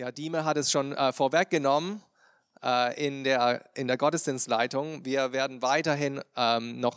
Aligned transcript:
Ja, 0.00 0.10
Dime 0.10 0.46
hat 0.46 0.56
es 0.56 0.70
schon 0.70 0.94
äh, 0.94 1.12
vorweggenommen 1.12 2.02
äh, 2.64 3.06
in, 3.06 3.22
der, 3.22 3.68
in 3.74 3.86
der 3.86 3.98
Gottesdienstleitung. 3.98 5.04
Wir 5.04 5.32
werden 5.32 5.60
weiterhin 5.60 6.22
ähm, 6.36 6.80
noch, 6.80 6.96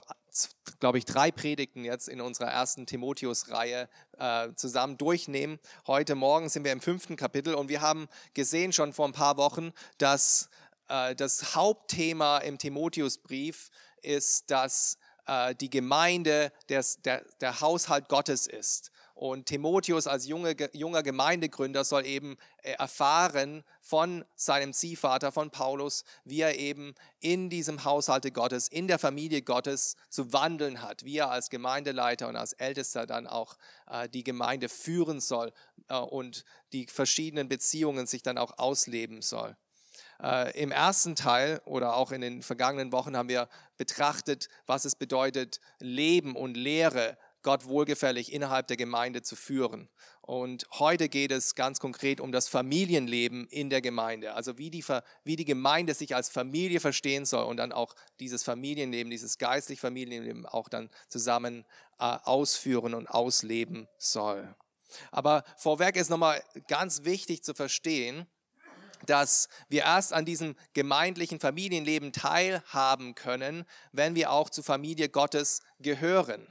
glaube 0.80 1.00
ich, 1.00 1.04
drei 1.04 1.30
Predigten 1.30 1.84
jetzt 1.84 2.08
in 2.08 2.22
unserer 2.22 2.48
ersten 2.48 2.86
Timotheus-Reihe 2.86 3.90
äh, 4.20 4.54
zusammen 4.56 4.98
durchnehmen. 4.98 5.60
Heute 5.86 6.16
Morgen 6.16 6.48
sind 6.48 6.64
wir 6.64 6.72
im 6.72 6.80
fünften 6.80 7.18
Kapitel 7.18 7.56
und 7.56 7.68
wir 7.68 7.82
haben 7.82 8.08
gesehen 8.36 8.72
schon 8.72 8.94
vor 8.94 9.06
ein 9.06 9.12
paar 9.12 9.36
Wochen, 9.36 9.74
dass 9.98 10.50
äh, 10.88 11.14
das 11.14 11.58
Hauptthema 11.58 12.38
im 12.38 12.58
Timotheusbrief 12.58 13.70
ist, 14.02 14.50
dass 14.50 14.98
äh, 15.26 15.54
die 15.56 15.70
Gemeinde 15.70 16.54
des, 16.70 17.02
der, 17.02 17.26
der 17.42 17.60
Haushalt 17.60 18.08
Gottes 18.08 18.48
ist. 18.48 18.93
Und 19.24 19.46
Timotheus 19.46 20.06
als 20.06 20.28
junge, 20.28 20.54
junger 20.74 21.02
Gemeindegründer 21.02 21.86
soll 21.86 22.06
eben 22.06 22.36
äh, 22.62 22.74
erfahren 22.74 23.64
von 23.80 24.26
seinem 24.36 24.74
Ziehvater, 24.74 25.32
von 25.32 25.50
Paulus, 25.50 26.04
wie 26.26 26.42
er 26.42 26.60
eben 26.60 26.94
in 27.22 27.50
diesem 27.50 27.86
Haushalte 27.86 28.34
Gottes, 28.34 28.68
in 28.68 28.90
der 28.90 29.00
Familie 29.00 29.42
Gottes 29.42 29.96
zu 30.10 30.34
wandeln 30.34 30.82
hat, 30.82 31.06
wie 31.06 31.20
er 31.20 31.32
als 31.32 31.50
Gemeindeleiter 31.50 32.28
und 32.28 32.36
als 32.36 32.52
Ältester 32.52 33.06
dann 33.06 33.26
auch 33.26 33.56
äh, 33.90 34.10
die 34.10 34.26
Gemeinde 34.26 34.68
führen 34.68 35.22
soll 35.22 35.54
äh, 35.88 35.96
und 35.96 36.44
die 36.74 36.88
verschiedenen 36.88 37.48
Beziehungen 37.48 38.08
sich 38.08 38.24
dann 38.24 38.38
auch 38.38 38.58
ausleben 38.58 39.22
soll. 39.22 39.56
Im 40.54 40.72
ersten 40.72 41.16
Teil 41.16 41.60
oder 41.66 41.98
auch 41.98 42.12
in 42.12 42.22
den 42.22 42.44
vergangenen 42.44 42.94
Wochen 42.94 43.18
haben 43.18 43.28
wir 43.28 43.50
betrachtet, 43.78 44.48
was 44.68 44.86
es 44.86 44.96
bedeutet, 44.96 45.60
Leben 45.80 46.36
und 46.36 46.56
Lehre 46.56 47.18
Gott 47.44 47.66
wohlgefällig 47.66 48.32
innerhalb 48.32 48.68
der 48.68 48.78
Gemeinde 48.78 49.22
zu 49.22 49.36
führen. 49.36 49.90
Und 50.22 50.66
heute 50.72 51.10
geht 51.10 51.32
es 51.32 51.56
ganz 51.56 51.80
konkret 51.80 52.22
um 52.22 52.32
das 52.32 52.48
Familienleben 52.48 53.46
in 53.48 53.70
der 53.70 53.82
Gemeinde, 53.82 54.34
also 54.34 54.58
wie 54.58 54.70
die, 54.70 54.84
wie 55.24 55.36
die 55.36 55.46
Gemeinde 55.46 55.94
sich 55.94 56.16
als 56.16 56.30
Familie 56.30 56.80
verstehen 56.80 57.26
soll 57.26 57.46
und 57.46 57.58
dann 57.58 57.74
auch 57.74 57.94
dieses 58.20 58.44
Familienleben, 58.44 59.12
dieses 59.12 59.38
geistliche 59.38 59.82
Familienleben 59.82 60.46
auch 60.46 60.70
dann 60.70 60.90
zusammen 61.10 61.66
äh, 62.00 62.18
ausführen 62.24 62.94
und 62.94 63.08
ausleben 63.08 63.88
soll. 63.98 64.56
Aber 65.12 65.44
vorweg 65.58 65.96
ist 65.98 66.10
nochmal 66.10 66.42
ganz 66.68 67.04
wichtig 67.04 67.44
zu 67.44 67.54
verstehen, 67.54 68.28
dass 69.06 69.50
wir 69.68 69.82
erst 69.82 70.14
an 70.14 70.26
diesem 70.26 70.56
gemeindlichen 70.74 71.40
Familienleben 71.40 72.14
teilhaben 72.14 73.16
können, 73.16 73.66
wenn 73.92 74.16
wir 74.16 74.32
auch 74.32 74.50
zur 74.50 74.64
Familie 74.64 75.10
Gottes 75.10 75.62
gehören. 75.80 76.48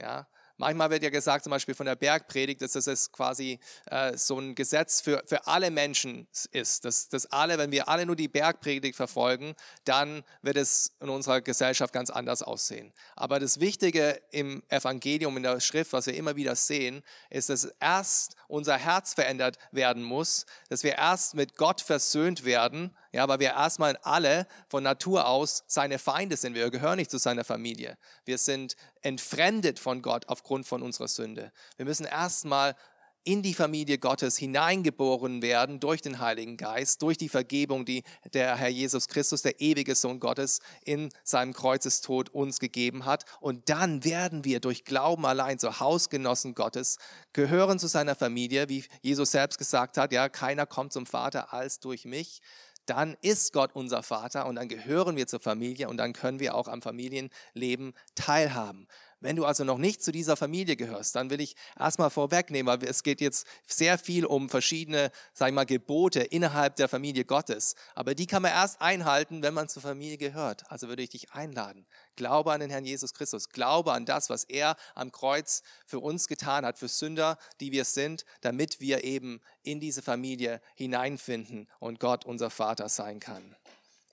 Ja, 0.00 0.28
manchmal 0.58 0.90
wird 0.90 1.02
ja 1.02 1.10
gesagt, 1.10 1.44
zum 1.44 1.50
Beispiel 1.50 1.74
von 1.74 1.86
der 1.86 1.96
Bergpredigt, 1.96 2.60
dass 2.60 2.72
das 2.72 3.10
quasi 3.10 3.58
äh, 3.86 4.16
so 4.16 4.38
ein 4.38 4.54
Gesetz 4.54 5.00
für, 5.00 5.22
für 5.26 5.46
alle 5.46 5.70
Menschen 5.70 6.28
ist. 6.52 6.84
Dass, 6.84 7.08
dass 7.08 7.26
alle, 7.26 7.58
wenn 7.58 7.72
wir 7.72 7.88
alle 7.88 8.06
nur 8.06 8.16
die 8.16 8.28
Bergpredigt 8.28 8.96
verfolgen, 8.96 9.54
dann 9.84 10.22
wird 10.42 10.56
es 10.56 10.92
in 11.00 11.08
unserer 11.08 11.40
Gesellschaft 11.40 11.92
ganz 11.92 12.10
anders 12.10 12.42
aussehen. 12.42 12.92
Aber 13.16 13.40
das 13.40 13.60
Wichtige 13.60 14.20
im 14.30 14.62
Evangelium, 14.68 15.36
in 15.36 15.42
der 15.42 15.60
Schrift, 15.60 15.92
was 15.92 16.06
wir 16.06 16.14
immer 16.14 16.36
wieder 16.36 16.54
sehen, 16.54 17.02
ist, 17.30 17.48
dass 17.48 17.64
erst 17.80 18.36
unser 18.48 18.76
Herz 18.76 19.14
verändert 19.14 19.58
werden 19.72 20.02
muss, 20.02 20.46
dass 20.68 20.82
wir 20.82 20.96
erst 20.96 21.34
mit 21.34 21.56
Gott 21.56 21.80
versöhnt 21.80 22.44
werden, 22.44 22.94
ja, 23.18 23.26
weil 23.26 23.40
wir 23.40 23.48
erstmal 23.48 23.96
alle 24.02 24.46
von 24.68 24.84
Natur 24.84 25.26
aus 25.26 25.64
seine 25.66 25.98
Feinde 25.98 26.36
sind. 26.36 26.54
Wir 26.54 26.70
gehören 26.70 26.98
nicht 26.98 27.10
zu 27.10 27.18
seiner 27.18 27.42
Familie. 27.42 27.98
Wir 28.24 28.38
sind 28.38 28.76
entfremdet 29.02 29.80
von 29.80 30.02
Gott 30.02 30.28
aufgrund 30.28 30.66
von 30.66 30.82
unserer 30.82 31.08
Sünde. 31.08 31.50
Wir 31.76 31.84
müssen 31.84 32.06
erstmal 32.06 32.76
in 33.24 33.42
die 33.42 33.54
Familie 33.54 33.98
Gottes 33.98 34.38
hineingeboren 34.38 35.42
werden 35.42 35.80
durch 35.80 36.00
den 36.00 36.20
Heiligen 36.20 36.56
Geist, 36.56 37.02
durch 37.02 37.18
die 37.18 37.28
Vergebung, 37.28 37.84
die 37.84 38.02
der 38.32 38.56
Herr 38.56 38.68
Jesus 38.68 39.08
Christus, 39.08 39.42
der 39.42 39.60
ewige 39.60 39.94
Sohn 39.96 40.20
Gottes, 40.20 40.60
in 40.84 41.10
seinem 41.24 41.52
Kreuzestod 41.52 42.30
uns 42.30 42.58
gegeben 42.60 43.04
hat. 43.04 43.24
Und 43.40 43.68
dann 43.68 44.04
werden 44.04 44.44
wir 44.44 44.60
durch 44.60 44.84
Glauben 44.84 45.26
allein 45.26 45.58
zu 45.58 45.80
Hausgenossen 45.80 46.54
Gottes, 46.54 46.98
gehören 47.32 47.78
zu 47.78 47.88
seiner 47.88 48.14
Familie, 48.14 48.68
wie 48.68 48.84
Jesus 49.02 49.32
selbst 49.32 49.58
gesagt 49.58 49.98
hat, 49.98 50.12
ja, 50.12 50.28
keiner 50.28 50.64
kommt 50.64 50.94
zum 50.94 51.04
Vater 51.04 51.52
als 51.52 51.80
durch 51.80 52.06
mich 52.06 52.40
dann 52.88 53.16
ist 53.20 53.52
Gott 53.52 53.70
unser 53.74 54.02
Vater 54.02 54.46
und 54.46 54.56
dann 54.56 54.68
gehören 54.68 55.16
wir 55.16 55.26
zur 55.26 55.40
Familie 55.40 55.88
und 55.88 55.96
dann 55.96 56.12
können 56.12 56.40
wir 56.40 56.54
auch 56.54 56.68
am 56.68 56.82
Familienleben 56.82 57.94
teilhaben. 58.14 58.88
Wenn 59.20 59.34
du 59.34 59.44
also 59.44 59.64
noch 59.64 59.78
nicht 59.78 60.02
zu 60.02 60.12
dieser 60.12 60.36
Familie 60.36 60.76
gehörst, 60.76 61.16
dann 61.16 61.30
will 61.30 61.40
ich 61.40 61.56
erstmal 61.78 62.10
vorwegnehmen, 62.10 62.72
weil 62.72 62.88
es 62.88 63.02
geht 63.02 63.20
jetzt 63.20 63.46
sehr 63.66 63.98
viel 63.98 64.24
um 64.24 64.48
verschiedene, 64.48 65.10
sag 65.32 65.48
ich 65.48 65.54
mal, 65.54 65.66
Gebote 65.66 66.20
innerhalb 66.20 66.76
der 66.76 66.88
Familie 66.88 67.24
Gottes. 67.24 67.74
Aber 67.96 68.14
die 68.14 68.26
kann 68.26 68.42
man 68.42 68.52
erst 68.52 68.80
einhalten, 68.80 69.42
wenn 69.42 69.54
man 69.54 69.68
zur 69.68 69.82
Familie 69.82 70.18
gehört. 70.18 70.70
Also 70.70 70.88
würde 70.88 71.02
ich 71.02 71.10
dich 71.10 71.32
einladen. 71.32 71.86
Glaube 72.18 72.52
an 72.52 72.58
den 72.58 72.68
Herrn 72.68 72.84
Jesus 72.84 73.14
Christus. 73.14 73.48
Glaube 73.48 73.92
an 73.92 74.04
das, 74.04 74.28
was 74.28 74.42
er 74.42 74.76
am 74.96 75.12
Kreuz 75.12 75.62
für 75.86 76.00
uns 76.00 76.26
getan 76.26 76.66
hat, 76.66 76.76
für 76.76 76.88
Sünder, 76.88 77.38
die 77.60 77.70
wir 77.70 77.84
sind, 77.84 78.24
damit 78.40 78.80
wir 78.80 79.04
eben 79.04 79.40
in 79.62 79.78
diese 79.78 80.02
Familie 80.02 80.60
hineinfinden 80.74 81.68
und 81.78 82.00
Gott 82.00 82.26
unser 82.26 82.50
Vater 82.50 82.88
sein 82.88 83.20
kann. 83.20 83.54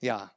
Ja, 0.00 0.32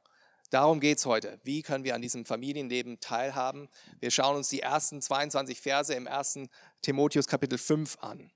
Darum 0.50 0.80
geht 0.80 0.98
es 0.98 1.06
heute. 1.06 1.38
Wie 1.44 1.62
können 1.62 1.84
wir 1.84 1.94
an 1.94 2.02
diesem 2.02 2.24
Familienleben 2.24 2.98
teilhaben? 2.98 3.68
Wir 4.00 4.10
schauen 4.10 4.34
uns 4.34 4.48
die 4.48 4.58
ersten 4.58 5.00
22 5.00 5.60
Verse 5.60 5.94
im 5.94 6.08
ersten 6.08 6.48
Timotheus 6.82 7.28
Kapitel 7.28 7.56
5 7.56 7.98
an. 8.00 8.32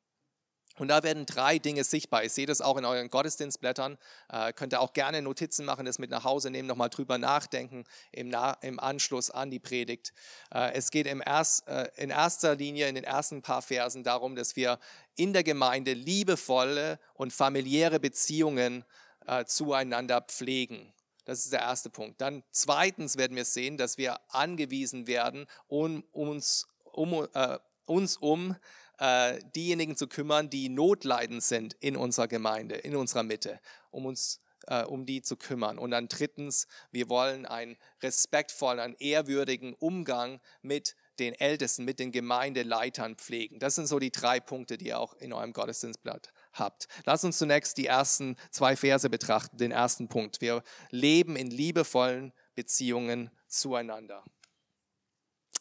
Und 0.76 0.88
da 0.88 1.02
werden 1.02 1.24
drei 1.24 1.58
Dinge 1.58 1.84
sichtbar. 1.84 2.24
Ich 2.24 2.32
sehe 2.32 2.46
das 2.46 2.60
auch 2.60 2.76
in 2.76 2.84
euren 2.84 3.08
Gottesdienstblättern. 3.08 3.96
Äh, 4.28 4.52
könnt 4.52 4.72
ihr 4.72 4.80
auch 4.80 4.92
gerne 4.92 5.22
Notizen 5.22 5.64
machen, 5.64 5.86
das 5.86 5.98
mit 5.98 6.10
nach 6.10 6.24
Hause 6.24 6.50
nehmen, 6.50 6.66
nochmal 6.66 6.90
drüber 6.90 7.16
nachdenken 7.16 7.84
im, 8.10 8.28
Na 8.28 8.52
im 8.60 8.80
Anschluss 8.80 9.30
an 9.30 9.50
die 9.50 9.60
Predigt. 9.60 10.12
Äh, 10.52 10.72
es 10.72 10.90
geht 10.90 11.06
erst, 11.06 11.68
äh, 11.68 11.88
in 11.96 12.10
erster 12.10 12.56
Linie 12.56 12.88
in 12.88 12.96
den 12.96 13.04
ersten 13.04 13.40
paar 13.40 13.62
Versen 13.62 14.02
darum, 14.02 14.34
dass 14.34 14.56
wir 14.56 14.80
in 15.14 15.32
der 15.32 15.44
Gemeinde 15.44 15.92
liebevolle 15.92 16.98
und 17.14 17.32
familiäre 17.32 18.00
Beziehungen 18.00 18.84
äh, 19.26 19.44
zueinander 19.44 20.22
pflegen. 20.22 20.92
Das 21.24 21.44
ist 21.44 21.52
der 21.52 21.60
erste 21.60 21.88
Punkt. 21.88 22.20
Dann 22.20 22.42
zweitens 22.50 23.16
werden 23.16 23.36
wir 23.36 23.44
sehen, 23.44 23.78
dass 23.78 23.96
wir 23.96 24.20
angewiesen 24.28 25.06
werden, 25.06 25.46
um 25.68 26.02
uns 26.12 26.66
um, 26.94 27.26
äh, 27.32 27.58
uns 27.86 28.16
um 28.16 28.56
äh, 28.99 29.38
diejenigen 29.55 29.97
zu 29.97 30.06
kümmern, 30.06 30.50
die 30.50 30.69
notleidend 30.69 31.43
sind 31.43 31.75
in 31.81 31.97
unserer 31.97 32.28
Gemeinde, 32.28 32.77
in 32.77 32.97
unserer 32.97 33.22
Mitte, 33.22 33.60
um 33.91 34.06
uns 34.06 34.41
äh, 34.66 34.84
um 34.84 35.06
die 35.06 35.22
zu 35.22 35.37
kümmern. 35.37 35.78
Und 35.78 35.91
dann 35.91 36.09
drittens, 36.09 36.66
wir 36.91 37.09
wollen 37.09 37.47
einen 37.47 37.77
respektvollen, 38.03 38.81
einen 38.81 38.97
ehrwürdigen 38.99 39.75
Umgang 39.75 40.41
mit 40.62 40.97
den 41.19 41.34
Ältesten, 41.34 41.84
mit 41.84 41.99
den 41.99 42.12
Gemeindeleitern 42.12 43.16
pflegen. 43.16 43.59
Das 43.59 43.75
sind 43.77 43.87
so 43.87 43.99
die 43.99 44.10
drei 44.10 44.41
Punkte, 44.41 44.78
die 44.78 44.87
ihr 44.88 44.99
auch 44.99 45.15
in 45.15 45.32
eurem 45.32 45.53
Gottesdienstblatt 45.53 46.32
habt. 46.53 46.88
Lass 47.05 47.25
uns 47.25 47.38
zunächst 47.38 47.76
die 47.76 47.87
ersten 47.87 48.37
zwei 48.50 48.76
Verse 48.76 49.09
betrachten, 49.09 49.56
den 49.56 49.71
ersten 49.71 50.09
Punkt. 50.09 50.41
Wir 50.41 50.62
leben 50.91 51.37
in 51.37 51.50
liebevollen 51.50 52.32
Beziehungen 52.55 53.31
zueinander. 53.47 54.25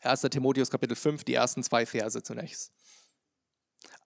1. 0.02 0.22
Timotheus 0.22 0.70
Kapitel 0.70 0.96
5, 0.96 1.24
die 1.24 1.34
ersten 1.34 1.64
zwei 1.64 1.86
Verse 1.86 2.22
zunächst. 2.24 2.72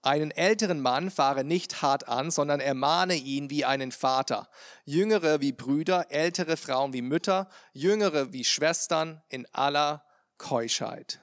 Einen 0.08 0.32
älteren 0.32 0.80
Mann 0.80 1.12
fahre 1.12 1.44
nicht 1.44 1.82
hart 1.82 2.08
an, 2.08 2.32
sondern 2.32 2.62
ermahne 2.62 3.16
ihn 3.16 3.50
wie 3.50 3.66
einen 3.66 3.92
Vater. 3.92 4.48
Jüngere 4.86 5.42
wie 5.42 5.52
Brüder, 5.52 6.06
ältere 6.12 6.56
Frauen 6.56 6.94
wie 6.94 7.02
Mütter, 7.02 7.50
jüngere 7.74 8.32
wie 8.32 8.46
Schwestern 8.46 9.22
in 9.28 9.46
aller 9.54 10.06
Keuschheit. 10.38 11.20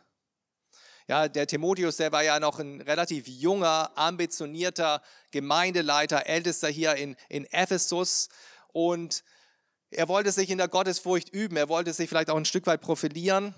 Ja, 1.09 1.28
der 1.28 1.47
Timotheus, 1.47 1.97
der 1.97 2.12
war 2.12 2.25
ja 2.25 2.39
noch 2.39 2.59
ein 2.59 2.83
relativ 2.83 3.27
junger, 3.27 3.91
ambitionierter 3.94 5.00
Gemeindeleiter, 5.31 6.27
Ältester 6.27 6.69
hier 6.69 6.94
in, 6.97 7.17
in 7.31 7.47
Ephesus. 7.47 8.29
Und 8.75 9.25
er 9.88 10.09
wollte 10.09 10.31
sich 10.31 10.50
in 10.50 10.59
der 10.59 10.69
Gottesfurcht 10.69 11.31
üben. 11.31 11.56
Er 11.56 11.70
wollte 11.70 11.94
sich 11.94 12.11
vielleicht 12.11 12.29
auch 12.29 12.37
ein 12.37 12.44
Stück 12.44 12.67
weit 12.67 12.82
profilieren. 12.82 13.55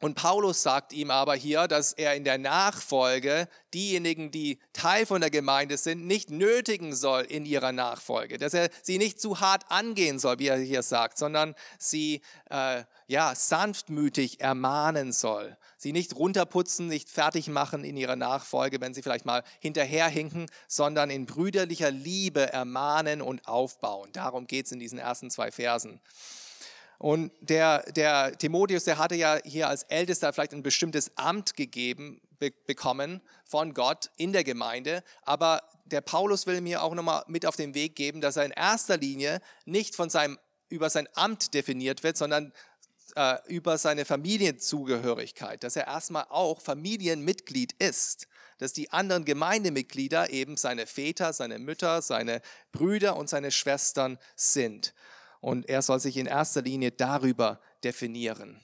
Und 0.00 0.14
Paulus 0.14 0.62
sagt 0.62 0.92
ihm 0.92 1.10
aber 1.10 1.34
hier, 1.34 1.66
dass 1.66 1.92
er 1.92 2.14
in 2.14 2.22
der 2.22 2.38
Nachfolge 2.38 3.48
diejenigen, 3.74 4.30
die 4.30 4.60
Teil 4.72 5.06
von 5.06 5.20
der 5.20 5.30
Gemeinde 5.30 5.76
sind, 5.76 6.06
nicht 6.06 6.30
nötigen 6.30 6.94
soll 6.94 7.22
in 7.22 7.44
ihrer 7.44 7.72
Nachfolge, 7.72 8.38
dass 8.38 8.54
er 8.54 8.70
sie 8.82 8.98
nicht 8.98 9.20
zu 9.20 9.40
hart 9.40 9.64
angehen 9.70 10.20
soll, 10.20 10.38
wie 10.38 10.46
er 10.46 10.58
hier 10.58 10.82
sagt, 10.82 11.18
sondern 11.18 11.56
sie 11.78 12.22
äh, 12.48 12.84
ja 13.08 13.34
sanftmütig 13.34 14.40
ermahnen 14.40 15.12
soll, 15.12 15.56
sie 15.76 15.92
nicht 15.92 16.14
runterputzen, 16.14 16.86
nicht 16.86 17.10
fertig 17.10 17.48
machen 17.48 17.82
in 17.82 17.96
ihrer 17.96 18.16
Nachfolge, 18.16 18.80
wenn 18.80 18.94
sie 18.94 19.02
vielleicht 19.02 19.26
mal 19.26 19.42
hinterherhinken, 19.58 20.46
sondern 20.68 21.10
in 21.10 21.26
brüderlicher 21.26 21.90
Liebe 21.90 22.52
ermahnen 22.52 23.20
und 23.20 23.48
aufbauen. 23.48 24.12
Darum 24.12 24.46
geht 24.46 24.66
es 24.66 24.72
in 24.72 24.78
diesen 24.78 25.00
ersten 25.00 25.28
zwei 25.30 25.50
Versen. 25.50 26.00
Und 26.98 27.30
der, 27.40 27.84
der 27.92 28.36
Timotheus, 28.36 28.84
der 28.84 28.98
hatte 28.98 29.14
ja 29.14 29.38
hier 29.44 29.68
als 29.68 29.84
Ältester 29.84 30.32
vielleicht 30.32 30.52
ein 30.52 30.64
bestimmtes 30.64 31.16
Amt 31.16 31.56
gegeben, 31.56 32.20
be 32.38 32.52
bekommen 32.66 33.20
von 33.44 33.72
Gott 33.72 34.10
in 34.16 34.32
der 34.32 34.44
Gemeinde, 34.44 35.02
aber 35.22 35.62
der 35.84 36.00
Paulus 36.00 36.46
will 36.46 36.60
mir 36.60 36.82
auch 36.82 36.94
nochmal 36.94 37.24
mit 37.28 37.46
auf 37.46 37.56
den 37.56 37.74
Weg 37.74 37.96
geben, 37.96 38.20
dass 38.20 38.36
er 38.36 38.44
in 38.44 38.50
erster 38.50 38.96
Linie 38.96 39.40
nicht 39.64 39.96
von 39.96 40.10
seinem, 40.10 40.38
über 40.68 40.90
sein 40.90 41.08
Amt 41.14 41.54
definiert 41.54 42.02
wird, 42.02 42.16
sondern 42.16 42.52
äh, 43.16 43.36
über 43.46 43.78
seine 43.78 44.04
Familienzugehörigkeit, 44.04 45.64
dass 45.64 45.76
er 45.76 45.86
erstmal 45.86 46.26
auch 46.28 46.60
Familienmitglied 46.60 47.72
ist, 47.78 48.26
dass 48.58 48.72
die 48.72 48.90
anderen 48.90 49.24
Gemeindemitglieder 49.24 50.30
eben 50.30 50.56
seine 50.56 50.86
Väter, 50.86 51.32
seine 51.32 51.58
Mütter, 51.58 52.02
seine 52.02 52.42
Brüder 52.72 53.16
und 53.16 53.28
seine 53.28 53.50
Schwestern 53.50 54.18
sind. 54.36 54.94
Und 55.40 55.68
er 55.68 55.82
soll 55.82 56.00
sich 56.00 56.16
in 56.16 56.26
erster 56.26 56.62
Linie 56.62 56.90
darüber 56.90 57.60
definieren. 57.84 58.60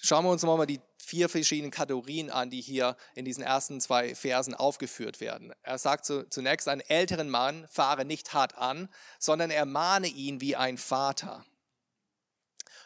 Schauen 0.00 0.24
wir 0.24 0.30
uns 0.30 0.42
mal 0.42 0.66
die 0.66 0.80
vier 1.10 1.28
verschiedenen 1.28 1.72
Kategorien 1.72 2.30
an, 2.30 2.50
die 2.50 2.60
hier 2.60 2.96
in 3.14 3.24
diesen 3.24 3.42
ersten 3.42 3.80
zwei 3.80 4.14
Versen 4.14 4.54
aufgeführt 4.54 5.20
werden. 5.20 5.52
Er 5.62 5.76
sagt 5.76 6.06
zunächst, 6.06 6.68
einen 6.68 6.82
älteren 6.82 7.28
Mann 7.28 7.66
fahre 7.68 8.04
nicht 8.04 8.32
hart 8.32 8.56
an, 8.56 8.88
sondern 9.18 9.50
ermahne 9.50 10.06
ihn 10.06 10.40
wie 10.40 10.54
ein 10.54 10.78
Vater. 10.78 11.44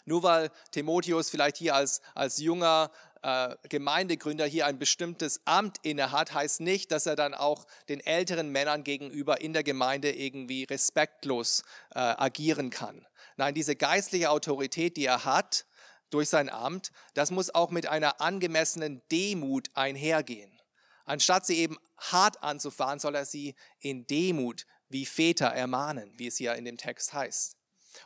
Nur 0.05 0.23
weil 0.23 0.51
Timotheus 0.71 1.31
vielleicht 1.31 1.57
hier 1.57 1.75
als, 1.75 2.01
als 2.15 2.39
junger 2.39 2.91
äh, 3.23 3.57
Gemeindegründer 3.69 4.45
hier 4.47 4.67
ein 4.67 4.79
bestimmtes 4.79 5.41
Amt 5.47 5.79
innehat, 5.83 6.35
heißt 6.35 6.61
nicht, 6.61 6.93
dass 6.93 7.07
er 7.07 7.17
dann 7.17 7.33
auch 7.33 7.67
den 7.89 8.01
älteren 8.01 8.51
Männern 8.51 8.85
gegenüber 8.85 9.41
in 9.41 9.55
der 9.55 9.63
Gemeinde 9.63 10.13
irgendwie 10.13 10.65
respektlos 10.65 11.63
äh, 11.95 12.01
agieren 12.01 12.71
kann. 12.71 13.07
Nein, 13.37 13.55
diese 13.55 13.77
geistliche 13.77 14.31
Autorität, 14.31 14.97
die 14.97 15.07
er 15.07 15.25
hat 15.25 15.67
durch 16.11 16.29
sein 16.29 16.51
Amt, 16.51 16.93
das 17.15 17.31
muss 17.31 17.55
auch 17.55 17.71
mit 17.71 17.87
einer 17.87 18.21
angemessenen 18.21 19.03
Demut 19.11 19.71
einhergehen. 19.75 20.61
Anstatt 21.07 21.47
sie 21.47 21.59
eben 21.59 21.79
hart 21.99 22.43
anzufahren, 22.43 22.99
soll 22.99 23.15
er 23.15 23.25
sie 23.25 23.55
in 23.81 24.07
Demut 24.07 24.67
wie 24.89 25.07
Väter 25.07 25.47
ermahnen, 25.47 26.13
wie 26.17 26.27
es 26.27 26.37
hier 26.37 26.55
in 26.55 26.65
dem 26.65 26.77
Text 26.77 27.13
heißt. 27.13 27.57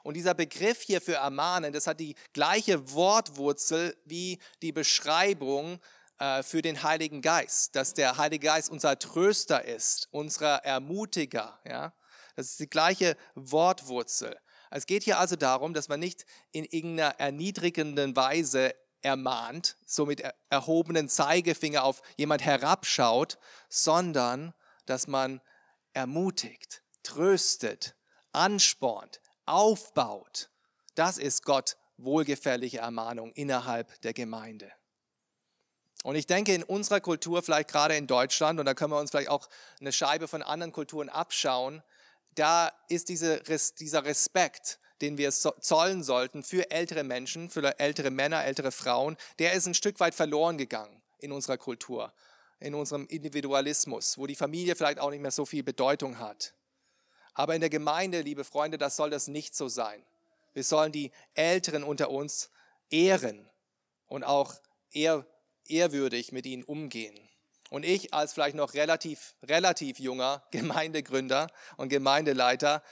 Und 0.03 0.15
dieser 0.15 0.35
Begriff 0.35 0.83
hier 0.83 1.01
für 1.01 1.15
ermahnen, 1.15 1.73
das 1.73 1.87
hat 1.87 2.01
die 2.01 2.15
gleiche 2.33 2.93
Wortwurzel 2.93 3.97
wie 4.05 4.39
die 4.63 4.73
Beschreibung 4.73 5.81
äh, 6.19 6.43
für 6.43 6.63
den 6.63 6.83
Heiligen 6.83 7.23
Geist, 7.23 7.77
dass 7.77 7.95
der 7.95 8.17
Heilige 8.17 8.47
Geist 8.47 8.71
unser 8.71 8.99
Tröster 8.99 9.65
ist, 9.65 10.09
unser 10.11 10.57
Ermutiger. 10.65 11.61
Ja? 11.65 11.93
Das 12.37 12.47
ist 12.47 12.61
die 12.61 12.71
gleiche 12.71 13.17
Wortwurzel. 13.35 14.39
Es 14.71 14.87
geht 14.87 15.05
hier 15.05 15.19
also 15.19 15.37
darum, 15.37 15.75
dass 15.75 15.89
man 15.89 16.01
nicht 16.01 16.27
in 16.53 16.65
irgendeiner 16.65 17.19
erniedrigenden 17.19 18.15
Weise 18.17 18.75
ermahnt, 19.01 19.77
so 19.87 20.07
mit 20.07 20.23
erhobenen 20.51 21.09
Zeigefinger 21.09 21.85
auf 21.85 22.03
jemand 22.17 22.45
herabschaut, 22.45 23.39
sondern 23.69 24.53
dass 24.87 25.07
man 25.07 25.41
ermutigt, 25.93 26.83
tröstet, 27.03 27.97
anspornt, 28.33 29.21
aufbaut. 29.49 30.51
Das 30.95 31.19
ist 31.19 31.45
Gott 31.45 31.77
wohlgefällige 31.97 32.79
Ermahnung 32.79 33.33
innerhalb 33.33 34.01
der 34.03 34.13
Gemeinde. 34.13 34.71
Und 36.05 36.15
ich 36.15 36.27
denke, 36.27 36.55
in 36.55 36.63
unserer 36.63 37.01
Kultur, 37.01 37.43
vielleicht 37.43 37.71
gerade 37.71 37.97
in 37.97 38.07
Deutschland, 38.07 38.61
und 38.61 38.67
da 38.67 38.75
können 38.75 38.93
wir 38.93 39.01
uns 39.01 39.11
vielleicht 39.11 39.31
auch 39.31 39.49
eine 39.81 39.93
Scheibe 39.93 40.29
von 40.29 40.43
anderen 40.43 40.73
Kulturen 40.73 41.09
abschauen, 41.09 41.83
da 42.35 42.71
ist 42.89 43.09
diese, 43.09 43.43
dieser 43.81 44.05
Respekt, 44.05 44.79
den 45.01 45.19
wir 45.19 45.31
zollen 45.31 46.03
sollten 46.03 46.43
für 46.43 46.71
ältere 46.71 47.03
Menschen, 47.03 47.51
für 47.51 47.79
ältere 47.81 48.11
Männer, 48.11 48.45
ältere 48.45 48.71
Frauen, 48.71 49.17
der 49.41 49.53
ist 49.55 49.67
ein 49.67 49.75
Stück 49.75 49.99
weit 49.99 50.15
verloren 50.15 50.57
gegangen 50.57 51.03
in 51.19 51.33
unserer 51.33 51.59
Kultur, 51.59 52.13
in 52.61 52.75
unserem 52.75 53.07
Individualismus, 53.07 54.19
wo 54.19 54.27
die 54.27 54.37
Familie 54.37 54.77
vielleicht 54.77 55.01
auch 55.01 55.11
nicht 55.11 55.21
mehr 55.21 55.31
so 55.33 55.45
viel 55.47 55.65
Bedeutung 55.65 56.19
hat. 56.19 56.55
Aber 57.39 57.55
in 57.55 57.61
der 57.61 57.71
Gemeinde, 57.71 58.23
liebe 58.23 58.43
Freunde, 58.43 58.79
das 58.79 58.97
soll 58.97 59.11
das 59.11 59.29
nicht 59.29 59.55
so 59.55 59.69
sein. 59.69 60.05
Wir 60.55 60.65
sollen 60.65 60.91
die 60.91 61.13
Älteren 61.35 61.85
unter 61.85 62.11
uns 62.11 62.51
ehren 62.91 63.49
und 64.09 64.25
auch 64.25 64.57
ehr, 64.91 65.25
ehrwürdig 65.69 66.33
mit 66.33 66.47
ihnen 66.47 66.65
umgehen. 66.65 67.17
Und 67.71 67.85
ich 67.85 68.13
als 68.13 68.33
vielleicht 68.33 68.57
noch 68.57 68.75
relativ, 68.75 69.37
relativ 69.45 70.01
junger 70.01 70.43
Gemeindegründer 70.51 71.47
und 71.77 71.91
Gemeindeleiter, 71.91 72.83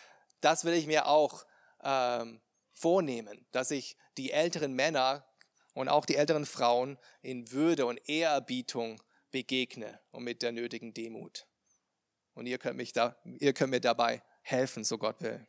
das 0.41 0.65
will 0.65 0.75
ich 0.75 0.87
mir 0.87 1.09
auch 1.09 1.45
ähm, 1.83 2.41
vornehmen, 2.73 3.45
dass 3.51 3.73
ich 3.73 3.97
die 4.17 4.31
älteren 4.31 4.75
Männer 4.75 5.27
und 5.75 5.89
auch 5.89 6.07
die 6.07 6.15
älteren 6.15 6.47
Frauen 6.47 6.99
in 7.21 7.51
Würde 7.51 7.85
und 7.85 7.99
Ehrerbietung 8.09 9.03
begegne 9.33 9.99
und 10.13 10.23
mit 10.23 10.43
der 10.43 10.53
nötigen 10.53 10.95
Demut. 10.95 11.49
Und 12.35 12.47
ihr 12.47 12.59
könnt, 12.59 12.77
mich 12.77 12.93
da, 12.93 13.17
ihr 13.25 13.53
könnt 13.53 13.73
mir 13.73 13.81
dabei 13.81 14.23
helfen, 14.47 14.85
so 14.85 14.97
Gott 14.97 15.21
will. 15.21 15.45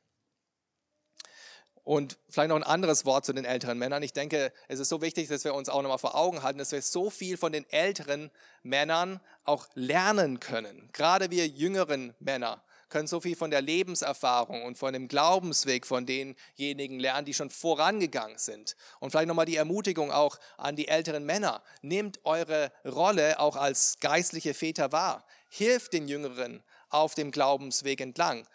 Und 1.84 2.18
vielleicht 2.30 2.50
noch 2.50 2.58
ein 2.58 2.64
anderes 2.64 3.06
Wort 3.06 3.24
zu 3.24 3.32
den 3.32 3.46
älteren 3.46 3.78
Männern. 3.78 4.04
Ich 4.04 4.12
denke, 4.12 4.52
es 4.68 4.80
ist 4.80 4.90
so 4.90 5.02
wichtig, 5.02 5.30
dass 5.30 5.46
wir 5.46 5.54
uns 5.54 5.70
auch 5.70 5.82
nochmal 5.82 6.00
vor 6.00 6.16
Augen 6.16 6.44
halten, 6.44 6.60
dass 6.60 6.74
wir 6.74 6.82
so 6.82 7.10
viel 7.10 7.38
von 7.38 7.54
den 7.54 7.70
älteren 7.70 8.30
Männern 8.62 9.22
auch 9.46 9.70
lernen 9.74 10.42
können. 10.42 10.90
Gerade 10.92 11.32
wir 11.32 11.48
jüngeren 11.48 12.14
Männer 12.20 12.62
können 12.90 13.08
so 13.08 13.22
viel 13.22 13.38
von 13.38 13.52
der 13.52 13.62
Lebenserfahrung 13.62 14.64
und 14.64 14.78
von 14.78 14.92
dem 14.92 15.08
Glaubensweg 15.08 15.86
von 15.86 16.06
denjenigen 16.06 17.00
lernen, 17.00 17.26
die 17.26 17.34
schon 17.34 17.50
vorangegangen 17.50 18.38
sind. 18.38 18.76
Und 19.00 19.12
vielleicht 19.12 19.30
nochmal 19.30 19.46
die 19.46 19.56
Ermutigung 19.56 20.12
auch 20.12 20.40
an 20.58 20.76
die 20.76 20.90
älteren 20.90 21.26
Männer. 21.26 21.64
Nehmt 21.82 22.20
eure 22.26 22.72
Rolle 22.84 23.40
auch 23.40 23.56
als 23.56 24.00
geistliche 24.02 24.54
Väter 24.54 24.92
wahr. 24.92 25.26
Hilft 25.48 25.94
den 25.94 26.10
Jüngeren 26.10 26.64
auf 26.90 27.16
dem 27.16 27.32
Glaubensweg 27.32 28.02
entlang 28.02 28.46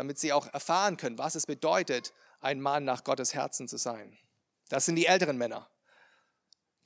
damit 0.00 0.18
sie 0.18 0.32
auch 0.32 0.50
erfahren 0.54 0.96
können, 0.96 1.18
was 1.18 1.34
es 1.34 1.44
bedeutet, 1.44 2.14
ein 2.40 2.58
Mann 2.58 2.84
nach 2.84 3.04
Gottes 3.04 3.34
Herzen 3.34 3.68
zu 3.68 3.76
sein. 3.76 4.16
Das 4.70 4.86
sind 4.86 4.96
die 4.96 5.04
älteren 5.04 5.36
Männer. 5.36 5.68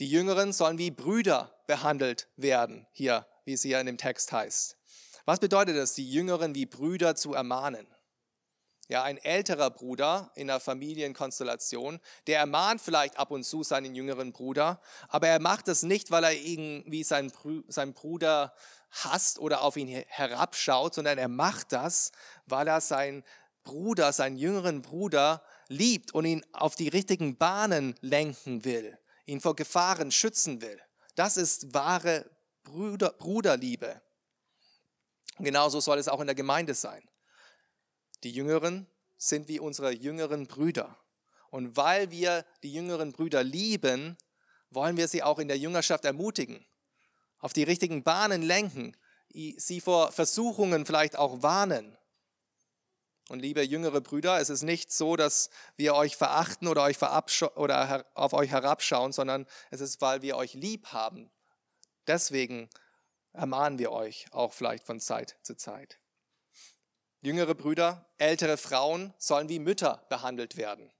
Die 0.00 0.11
Jüngeren 0.11 0.52
sollen 0.52 0.78
wie 0.78 0.90
Brüder 0.90 1.56
behandelt 1.69 2.26
werden, 2.37 2.88
hier, 2.90 3.25
wie 3.44 3.52
es 3.52 3.62
hier 3.62 3.78
in 3.78 3.87
dem 3.87 3.99
Text 3.99 4.32
heißt. 4.32 4.76
Was 5.26 5.38
bedeutet 5.38 5.76
es, 5.76 5.94
die 5.94 6.11
Jüngeren 6.11 6.56
wie 6.56 6.66
Brüder 6.66 7.14
zu 7.14 7.34
ermahnen? 7.34 7.87
Ja, 8.88 9.05
ein 9.05 9.16
älterer 9.16 9.70
Bruder 9.70 10.32
in 10.34 10.50
einer 10.50 10.58
Familienkonstellation, 10.58 12.00
der 12.26 12.40
ermahnt 12.40 12.81
vielleicht 12.81 13.16
ab 13.16 13.31
und 13.31 13.44
zu 13.44 13.62
seinen 13.62 13.94
jüngeren 13.94 14.32
Bruder, 14.32 14.81
aber 15.08 15.28
er 15.28 15.40
macht 15.40 15.69
es 15.69 15.84
nicht, 15.84 16.11
weil 16.11 16.25
er 16.25 16.32
irgendwie 16.32 17.05
seinen, 17.05 17.31
Bruder 17.94 18.52
hasst 18.94 19.38
oder 19.38 19.62
auf 19.62 19.76
ihn 19.76 19.88
herabschaut, 19.88 20.94
sondern 20.94 21.19
er 21.19 21.29
macht 21.29 21.73
das, 21.73 22.12
weil 22.46 22.69
er 22.69 22.81
seinen 22.81 23.25
Bruder, 23.64 24.12
seinen 24.12 24.37
jüngeren 24.37 24.83
Bruder 24.83 25.42
liebt 25.69 26.12
und 26.14 26.25
ihn 26.26 26.45
auf 26.52 26.76
die 26.76 26.88
richtigen 26.88 27.37
Bahnen 27.37 27.95
lenken 28.00 28.64
will, 28.64 28.99
ihn 29.26 29.40
vor 29.40 29.57
Gefahren 29.57 30.11
schützen 30.11 30.61
will. 30.61 30.80
Das 31.16 31.37
ist 31.37 31.75
wahre 31.75 32.30
Bruder, 32.62 33.11
Bruderliebe. 33.11 34.00
Genauso 35.38 35.80
soll 35.80 35.99
es 35.99 36.09
auch 36.09 36.21
in 36.21 36.26
der 36.26 36.37
Gemeinde 36.37 36.75
sein. 36.75 37.02
Die 38.23 38.30
Jüngeren 38.30 38.87
sind 39.16 39.49
wie 39.49 39.59
unsere 39.59 39.92
jüngeren 39.92 40.47
Brüder. 40.47 40.97
Und 41.50 41.76
weil 41.76 42.11
wir 42.11 42.45
die 42.62 42.73
jüngeren 42.73 43.12
Brüder 43.12 43.42
lieben, 43.42 44.16
wollen 44.71 44.97
wir 44.97 45.09
sie 45.09 45.23
auch 45.23 45.38
in 45.38 45.49
der 45.49 45.59
Jüngerschaft 45.59 46.04
ermutigen 46.04 46.64
auf 47.45 47.53
die 47.53 47.63
richtigen 47.63 48.03
Bahnen 48.03 48.41
lenken, 48.41 48.97
sie 49.29 49.83
vor 49.83 50.13
Versuchungen 50.13 50.87
vielleicht 50.87 51.17
auch 51.17 51.43
warnen. 51.43 51.95
Und 53.29 53.41
liebe 53.41 53.61
jüngere 53.61 54.01
Brüder, 54.01 54.41
es 54.41 54.49
ist 54.49 54.63
nicht 54.63 54.91
so, 54.91 55.15
dass 55.15 55.51
wir 55.77 55.95
euch 55.95 56.17
verachten 56.17 56.69
oder, 56.69 56.83
euch 56.85 56.97
oder 57.57 58.07
auf 58.15 58.33
euch 58.33 58.51
herabschauen, 58.51 59.13
sondern 59.13 59.45
es 59.71 59.83
ist, 59.83 60.01
weil 60.01 60.23
wir 60.23 60.39
euch 60.39 60.55
lieb 60.55 60.87
haben. 60.87 61.31
Deswegen 62.07 62.71
ermahnen 63.35 63.79
wir 63.79 63.93
euch 63.93 64.25
auch 64.31 64.55
vielleicht 64.55 64.87
von 64.87 64.99
Zeit 64.99 65.37
zu 65.43 65.55
Zeit. 65.55 65.99
Jüngere 67.21 67.55
Brüder, 67.55 68.09
ältere 68.17 68.57
Frauen 68.57 69.13
sollen 69.19 69.51
wie 69.51 69.59
Mütter 69.59 70.07
behandelt 70.09 70.57
werden. 70.57 70.91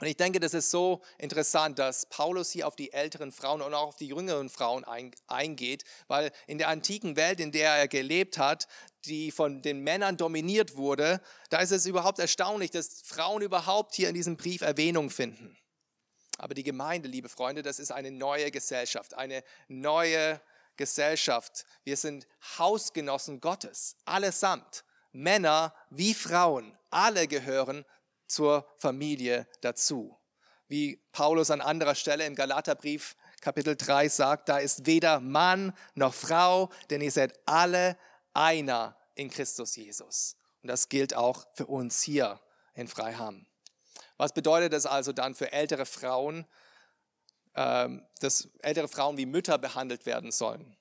Und 0.00 0.06
ich 0.06 0.16
denke, 0.16 0.38
das 0.38 0.54
ist 0.54 0.70
so 0.70 1.02
interessant, 1.18 1.78
dass 1.80 2.06
Paulus 2.06 2.52
hier 2.52 2.68
auf 2.68 2.76
die 2.76 2.92
älteren 2.92 3.32
Frauen 3.32 3.60
und 3.62 3.74
auch 3.74 3.88
auf 3.88 3.96
die 3.96 4.06
jüngeren 4.06 4.48
Frauen 4.48 4.84
eingeht, 5.26 5.84
weil 6.06 6.30
in 6.46 6.58
der 6.58 6.68
antiken 6.68 7.16
Welt, 7.16 7.40
in 7.40 7.50
der 7.50 7.72
er 7.72 7.88
gelebt 7.88 8.38
hat, 8.38 8.68
die 9.06 9.32
von 9.32 9.60
den 9.60 9.80
Männern 9.80 10.16
dominiert 10.16 10.76
wurde, 10.76 11.20
da 11.50 11.58
ist 11.58 11.72
es 11.72 11.84
überhaupt 11.86 12.20
erstaunlich, 12.20 12.70
dass 12.70 13.02
Frauen 13.02 13.42
überhaupt 13.42 13.96
hier 13.96 14.08
in 14.08 14.14
diesem 14.14 14.36
Brief 14.36 14.60
Erwähnung 14.60 15.10
finden. 15.10 15.56
Aber 16.38 16.54
die 16.54 16.62
Gemeinde, 16.62 17.08
liebe 17.08 17.28
Freunde, 17.28 17.62
das 17.62 17.80
ist 17.80 17.90
eine 17.90 18.12
neue 18.12 18.52
Gesellschaft, 18.52 19.14
eine 19.14 19.42
neue 19.66 20.40
Gesellschaft. 20.76 21.66
Wir 21.82 21.96
sind 21.96 22.28
Hausgenossen 22.58 23.40
Gottes, 23.40 23.96
allesamt. 24.04 24.84
Männer 25.10 25.74
wie 25.90 26.14
Frauen, 26.14 26.76
alle 26.90 27.26
gehören 27.26 27.84
zur 28.28 28.68
Familie 28.76 29.48
dazu. 29.60 30.16
Wie 30.68 31.02
Paulus 31.12 31.50
an 31.50 31.60
anderer 31.60 31.94
Stelle 31.94 32.26
im 32.26 32.34
Galaterbrief 32.34 33.16
Kapitel 33.40 33.76
3 33.76 34.08
sagt, 34.08 34.48
da 34.48 34.58
ist 34.58 34.86
weder 34.86 35.20
Mann 35.20 35.72
noch 35.94 36.12
Frau, 36.12 36.70
denn 36.90 37.00
ihr 37.00 37.10
seid 37.10 37.38
alle 37.46 37.96
einer 38.34 38.96
in 39.14 39.30
Christus 39.30 39.76
Jesus. 39.76 40.36
Und 40.62 40.68
das 40.68 40.88
gilt 40.88 41.14
auch 41.14 41.46
für 41.54 41.66
uns 41.66 42.02
hier 42.02 42.40
in 42.74 42.88
Freiham. 42.88 43.46
Was 44.16 44.32
bedeutet 44.34 44.72
das 44.72 44.86
also 44.86 45.12
dann 45.12 45.34
für 45.34 45.52
ältere 45.52 45.86
Frauen, 45.86 46.46
ähm, 47.54 48.04
dass 48.20 48.48
ältere 48.60 48.88
Frauen 48.88 49.16
wie 49.16 49.26
Mütter 49.26 49.58
behandelt 49.58 50.04
werden 50.06 50.32
sollen? 50.32 50.76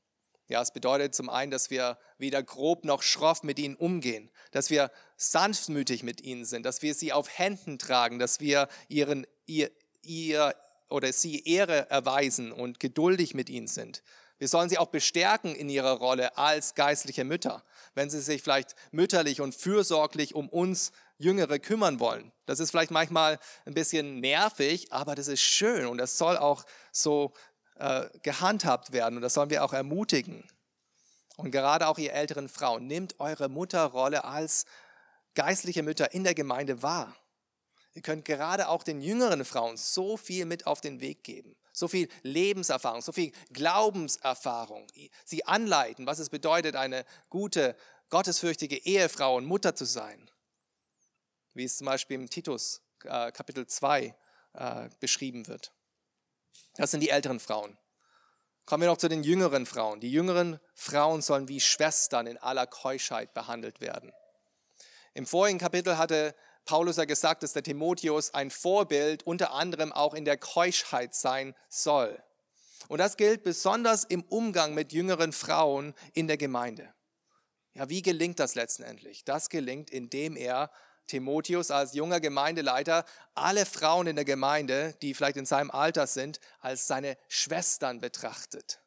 Ja, 0.50 0.62
es 0.62 0.72
bedeutet 0.72 1.14
zum 1.14 1.30
einen, 1.30 1.52
dass 1.52 1.70
wir 1.70 1.98
weder 2.18 2.42
grob 2.42 2.86
noch 2.86 3.04
schroff 3.04 3.44
mit 3.44 3.60
ihnen 3.60 3.76
umgehen, 3.76 4.32
dass 4.52 4.70
wir 4.70 4.92
sanftmütig 5.18 6.04
mit 6.04 6.22
ihnen 6.22 6.46
sind, 6.46 6.66
dass 6.66 6.82
wir 6.82 6.94
sie 6.94 7.12
auf 7.12 7.38
Händen 7.38 7.78
tragen, 7.80 8.18
dass 8.18 8.40
wir 8.40 8.70
ihren, 8.88 9.28
ihr, 9.46 9.72
ihr 10.04 10.56
oder 10.90 11.12
sie 11.12 11.44
Ehre 11.44 11.90
erweisen 11.90 12.54
und 12.54 12.80
geduldig 12.80 13.34
mit 13.34 13.50
ihnen 13.50 13.68
sind. 13.68 14.04
Wir 14.40 14.48
sollen 14.48 14.70
sie 14.70 14.78
auch 14.78 14.88
bestärken 14.88 15.56
in 15.56 15.68
ihrer 15.68 15.94
Rolle 15.94 16.38
als 16.38 16.76
geistliche 16.76 17.24
Mütter, 17.24 17.64
wenn 17.96 18.10
sie 18.10 18.22
sich 18.22 18.44
vielleicht 18.44 18.76
mütterlich 18.92 19.42
und 19.42 19.56
fürsorglich 19.56 20.36
um 20.36 20.48
uns 20.48 20.92
Jüngere 21.18 21.58
kümmern 21.58 22.00
wollen. 22.00 22.32
Das 22.46 22.60
ist 22.60 22.70
vielleicht 22.70 22.92
manchmal 22.92 23.40
ein 23.66 23.74
bisschen 23.74 24.20
nervig, 24.20 24.94
aber 24.94 25.16
das 25.16 25.28
ist 25.28 25.42
schön 25.42 25.88
und 25.88 25.98
das 25.98 26.20
soll 26.20 26.38
auch 26.38 26.64
so 26.92 27.34
äh, 27.80 28.10
gehandhabt 28.24 28.92
werden 28.92 29.18
und 29.18 29.22
das 29.22 29.34
sollen 29.34 29.50
wir 29.50 29.64
auch 29.64 29.74
ermutigen. 29.74 30.44
Und 31.38 31.52
gerade 31.52 31.88
auch 31.88 32.00
ihr 32.00 32.14
älteren 32.14 32.50
Frauen, 32.50 32.88
nehmt 32.88 33.20
eure 33.20 33.48
Mutterrolle 33.48 34.24
als 34.24 34.66
geistliche 35.36 35.84
Mütter 35.84 36.14
in 36.14 36.24
der 36.24 36.34
Gemeinde 36.34 36.82
wahr. 36.82 37.16
Ihr 37.94 38.02
könnt 38.02 38.26
gerade 38.26 38.68
auch 38.68 38.84
den 38.84 39.02
jüngeren 39.02 39.46
Frauen 39.46 39.78
so 39.78 40.18
viel 40.18 40.46
mit 40.46 40.68
auf 40.68 40.82
den 40.82 41.00
Weg 41.00 41.24
geben. 41.24 41.56
So 41.74 41.88
viel 41.88 42.10
Lebenserfahrung, 42.24 43.02
so 43.02 43.12
viel 43.12 43.32
Glaubenserfahrung. 43.54 44.88
Sie 45.26 45.46
anleiten, 45.46 46.08
was 46.08 46.18
es 46.18 46.30
bedeutet, 46.30 46.76
eine 46.76 47.06
gute, 47.30 47.76
gottesfürchtige 48.10 48.78
Ehefrau 48.78 49.36
und 49.36 49.46
Mutter 49.46 49.76
zu 49.76 49.86
sein. 49.86 50.32
Wie 51.54 51.66
es 51.66 51.78
zum 51.78 51.86
Beispiel 51.86 52.16
im 52.20 52.30
Titus 52.30 52.82
äh, 53.04 53.32
Kapitel 53.32 53.68
2 53.68 54.16
äh, 54.54 54.90
beschrieben 55.00 55.48
wird. 55.48 55.72
Das 56.76 56.92
sind 56.92 57.02
die 57.02 57.10
älteren 57.10 57.40
Frauen. 57.40 57.78
Kommen 58.66 58.82
wir 58.82 58.90
noch 58.90 58.98
zu 58.98 59.08
den 59.08 59.24
jüngeren 59.24 59.66
Frauen. 59.66 60.02
Die 60.02 60.12
jüngeren 60.12 60.60
Frauen 60.76 61.22
sollen 61.22 61.48
wie 61.48 61.62
Schwestern 61.62 62.28
in 62.28 62.38
aller 62.38 62.68
Keuschheit 62.68 63.34
behandelt 63.34 63.80
werden. 63.80 64.12
Im 65.14 65.26
vorigen 65.26 65.58
Kapitel 65.58 65.98
hatte 65.98 66.36
Paulus 66.66 66.98
ja 66.98 67.06
gesagt, 67.06 67.44
dass 67.44 67.54
der 67.54 67.64
Timotheus 67.64 68.34
ein 68.34 68.52
Vorbild 68.52 69.24
unter 69.24 69.54
anderem 69.54 69.94
auch 69.94 70.14
in 70.14 70.26
der 70.26 70.38
Keuschheit 70.38 71.16
sein 71.16 71.56
soll. 71.70 72.22
Und 72.90 73.00
das 73.00 73.18
gilt 73.18 73.44
besonders 73.44 74.04
im 74.04 74.24
Umgang 74.24 74.74
mit 74.74 74.94
jüngeren 74.94 75.32
Frauen 75.32 75.94
in 76.14 76.28
der 76.28 76.38
Gemeinde. 76.38 76.94
Ja, 77.74 77.90
wie 77.90 78.02
gelingt 78.02 78.40
das 78.40 78.56
letztendlich? 78.56 79.24
Das 79.24 79.50
gelingt, 79.50 79.90
indem 79.90 80.36
er 80.36 80.72
Timotheus 81.08 81.72
als 81.72 81.94
junger 81.94 82.20
Gemeindeleiter 82.20 83.06
alle 83.34 83.66
Frauen 83.66 84.08
in 84.08 84.16
der 84.16 84.26
Gemeinde, 84.26 84.96
die 85.02 85.14
vielleicht 85.14 85.38
in 85.38 85.46
seinem 85.46 85.72
Alter 85.72 86.08
sind, 86.08 86.40
als 86.60 86.88
seine 86.88 87.18
Schwestern 87.28 88.00
betrachtet. 88.00 88.80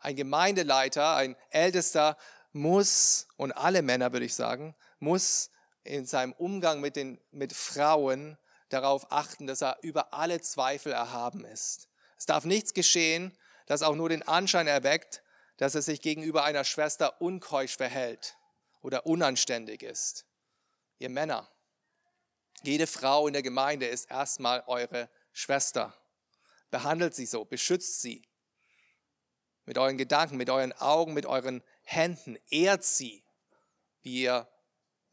Ein 0.00 0.16
Gemeindeleiter, 0.16 1.16
ein 1.16 1.36
Ältester 1.50 2.16
muss, 2.52 3.26
und 3.36 3.52
alle 3.52 3.82
Männer 3.82 4.12
würde 4.12 4.26
ich 4.26 4.34
sagen, 4.34 4.74
muss 4.98 5.50
in 5.84 6.06
seinem 6.06 6.32
Umgang 6.32 6.80
mit, 6.80 6.96
den, 6.96 7.20
mit 7.30 7.52
Frauen 7.52 8.36
darauf 8.68 9.10
achten, 9.10 9.46
dass 9.46 9.62
er 9.62 9.78
über 9.82 10.12
alle 10.12 10.40
Zweifel 10.40 10.92
erhaben 10.92 11.44
ist. 11.44 11.88
Es 12.18 12.26
darf 12.26 12.44
nichts 12.44 12.74
geschehen, 12.74 13.36
das 13.66 13.82
auch 13.82 13.94
nur 13.94 14.08
den 14.08 14.26
Anschein 14.26 14.66
erweckt, 14.66 15.22
dass 15.56 15.74
er 15.74 15.82
sich 15.82 16.00
gegenüber 16.00 16.44
einer 16.44 16.64
Schwester 16.64 17.20
unkeusch 17.20 17.76
verhält 17.76 18.36
oder 18.82 19.06
unanständig 19.06 19.82
ist. 19.82 20.24
Ihr 20.98 21.10
Männer, 21.10 21.48
jede 22.62 22.86
Frau 22.86 23.26
in 23.26 23.32
der 23.32 23.42
Gemeinde 23.42 23.86
ist 23.86 24.10
erstmal 24.10 24.64
eure 24.66 25.08
Schwester. 25.32 25.94
Behandelt 26.70 27.14
sie 27.14 27.26
so, 27.26 27.44
beschützt 27.44 28.00
sie. 28.00 28.22
Mit 29.64 29.78
euren 29.78 29.98
Gedanken, 29.98 30.36
mit 30.36 30.50
euren 30.50 30.72
Augen, 30.72 31.14
mit 31.14 31.26
euren 31.26 31.62
Händen. 31.82 32.36
Ehrt 32.50 32.84
sie, 32.84 33.22
wie 34.02 34.22
ihr 34.22 34.48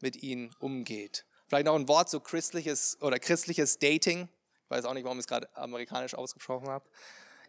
mit 0.00 0.16
ihnen 0.16 0.54
umgeht. 0.58 1.24
Vielleicht 1.46 1.66
noch 1.66 1.76
ein 1.76 1.88
Wort 1.88 2.10
zu 2.10 2.20
christliches 2.20 3.00
oder 3.00 3.18
christliches 3.18 3.78
Dating. 3.78 4.28
Ich 4.64 4.70
weiß 4.70 4.84
auch 4.84 4.94
nicht, 4.94 5.04
warum 5.04 5.18
ich 5.18 5.22
es 5.22 5.28
gerade 5.28 5.54
amerikanisch 5.56 6.14
ausgesprochen 6.14 6.68
habe. 6.68 6.88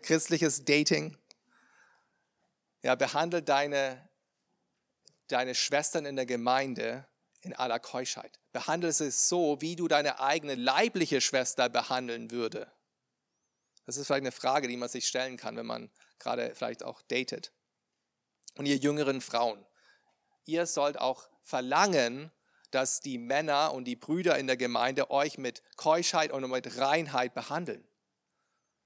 Christliches 0.04 0.64
Dating. 0.64 1.18
Ja, 2.84 2.94
behandelt 2.94 3.50
deine, 3.50 4.08
deine 5.28 5.56
Schwestern 5.56 6.06
in 6.06 6.16
der 6.16 6.28
Gemeinde 6.28 7.08
in 7.48 7.54
aller 7.54 7.80
Keuschheit. 7.80 8.40
Behandle 8.52 8.92
sie 8.92 9.10
so, 9.10 9.60
wie 9.62 9.76
du 9.76 9.88
deine 9.88 10.20
eigene 10.20 10.56
leibliche 10.56 11.22
Schwester 11.22 11.70
behandeln 11.70 12.32
würde. 12.32 12.72
Das 13.86 13.98
ist 13.98 14.08
vielleicht 14.08 14.24
eine 14.24 14.32
Frage, 14.32 14.68
die 14.68 14.78
man 14.78 14.90
sich 14.90 15.08
stellen 15.08 15.38
kann, 15.38 15.56
wenn 15.56 15.66
man 15.66 15.90
gerade 16.20 16.54
vielleicht 16.54 16.84
auch 16.84 17.02
datet. 17.04 17.54
Und 18.56 18.66
ihr 18.66 18.76
jüngeren 18.76 19.22
Frauen, 19.22 19.66
ihr 20.46 20.66
sollt 20.66 21.00
auch 21.00 21.30
verlangen, 21.44 22.32
dass 22.72 23.00
die 23.00 23.18
Männer 23.18 23.74
und 23.74 23.86
die 23.86 23.96
Brüder 23.96 24.38
in 24.38 24.48
der 24.48 24.58
Gemeinde 24.58 25.10
euch 25.10 25.38
mit 25.38 25.64
Keuschheit 25.78 26.32
und 26.32 26.50
mit 26.50 26.78
Reinheit 26.78 27.34
behandeln. 27.34 27.88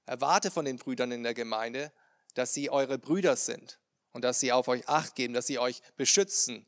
Erwarte 0.06 0.50
von 0.50 0.64
den 0.64 0.76
Brüdern 0.76 1.10
in 1.10 1.24
der 1.24 1.34
Gemeinde, 1.34 1.92
dass 2.34 2.54
sie 2.54 2.70
eure 2.70 2.98
Brüder 2.98 3.34
sind 3.34 3.80
und 4.12 4.22
dass 4.22 4.38
sie 4.38 4.52
auf 4.52 4.68
euch 4.68 4.88
acht 4.88 5.16
geben, 5.16 5.34
dass 5.34 5.46
sie 5.46 5.58
euch 5.58 5.82
beschützen 5.96 6.66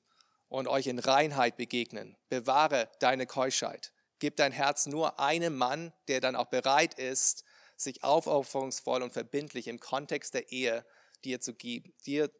und 0.54 0.68
euch 0.68 0.86
in 0.86 1.00
Reinheit 1.00 1.56
begegnen. 1.56 2.16
Bewahre 2.28 2.88
deine 3.00 3.26
Keuschheit. 3.26 3.92
Gib 4.20 4.36
dein 4.36 4.52
Herz 4.52 4.86
nur 4.86 5.18
einem 5.18 5.56
Mann, 5.56 5.92
der 6.06 6.20
dann 6.20 6.36
auch 6.36 6.46
bereit 6.46 6.94
ist, 6.94 7.44
sich 7.76 8.04
aufopferungsvoll 8.04 9.02
und 9.02 9.12
verbindlich 9.12 9.66
im 9.66 9.80
Kontext 9.80 10.32
der 10.32 10.52
Ehe 10.52 10.86
dir, 11.24 11.40
zu 11.40 11.54
geben, 11.54 11.92
dir 12.06 12.30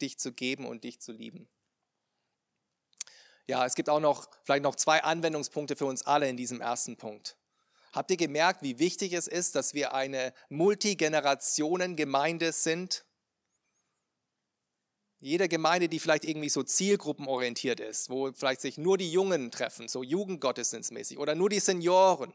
dich 0.00 0.18
zu 0.18 0.32
geben 0.32 0.66
und 0.66 0.84
dich 0.84 1.00
zu 1.00 1.10
lieben. 1.10 1.48
Ja, 3.46 3.66
es 3.66 3.74
gibt 3.74 3.90
auch 3.90 4.00
noch 4.00 4.28
vielleicht 4.44 4.62
noch 4.62 4.76
zwei 4.76 5.02
Anwendungspunkte 5.02 5.74
für 5.74 5.86
uns 5.86 6.06
alle 6.06 6.28
in 6.28 6.36
diesem 6.36 6.60
ersten 6.60 6.96
Punkt. 6.96 7.36
Habt 7.92 8.10
ihr 8.12 8.16
gemerkt, 8.16 8.62
wie 8.62 8.78
wichtig 8.78 9.12
es 9.12 9.26
ist, 9.26 9.56
dass 9.56 9.74
wir 9.74 9.94
eine 9.94 10.32
Multigenerationen-Gemeinde 10.48 12.52
sind? 12.52 13.04
Jede 15.20 15.48
Gemeinde, 15.48 15.88
die 15.88 16.00
vielleicht 16.00 16.24
irgendwie 16.24 16.48
so 16.48 16.62
zielgruppenorientiert 16.62 17.80
ist, 17.80 18.10
wo 18.10 18.32
vielleicht 18.32 18.60
sich 18.60 18.76
nur 18.76 18.98
die 18.98 19.10
Jungen 19.10 19.50
treffen, 19.50 19.88
so 19.88 20.02
Jugendgottesdienstmäßig, 20.02 21.18
oder 21.18 21.34
nur 21.34 21.48
die 21.48 21.60
Senioren 21.60 22.34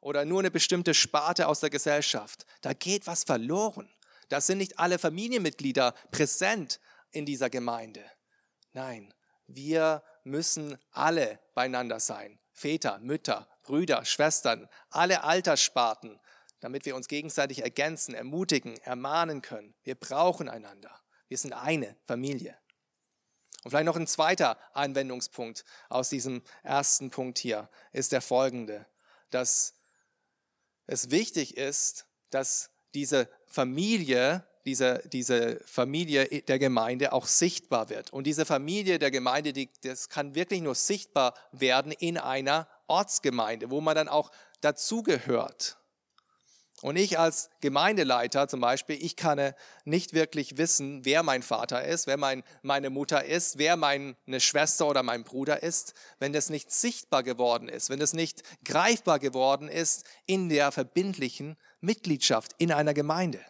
oder 0.00 0.24
nur 0.24 0.40
eine 0.40 0.50
bestimmte 0.50 0.94
Sparte 0.94 1.48
aus 1.48 1.60
der 1.60 1.70
Gesellschaft, 1.70 2.46
da 2.60 2.72
geht 2.72 3.06
was 3.06 3.24
verloren. 3.24 3.88
Da 4.28 4.40
sind 4.40 4.58
nicht 4.58 4.78
alle 4.78 4.98
Familienmitglieder 4.98 5.94
präsent 6.10 6.80
in 7.10 7.24
dieser 7.24 7.48
Gemeinde. 7.50 8.04
Nein, 8.72 9.14
wir 9.46 10.02
müssen 10.24 10.76
alle 10.90 11.40
beieinander 11.54 11.98
sein. 12.00 12.38
Väter, 12.52 12.98
Mütter, 12.98 13.48
Brüder, 13.62 14.04
Schwestern, 14.04 14.68
alle 14.90 15.24
Alterssparten, 15.24 16.20
damit 16.60 16.84
wir 16.84 16.96
uns 16.96 17.08
gegenseitig 17.08 17.62
ergänzen, 17.62 18.14
ermutigen, 18.14 18.76
ermahnen 18.78 19.42
können. 19.42 19.74
Wir 19.84 19.94
brauchen 19.94 20.48
einander. 20.48 20.97
Wir 21.28 21.38
sind 21.38 21.52
eine 21.52 21.96
Familie. 22.06 22.56
Und 23.64 23.70
vielleicht 23.70 23.86
noch 23.86 23.96
ein 23.96 24.06
zweiter 24.06 24.58
Anwendungspunkt 24.72 25.64
aus 25.88 26.08
diesem 26.08 26.42
ersten 26.62 27.10
Punkt 27.10 27.38
hier 27.38 27.68
ist 27.92 28.12
der 28.12 28.20
folgende, 28.20 28.86
dass 29.30 29.74
es 30.86 31.10
wichtig 31.10 31.56
ist, 31.56 32.06
dass 32.30 32.70
diese 32.94 33.28
Familie 33.46 34.44
diese, 34.68 35.02
diese 35.10 35.60
Familie 35.64 36.42
der 36.42 36.58
Gemeinde 36.58 37.14
auch 37.14 37.26
sichtbar 37.26 37.88
wird. 37.88 38.12
Und 38.12 38.26
diese 38.26 38.44
Familie 38.44 38.98
der 38.98 39.10
Gemeinde, 39.10 39.54
die, 39.54 39.70
das 39.82 40.10
kann 40.10 40.34
wirklich 40.34 40.60
nur 40.60 40.74
sichtbar 40.74 41.34
werden 41.52 41.90
in 41.90 42.18
einer 42.18 42.68
Ortsgemeinde, 42.86 43.70
wo 43.70 43.80
man 43.80 43.94
dann 43.94 44.08
auch 44.08 44.30
dazugehört. 44.60 45.77
Und 46.80 46.96
ich 46.96 47.18
als 47.18 47.50
Gemeindeleiter 47.60 48.46
zum 48.46 48.60
Beispiel, 48.60 49.02
ich 49.04 49.16
kann 49.16 49.52
nicht 49.84 50.12
wirklich 50.12 50.58
wissen, 50.58 51.04
wer 51.04 51.24
mein 51.24 51.42
Vater 51.42 51.84
ist, 51.84 52.06
wer 52.06 52.16
mein, 52.16 52.44
meine 52.62 52.88
Mutter 52.88 53.24
ist, 53.24 53.58
wer 53.58 53.76
meine 53.76 54.14
Schwester 54.38 54.86
oder 54.86 55.02
mein 55.02 55.24
Bruder 55.24 55.62
ist, 55.62 55.94
wenn 56.20 56.32
das 56.32 56.50
nicht 56.50 56.70
sichtbar 56.70 57.24
geworden 57.24 57.68
ist, 57.68 57.90
wenn 57.90 57.98
das 57.98 58.12
nicht 58.12 58.42
greifbar 58.64 59.18
geworden 59.18 59.68
ist 59.68 60.04
in 60.26 60.48
der 60.48 60.70
verbindlichen 60.70 61.56
Mitgliedschaft 61.80 62.52
in 62.58 62.70
einer 62.70 62.94
Gemeinde. 62.94 63.40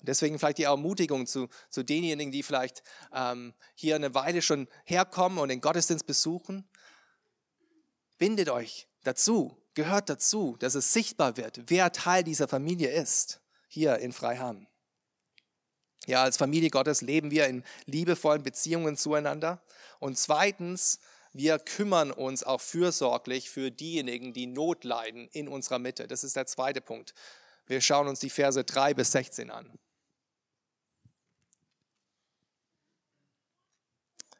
Und 0.00 0.08
deswegen 0.08 0.38
vielleicht 0.38 0.58
die 0.58 0.64
Ermutigung 0.64 1.26
zu, 1.26 1.48
zu 1.68 1.82
denjenigen, 1.82 2.30
die 2.30 2.44
vielleicht 2.44 2.84
ähm, 3.12 3.54
hier 3.74 3.96
eine 3.96 4.14
Weile 4.14 4.40
schon 4.40 4.68
herkommen 4.84 5.38
und 5.38 5.48
den 5.48 5.60
Gottesdienst 5.60 6.06
besuchen. 6.06 6.68
Bindet 8.18 8.50
euch 8.50 8.86
dazu, 9.02 9.56
gehört 9.76 10.08
dazu, 10.08 10.56
dass 10.58 10.74
es 10.74 10.92
sichtbar 10.92 11.36
wird, 11.36 11.60
wer 11.66 11.92
Teil 11.92 12.24
dieser 12.24 12.48
Familie 12.48 12.90
ist. 12.90 13.40
hier 13.68 13.98
in 13.98 14.12
Freiham. 14.12 14.66
Ja, 16.06 16.22
als 16.22 16.36
Familie 16.36 16.70
Gottes 16.70 17.02
leben 17.02 17.30
wir 17.32 17.46
in 17.46 17.64
liebevollen 17.84 18.42
Beziehungen 18.42 18.96
zueinander. 18.96 19.60
Und 19.98 20.16
zweitens, 20.16 21.00
wir 21.32 21.58
kümmern 21.58 22.12
uns 22.12 22.44
auch 22.44 22.60
fürsorglich 22.60 23.50
für 23.50 23.70
diejenigen, 23.70 24.32
die 24.32 24.46
Not 24.46 24.84
leiden 24.84 25.28
in 25.32 25.48
unserer 25.48 25.80
Mitte. 25.80 26.06
Das 26.06 26.24
ist 26.24 26.36
der 26.36 26.46
zweite 26.46 26.80
Punkt. 26.80 27.12
Wir 27.66 27.80
schauen 27.80 28.06
uns 28.06 28.20
die 28.20 28.30
Verse 28.30 28.62
3 28.62 28.94
bis 28.94 29.12
16 29.12 29.50
an. 29.50 29.76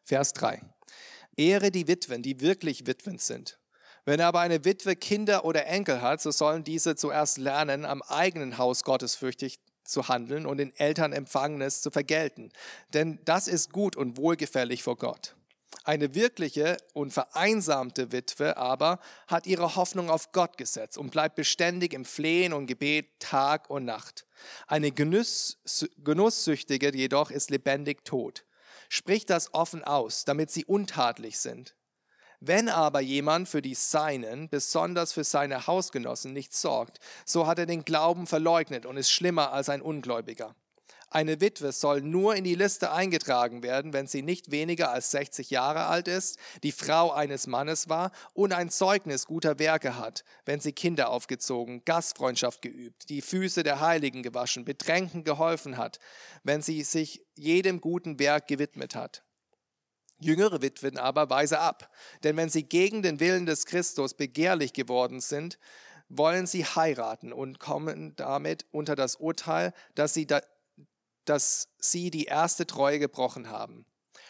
Vers 0.05 0.33
3. 0.35 0.63
Ehre 1.37 1.73
die 1.73 1.89
Witwen, 1.89 2.23
die 2.23 2.41
wirklich 2.41 2.87
Witwen 2.87 3.19
sind. 3.19 3.59
Wenn 4.07 4.21
aber 4.21 4.39
eine 4.39 4.65
Witwe 4.65 4.95
Kinder 4.95 5.45
oder 5.45 5.67
Enkel 5.67 6.01
hat, 6.01 6.23
so 6.23 6.31
sollen 6.31 6.63
diese 6.63 6.95
zuerst 6.95 7.39
lernen, 7.39 7.85
am 7.85 8.03
eigenen 8.03 8.57
Haus 8.57 8.85
gottesfürchtig 8.85 9.59
zu 9.83 10.07
handeln 10.07 10.47
und 10.47 10.59
den 10.59 10.75
Eltern 10.77 11.13
Empfangenes 11.13 11.83
zu 11.83 11.91
vergelten. 11.91 12.53
Denn 12.95 13.19
das 13.25 13.49
ist 13.49 13.73
gut 13.73 13.97
und 13.97 14.17
wohlgefällig 14.17 14.85
vor 14.85 14.97
Gott. 14.97 15.35
Eine 15.83 16.15
wirkliche 16.15 16.77
und 16.95 17.13
vereinsamte 17.13 18.13
Witwe 18.13 18.57
aber 18.57 19.01
hat 19.27 19.49
ihre 19.49 19.75
Hoffnung 19.75 20.09
auf 20.09 20.31
Gott 20.31 20.57
gesetzt 20.57 20.99
und 20.99 21.11
bleibt 21.11 21.35
beständig 21.35 21.93
im 21.93 22.05
Flehen 22.05 22.53
und 22.53 22.69
Gebet 22.69 23.19
Tag 23.19 23.69
und 23.71 23.85
Nacht. 23.85 24.25
Eine 24.69 24.93
Genuss, 24.93 25.59
Genusssüchtige 25.99 26.95
jedoch 26.95 27.33
ist 27.33 27.51
lebendig 27.51 28.05
tot. 28.05 28.45
Sprich 28.89 29.27
das 29.27 29.53
offen 29.53 29.83
aus, 29.83 30.25
damit 30.25 30.53
sie 30.53 30.65
untatlich 30.65 31.41
sind. 31.41 31.75
Wenn 32.41 32.69
aber 32.69 33.01
jemand 33.01 33.49
für 33.49 33.63
die 33.63 33.75
Seinen, 33.75 34.49
besonders 34.49 35.13
für 35.13 35.25
seine 35.25 35.67
Hausgenossen, 35.67 36.33
nicht 36.33 36.55
sorgt, 36.55 37.01
so 37.25 37.47
hat 37.47 37.59
er 37.59 37.67
den 37.67 37.85
Glauben 37.85 38.27
verleugnet 38.27 38.87
und 38.87 38.97
ist 38.97 39.11
schlimmer 39.11 39.53
als 39.53 39.69
ein 39.69 39.81
Ungläubiger. 39.81 40.55
Eine 41.09 41.41
Witwe 41.41 41.71
soll 41.71 42.03
nur 42.03 42.35
in 42.35 42.43
die 42.43 42.57
Liste 42.57 42.91
eingetragen 42.91 43.63
werden, 43.63 43.93
wenn 43.93 44.09
sie 44.09 44.23
nicht 44.23 44.51
weniger 44.51 44.91
als 44.91 45.13
60 45.13 45.51
Jahre 45.51 45.85
alt 45.85 46.09
ist, 46.09 46.39
die 46.65 46.73
Frau 46.73 47.13
eines 47.13 47.47
Mannes 47.47 47.89
war 47.89 48.11
und 48.35 48.53
ein 48.53 48.71
Zeugnis 48.71 49.25
guter 49.25 49.61
Werke 49.61 49.97
hat, 49.99 50.25
wenn 50.45 50.59
sie 50.59 50.73
Kinder 50.73 51.11
aufgezogen, 51.11 51.85
Gastfreundschaft 51.85 52.61
geübt, 52.61 53.09
die 53.09 53.23
Füße 53.23 53.63
der 53.63 53.81
Heiligen 53.81 54.25
gewaschen, 54.25 54.65
Betränken 54.65 55.23
geholfen 55.23 55.77
hat, 55.77 56.01
wenn 56.43 56.61
sie 56.61 56.83
sich 56.83 57.25
jedem 57.37 57.81
guten 57.81 58.19
Werk 58.19 58.49
gewidmet 58.49 58.97
hat. 58.97 59.23
Jüngere 60.19 60.63
Witwen 60.63 60.97
aber 60.97 61.29
weise 61.29 61.61
ab, 61.61 61.91
denn 62.25 62.37
wenn 62.37 62.49
sie 62.49 62.63
gegen 62.63 63.03
den 63.03 63.21
Willen 63.21 63.45
des 63.47 63.67
Christus 63.67 64.15
begehrlich 64.15 64.73
geworden 64.73 65.21
sind, 65.21 65.59
wollen 66.09 66.47
sie 66.47 66.65
heiraten 66.65 67.33
und 67.33 67.59
kommen 67.59 68.15
damit 68.17 68.65
unter 68.71 68.97
das 68.97 69.17
Urteil, 69.17 69.73
dass 69.95 70.15
sie 70.15 70.27
da, 70.27 70.41
dass 71.25 71.69
sie 71.79 72.11
die 72.11 72.25
erste 72.25 72.67
Treue 72.67 72.99
gebrochen 72.99 73.51
haben. 73.51 73.85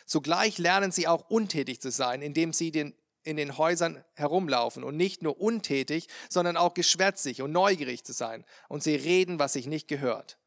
Zugleich 0.06 0.58
lernen 0.58 0.92
sie 0.92 1.08
auch 1.08 1.28
untätig 1.28 1.80
zu 1.80 1.90
sein, 1.90 2.22
indem 2.22 2.52
sie 2.52 2.70
den, 2.70 2.94
in 3.22 3.36
den 3.36 3.58
Häusern 3.58 4.04
herumlaufen 4.14 4.84
und 4.84 4.96
nicht 4.96 5.22
nur 5.22 5.40
untätig, 5.40 6.08
sondern 6.28 6.56
auch 6.56 6.74
geschwätzig 6.74 7.42
und 7.42 7.52
neugierig 7.52 8.04
zu 8.04 8.12
sein. 8.12 8.44
Und 8.68 8.82
sie 8.82 8.94
reden, 8.94 9.38
was 9.38 9.52
sich 9.52 9.66
nicht 9.66 9.88
gehört. 9.88 10.38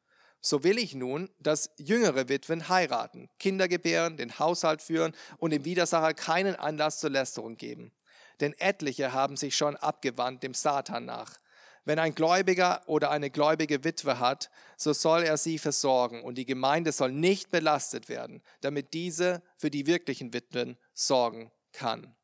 So 0.42 0.64
will 0.64 0.78
ich 0.78 0.96
nun, 0.96 1.30
dass 1.40 1.72
jüngere 1.78 2.30
Witwen 2.30 2.70
heiraten, 2.70 3.30
Kinder 3.40 3.68
gebären, 3.68 4.18
den 4.18 4.40
Haushalt 4.40 4.82
führen 4.82 5.14
und 5.38 5.52
dem 5.52 5.66
Widersacher 5.66 6.14
keinen 6.14 6.56
Anlass 6.56 7.00
zur 7.00 7.10
Lästerung 7.10 7.58
geben. 7.58 7.92
Denn 8.40 8.54
etliche 8.58 9.12
haben 9.12 9.36
sich 9.36 9.58
schon 9.58 9.76
abgewandt 9.76 10.44
dem 10.44 10.54
Satan 10.54 11.06
nach. 11.06 11.38
Wenn 11.84 12.00
ein 12.00 12.16
Gläubiger 12.16 12.82
oder 12.88 13.12
eine 13.12 13.30
gläubige 13.30 13.84
Witwe 13.84 14.20
hat, 14.20 14.50
so 14.78 14.94
soll 14.94 15.24
er 15.24 15.38
sie 15.38 15.58
versorgen 15.58 16.24
und 16.24 16.38
die 16.38 16.46
Gemeinde 16.46 16.92
soll 16.92 17.12
nicht 17.12 17.52
belastet 17.52 18.10
werden, 18.10 18.42
damit 18.62 18.94
diese 18.94 19.42
für 19.58 19.70
die 19.70 19.88
wirklichen 19.88 20.34
Witwen 20.34 20.78
sorgen 20.94 21.52
kann. 21.74 22.16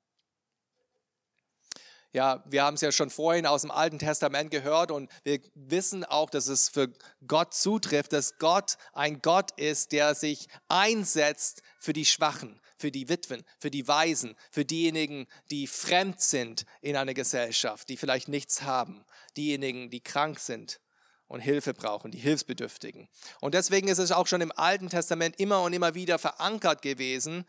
Ja, 2.16 2.42
wir 2.46 2.64
haben 2.64 2.76
es 2.76 2.82
ja 2.82 2.94
schon 2.94 3.10
vorhin 3.10 3.46
aus 3.46 3.64
dem 3.64 3.72
Alten 3.72 4.00
Testament 4.00 4.50
gehört 4.50 4.90
und 4.90 5.12
wir 5.26 5.42
wissen 5.54 6.06
auch, 6.06 6.30
dass 6.30 6.48
es 6.48 6.70
für 6.70 6.88
Gott 7.28 7.54
zutrifft, 7.54 8.14
dass 8.14 8.38
Gott 8.38 8.78
ein 8.94 9.22
Gott 9.22 9.52
ist, 9.60 9.92
der 9.92 10.16
sich 10.16 10.48
einsetzt 10.70 11.62
für 11.78 11.92
die 11.92 12.06
Schwachen, 12.06 12.62
für 12.78 12.90
die 12.90 13.10
Witwen, 13.10 13.44
für 13.60 13.70
die 13.70 13.86
Waisen, 13.90 14.38
für 14.50 14.64
diejenigen, 14.64 15.28
die 15.52 15.68
fremd 15.68 16.22
sind 16.22 16.66
in 16.80 16.96
einer 16.96 17.14
Gesellschaft, 17.14 17.90
die 17.90 17.98
vielleicht 17.98 18.30
nichts 18.30 18.62
haben, 18.62 19.04
diejenigen, 19.36 19.90
die 19.90 20.00
krank 20.00 20.40
sind 20.40 20.80
und 21.28 21.42
Hilfe 21.42 21.74
brauchen, 21.74 22.12
die 22.12 22.20
Hilfsbedürftigen. 22.20 23.10
Und 23.42 23.56
deswegen 23.56 23.90
ist 23.90 23.98
es 23.98 24.14
auch 24.14 24.28
schon 24.28 24.40
im 24.40 24.54
Alten 24.54 24.88
Testament 24.88 25.38
immer 25.38 25.64
und 25.64 25.74
immer 25.74 25.96
wieder 25.96 26.18
verankert 26.18 26.82
gewesen 26.82 27.44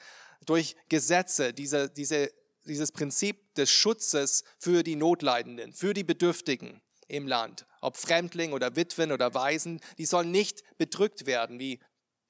durch 0.44 0.74
Gesetze, 0.88 1.52
diese, 1.52 1.88
diese, 1.88 2.32
dieses 2.66 2.92
Prinzip 2.92 3.54
des 3.54 3.70
Schutzes 3.70 4.44
für 4.58 4.82
die 4.82 4.96
Notleidenden, 4.96 5.72
für 5.72 5.94
die 5.94 6.04
Bedürftigen 6.04 6.80
im 7.08 7.26
Land. 7.26 7.66
Ob 7.80 7.96
Fremdling 7.96 8.52
oder 8.52 8.76
Witwen 8.76 9.12
oder 9.12 9.34
Waisen, 9.34 9.80
die 9.98 10.06
sollen 10.06 10.30
nicht 10.30 10.62
bedrückt 10.78 11.26
werden, 11.26 11.58
wie 11.58 11.80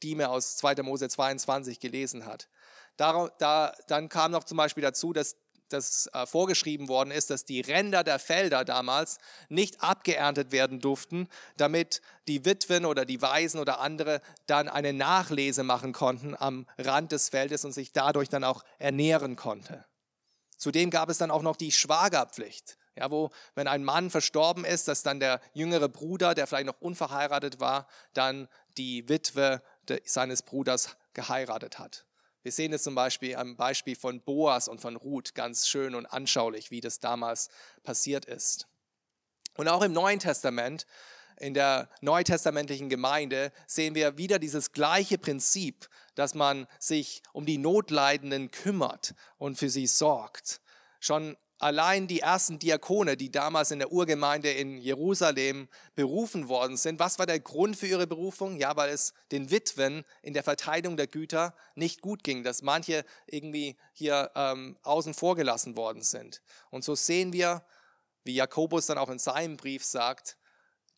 die 0.02 0.14
mir 0.14 0.30
aus 0.30 0.56
2. 0.56 0.82
Mose 0.82 1.08
22 1.08 1.80
gelesen 1.80 2.26
hat. 2.26 2.48
Da, 2.96 3.30
da, 3.38 3.74
dann 3.88 4.08
kam 4.08 4.32
noch 4.32 4.44
zum 4.44 4.56
Beispiel 4.56 4.82
dazu, 4.82 5.12
dass 5.12 5.36
das 5.68 6.08
äh, 6.12 6.26
vorgeschrieben 6.26 6.88
worden 6.88 7.10
ist, 7.10 7.30
dass 7.30 7.44
die 7.44 7.60
Ränder 7.60 8.04
der 8.04 8.18
Felder 8.18 8.64
damals 8.64 9.18
nicht 9.48 9.82
abgeerntet 9.82 10.52
werden 10.52 10.80
durften, 10.80 11.28
damit 11.56 12.02
die 12.28 12.44
Witwen 12.44 12.84
oder 12.84 13.04
die 13.04 13.20
Waisen 13.20 13.58
oder 13.58 13.80
andere 13.80 14.20
dann 14.46 14.68
eine 14.68 14.92
Nachlese 14.92 15.64
machen 15.64 15.92
konnten 15.92 16.36
am 16.36 16.66
Rand 16.78 17.12
des 17.12 17.30
Feldes 17.30 17.64
und 17.64 17.72
sich 17.72 17.92
dadurch 17.92 18.28
dann 18.28 18.44
auch 18.44 18.64
ernähren 18.78 19.34
konnte. 19.36 19.84
Zudem 20.56 20.90
gab 20.90 21.10
es 21.10 21.18
dann 21.18 21.30
auch 21.30 21.42
noch 21.42 21.56
die 21.56 21.72
Schwagerpflicht, 21.72 22.78
ja, 22.96 23.10
wo, 23.10 23.30
wenn 23.54 23.68
ein 23.68 23.84
Mann 23.84 24.10
verstorben 24.10 24.64
ist, 24.64 24.88
dass 24.88 25.02
dann 25.02 25.20
der 25.20 25.40
jüngere 25.52 25.88
Bruder, 25.88 26.34
der 26.34 26.46
vielleicht 26.46 26.66
noch 26.66 26.80
unverheiratet 26.80 27.60
war, 27.60 27.86
dann 28.14 28.48
die 28.78 29.08
Witwe 29.08 29.62
seines 30.04 30.42
Bruders 30.42 30.96
geheiratet 31.12 31.78
hat. 31.78 32.06
Wir 32.42 32.52
sehen 32.52 32.72
es 32.72 32.84
zum 32.84 32.94
Beispiel 32.94 33.36
am 33.36 33.56
Beispiel 33.56 33.96
von 33.96 34.20
Boas 34.20 34.68
und 34.68 34.80
von 34.80 34.96
Ruth 34.96 35.34
ganz 35.34 35.66
schön 35.66 35.94
und 35.94 36.06
anschaulich, 36.06 36.70
wie 36.70 36.80
das 36.80 37.00
damals 37.00 37.48
passiert 37.82 38.24
ist. 38.24 38.68
Und 39.56 39.68
auch 39.68 39.82
im 39.82 39.92
Neuen 39.92 40.20
Testament, 40.20 40.86
in 41.38 41.54
der 41.54 41.88
neutestamentlichen 42.00 42.88
Gemeinde, 42.88 43.52
sehen 43.66 43.94
wir 43.94 44.18
wieder 44.18 44.38
dieses 44.38 44.72
gleiche 44.72 45.18
Prinzip, 45.18 45.88
dass 46.14 46.34
man 46.34 46.66
sich 46.78 47.22
um 47.32 47.46
die 47.46 47.58
Notleidenden 47.58 48.50
kümmert 48.50 49.14
und 49.38 49.56
für 49.56 49.68
sie 49.68 49.86
sorgt. 49.86 50.60
Schon 51.00 51.36
allein 51.58 52.06
die 52.06 52.20
ersten 52.20 52.58
Diakone, 52.58 53.16
die 53.16 53.30
damals 53.30 53.70
in 53.70 53.78
der 53.78 53.92
Urgemeinde 53.92 54.50
in 54.50 54.78
Jerusalem 54.78 55.68
berufen 55.94 56.48
worden 56.48 56.76
sind, 56.76 56.98
was 56.98 57.18
war 57.18 57.26
der 57.26 57.40
Grund 57.40 57.76
für 57.76 57.86
ihre 57.86 58.06
Berufung? 58.06 58.58
Ja, 58.58 58.76
weil 58.76 58.90
es 58.90 59.14
den 59.32 59.50
Witwen 59.50 60.04
in 60.22 60.34
der 60.34 60.42
Verteilung 60.42 60.96
der 60.96 61.06
Güter 61.06 61.54
nicht 61.74 62.00
gut 62.02 62.24
ging, 62.24 62.42
dass 62.42 62.62
manche 62.62 63.04
irgendwie 63.26 63.76
hier 63.92 64.30
ähm, 64.34 64.76
außen 64.82 65.14
vor 65.14 65.36
gelassen 65.36 65.76
worden 65.76 66.02
sind. 66.02 66.42
Und 66.70 66.84
so 66.84 66.94
sehen 66.94 67.32
wir, 67.32 67.64
wie 68.24 68.34
Jakobus 68.34 68.86
dann 68.86 68.98
auch 68.98 69.10
in 69.10 69.18
seinem 69.18 69.56
Brief 69.56 69.84
sagt, 69.84 70.36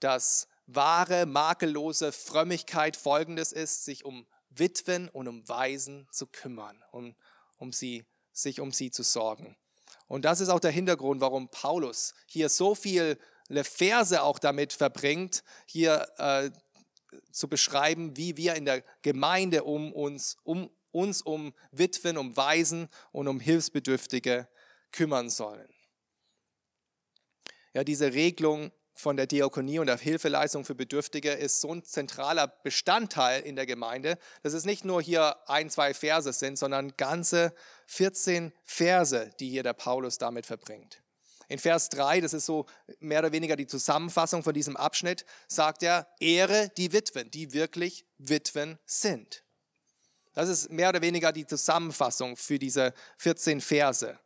dass 0.01 0.49
wahre, 0.67 1.27
makellose 1.27 2.13
Frömmigkeit 2.13 2.97
folgendes 2.97 3.53
ist, 3.53 3.85
sich 3.85 4.05
um 4.05 4.27
Witwen 4.51 5.09
und 5.09 5.29
um 5.29 5.49
Waisen 5.49 6.07
zu 6.11 6.27
kümmern, 6.27 6.83
um, 6.93 7.15
um 7.59 7.73
sie, 7.73 8.05
sich 8.33 8.61
um 8.61 8.73
sie 8.73 8.91
zu 8.91 9.03
sorgen. 9.03 9.57
Und 10.07 10.25
das 10.25 10.41
ist 10.41 10.49
auch 10.49 10.61
der 10.61 10.71
Hintergrund, 10.71 11.21
warum 11.21 11.49
Paulus 11.49 12.15
hier 12.27 12.49
so 12.49 12.75
viele 12.75 13.19
Verse 13.63 14.23
auch 14.23 14.39
damit 14.39 14.73
verbringt, 14.73 15.43
hier 15.67 16.07
äh, 16.19 16.51
zu 17.31 17.49
beschreiben, 17.49 18.17
wie 18.17 18.37
wir 18.37 18.55
in 18.55 18.65
der 18.65 18.83
Gemeinde 19.03 19.65
um 19.65 19.93
uns, 19.93 20.37
um 20.45 20.71
uns 20.91 21.23
um 21.23 21.55
Witwen, 21.71 22.17
um 22.17 22.37
Waisen 22.37 22.89
und 23.13 23.29
um 23.29 23.41
Hilfsbedürftige 23.41 24.49
kümmern 24.93 25.31
sollen. 25.31 25.69
Ja, 27.75 27.85
diese 27.85 28.13
Regelung 28.13 28.73
von 28.99 29.17
der 29.17 29.29
Diakonie 29.29 29.79
und 29.79 29.87
der 29.87 29.97
Hilfeleistung 29.97 30.65
für 30.65 30.75
Bedürftige 30.75 31.31
ist 31.31 31.61
so 31.61 31.73
ein 31.73 31.85
zentraler 31.85 32.49
Bestandteil 32.49 33.43
in 33.43 33.55
der 33.55 33.65
Gemeinde, 33.65 34.19
dass 34.43 34.55
es 34.55 34.65
nicht 34.65 34.85
nur 34.85 35.01
hier 35.01 35.37
ein, 35.49 35.71
zwei 35.71 35.95
Verse 35.95 36.33
sind, 36.33 36.59
sondern 36.59 36.97
ganze 36.97 37.55
14 37.87 38.53
Verse, 38.65 39.31
die 39.39 39.51
hier 39.51 39.63
der 39.63 39.73
Paulus 39.73 40.19
damit 40.19 40.47
verbringt. 40.47 41.01
In 41.47 41.61
Vers 41.61 41.91
3, 41.91 42.21
das 42.21 42.33
ist 42.33 42.45
so 42.45 42.67
mehr 42.99 43.21
oder 43.21 43.31
weniger 43.31 43.55
die 43.55 43.69
Zusammenfassung 43.69 44.43
von 44.43 44.53
diesem 44.53 44.77
Abschnitt, 44.77 45.25
sagt 45.47 45.85
er, 45.85 46.09
ehre 46.19 46.69
die 46.77 46.93
Witwen, 46.93 47.31
die 47.31 47.53
wirklich 47.53 48.05
Witwen 48.19 48.81
sind. 48.85 49.45
Das 50.35 50.49
ist 50.49 50.73
mehr 50.73 50.89
oder 50.89 51.03
weniger 51.03 51.33
die 51.33 51.47
Zusammenfassung 51.47 52.37
für 52.37 52.59
diese 52.59 52.93
14 53.19 53.61
Verse. 53.61 54.19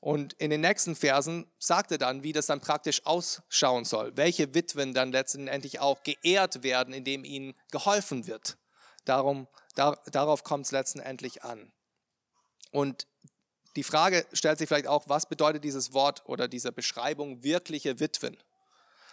Und 0.00 0.32
in 0.34 0.48
den 0.48 0.62
nächsten 0.62 0.96
Versen 0.96 1.46
sagt 1.58 1.92
er 1.92 1.98
dann, 1.98 2.22
wie 2.22 2.32
das 2.32 2.46
dann 2.46 2.60
praktisch 2.60 3.04
ausschauen 3.04 3.84
soll, 3.84 4.16
welche 4.16 4.54
Witwen 4.54 4.94
dann 4.94 5.12
letztendlich 5.12 5.80
auch 5.80 6.02
geehrt 6.02 6.62
werden, 6.62 6.94
indem 6.94 7.24
ihnen 7.24 7.54
geholfen 7.70 8.26
wird. 8.26 8.56
Darum, 9.04 9.46
da, 9.74 9.98
darauf 10.10 10.42
kommt 10.42 10.66
es 10.66 10.72
letztendlich 10.72 11.44
an. 11.44 11.70
Und 12.70 13.06
die 13.76 13.82
Frage 13.82 14.26
stellt 14.32 14.58
sich 14.58 14.68
vielleicht 14.68 14.86
auch, 14.86 15.08
was 15.08 15.28
bedeutet 15.28 15.64
dieses 15.64 15.92
Wort 15.92 16.22
oder 16.24 16.48
diese 16.48 16.72
Beschreibung 16.72 17.44
wirkliche 17.44 18.00
Witwen? 18.00 18.38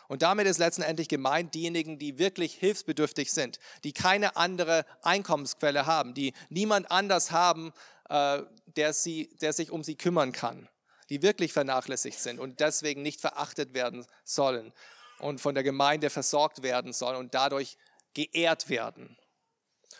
Und 0.07 0.21
damit 0.21 0.47
ist 0.47 0.57
letztendlich 0.57 1.09
gemeint 1.09 1.53
diejenigen, 1.53 1.99
die 1.99 2.17
wirklich 2.17 2.53
hilfsbedürftig 2.53 3.31
sind, 3.31 3.59
die 3.83 3.91
keine 3.91 4.37
andere 4.37 4.85
Einkommensquelle 5.01 5.85
haben, 5.85 6.13
die 6.13 6.33
niemand 6.49 6.89
anders 6.89 7.31
haben, 7.31 7.73
äh, 8.09 8.41
der, 8.67 8.93
sie, 8.93 9.29
der 9.41 9.51
sich 9.51 9.69
um 9.69 9.83
sie 9.83 9.95
kümmern 9.95 10.31
kann, 10.31 10.69
die 11.09 11.21
wirklich 11.21 11.53
vernachlässigt 11.53 12.19
sind 12.19 12.39
und 12.39 12.59
deswegen 12.59 13.01
nicht 13.01 13.21
verachtet 13.21 13.73
werden 13.73 14.05
sollen 14.23 14.73
und 15.19 15.39
von 15.41 15.55
der 15.55 15.63
Gemeinde 15.63 16.09
versorgt 16.09 16.63
werden 16.63 16.93
sollen 16.93 17.17
und 17.17 17.33
dadurch 17.33 17.77
geehrt 18.13 18.69
werden. 18.69 19.17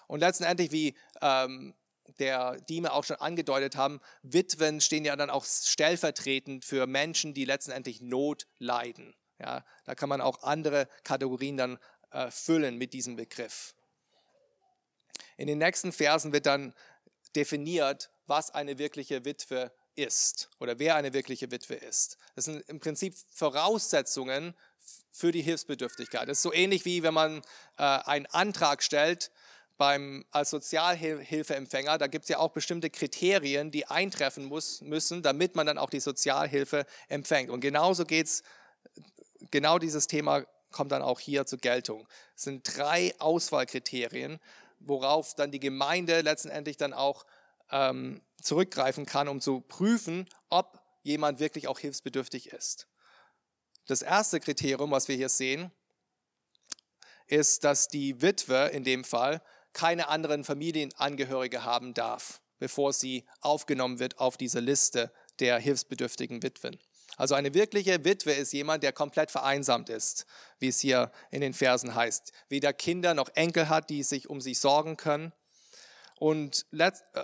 Und 0.08 0.22
letztendlich, 0.22 0.72
wie 0.72 0.96
ähm, 1.22 1.76
der 2.20 2.60
Dime 2.62 2.94
auch 2.94 3.04
schon 3.04 3.18
angedeutet 3.18 3.76
haben, 3.76 4.00
Witwen 4.24 4.82
stehen 4.82 5.06
ja 5.06 5.16
dann 5.16 5.30
auch 5.30 5.46
stellvertretend 5.46 6.66
für 6.66 6.88
Menschen, 6.88 7.34
die 7.34 7.46
letztendlich 7.46 8.02
Not 8.02 8.48
leiden. 8.60 9.16
Ja, 9.40 9.64
da 9.86 9.94
kann 9.94 10.10
man 10.10 10.22
auch 10.22 10.44
andere 10.44 10.88
Kategorien 11.04 11.58
dann 11.58 11.80
äh, 12.12 12.32
füllen 12.32 12.78
mit 12.78 12.94
diesem 12.94 13.16
Begriff. 13.18 13.76
In 15.36 15.48
den 15.48 15.60
nächsten 15.60 15.92
Versen 15.92 16.34
wird 16.34 16.48
dann 16.48 16.74
definiert, 17.36 18.10
was 18.26 18.50
eine 18.50 18.80
wirkliche 18.80 19.26
Witwe 19.26 19.72
ist 19.98 20.50
oder 20.60 20.80
wer 20.80 20.96
eine 20.96 21.14
wirkliche 21.14 21.52
Witwe 21.52 21.76
ist. 21.76 22.18
Das 22.36 22.46
sind 22.46 22.64
im 22.70 22.80
Prinzip 22.80 23.16
Voraussetzungen 23.34 24.54
für 25.12 25.32
die 25.32 25.42
Hilfsbedürftigkeit. 25.42 26.30
Das 26.30 26.38
ist 26.38 26.44
so 26.44 26.54
ähnlich 26.54 26.86
wie 26.86 27.04
wenn 27.04 27.14
man 27.14 27.42
äh, 27.78 27.84
einen 27.84 28.28
Antrag 28.28 28.84
stellt 28.84 29.32
beim, 29.78 30.26
als 30.32 30.52
Sozialhilfeempfänger. 30.52 31.98
Da 31.98 32.08
gibt 32.08 32.24
es 32.24 32.30
ja 32.30 32.40
auch 32.40 32.52
bestimmte 32.52 32.90
Kriterien, 32.90 33.72
die 33.72 33.88
eintreffen 33.88 34.46
muss, 34.46 34.82
müssen, 34.82 35.22
damit 35.22 35.56
man 35.56 35.68
dann 35.68 35.78
auch 35.78 35.90
die 35.90 36.00
Sozialhilfe 36.00 36.86
empfängt. 37.08 37.50
Und 37.50 37.62
genauso 37.62 38.06
geht 38.06 38.28
es 38.28 38.44
genau 39.52 39.80
dieses 39.80 40.08
Thema 40.08 40.46
kommt 40.72 40.92
dann 40.92 41.02
auch 41.02 41.20
hier 41.20 41.46
zur 41.46 41.60
Geltung. 41.60 42.08
Es 42.36 42.44
sind 42.44 42.78
drei 42.78 43.14
Auswahlkriterien, 43.20 44.40
worauf 44.80 45.34
dann 45.34 45.52
die 45.52 45.60
Gemeinde 45.60 46.22
letztendlich 46.22 46.78
dann 46.78 46.94
auch 46.94 47.26
ähm, 47.72 48.22
zurückgreifen 48.42 49.06
kann, 49.06 49.28
um 49.28 49.42
zu 49.42 49.62
prüfen, 49.62 50.28
ob 50.50 50.82
jemand 51.04 51.40
wirklich 51.40 51.68
auch 51.68 51.80
hilfsbedürftig 51.80 52.52
ist. 52.52 52.88
Das 53.88 54.02
erste 54.02 54.40
Kriterium, 54.40 54.92
was 54.92 55.08
wir 55.08 55.16
hier 55.16 55.30
sehen, 55.30 55.72
ist, 57.28 57.64
dass 57.64 57.88
die 57.88 58.22
Witwe 58.22 58.70
in 58.74 58.84
dem 58.84 59.04
Fall 59.04 59.42
keine 59.74 60.08
anderen 60.08 60.44
Familienangehörige 60.44 61.64
haben 61.64 61.94
darf, 61.94 62.42
bevor 62.60 62.94
sie 62.94 63.26
aufgenommen 63.42 64.00
wird 64.00 64.20
auf 64.20 64.38
diese 64.38 64.60
Liste 64.60 65.12
der 65.40 65.60
hilfsbedürftigen 65.60 66.42
Witwen. 66.44 66.80
Also 67.16 67.36
eine 67.36 67.54
wirkliche 67.54 68.04
Witwe 68.04 68.34
ist 68.34 68.54
jemand, 68.54 68.84
der 68.84 68.92
komplett 68.92 69.32
vereinsamt 69.32 69.90
ist, 69.90 70.26
wie 70.60 70.68
es 70.68 70.80
hier 70.80 71.12
in 71.32 71.42
den 71.42 71.54
Versen 71.54 71.96
heißt. 71.96 72.32
Weder 72.50 72.74
Kinder 72.74 73.14
noch 73.14 73.30
Enkel 73.30 73.70
hat, 73.70 73.90
die 73.90 74.04
sich 74.04 74.30
um 74.30 74.42
sie 74.42 74.54
sorgen 74.54 74.98
können. 74.98 75.32
Und 76.20 76.66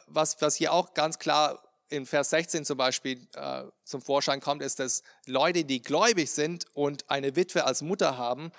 was, 0.08 0.38
was 0.39 0.56
hier 0.56 0.73
auch 0.73 0.93
ganz 0.93 1.19
klar 1.19 1.63
in 1.89 2.06
Vers 2.06 2.32
16 2.32 2.65
zum 2.65 2.77
Beispiel 2.77 3.27
äh, 3.36 3.63
zum 3.84 4.01
Vorschein 4.01 4.39
kommt, 4.39 4.62
ist, 4.62 4.79
dass 4.79 5.03
Leute, 5.25 5.63
die 5.63 5.82
gläubig 5.82 6.32
sind 6.32 6.65
und 6.73 7.10
eine 7.10 7.36
Witwe 7.36 7.65
als 7.65 7.82
Mutter 7.82 8.17
haben, 8.17 8.51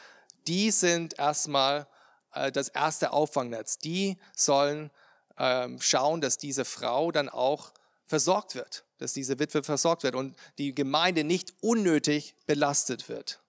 die 0.46 0.70
sind 0.70 1.18
erstmal 1.18 1.86
äh, 2.32 2.52
das 2.52 2.68
erste 2.68 3.12
Auffangnetz. 3.12 3.78
Die 3.78 4.18
sollen 4.36 4.90
äh, 5.36 5.68
schauen, 5.80 6.20
dass 6.20 6.38
diese 6.38 6.64
Frau 6.64 7.10
dann 7.10 7.28
auch 7.28 7.72
versorgt 8.06 8.54
wird 8.54 8.84
dass 8.98 9.12
diese 9.12 9.38
Witwe 9.38 9.62
versorgt 9.62 10.02
wird 10.02 10.14
und 10.14 10.36
die 10.58 10.74
Gemeinde 10.74 11.24
nicht 11.24 11.52
unnötig 11.60 12.34
belastet 12.46 13.08
wird. 13.08 13.40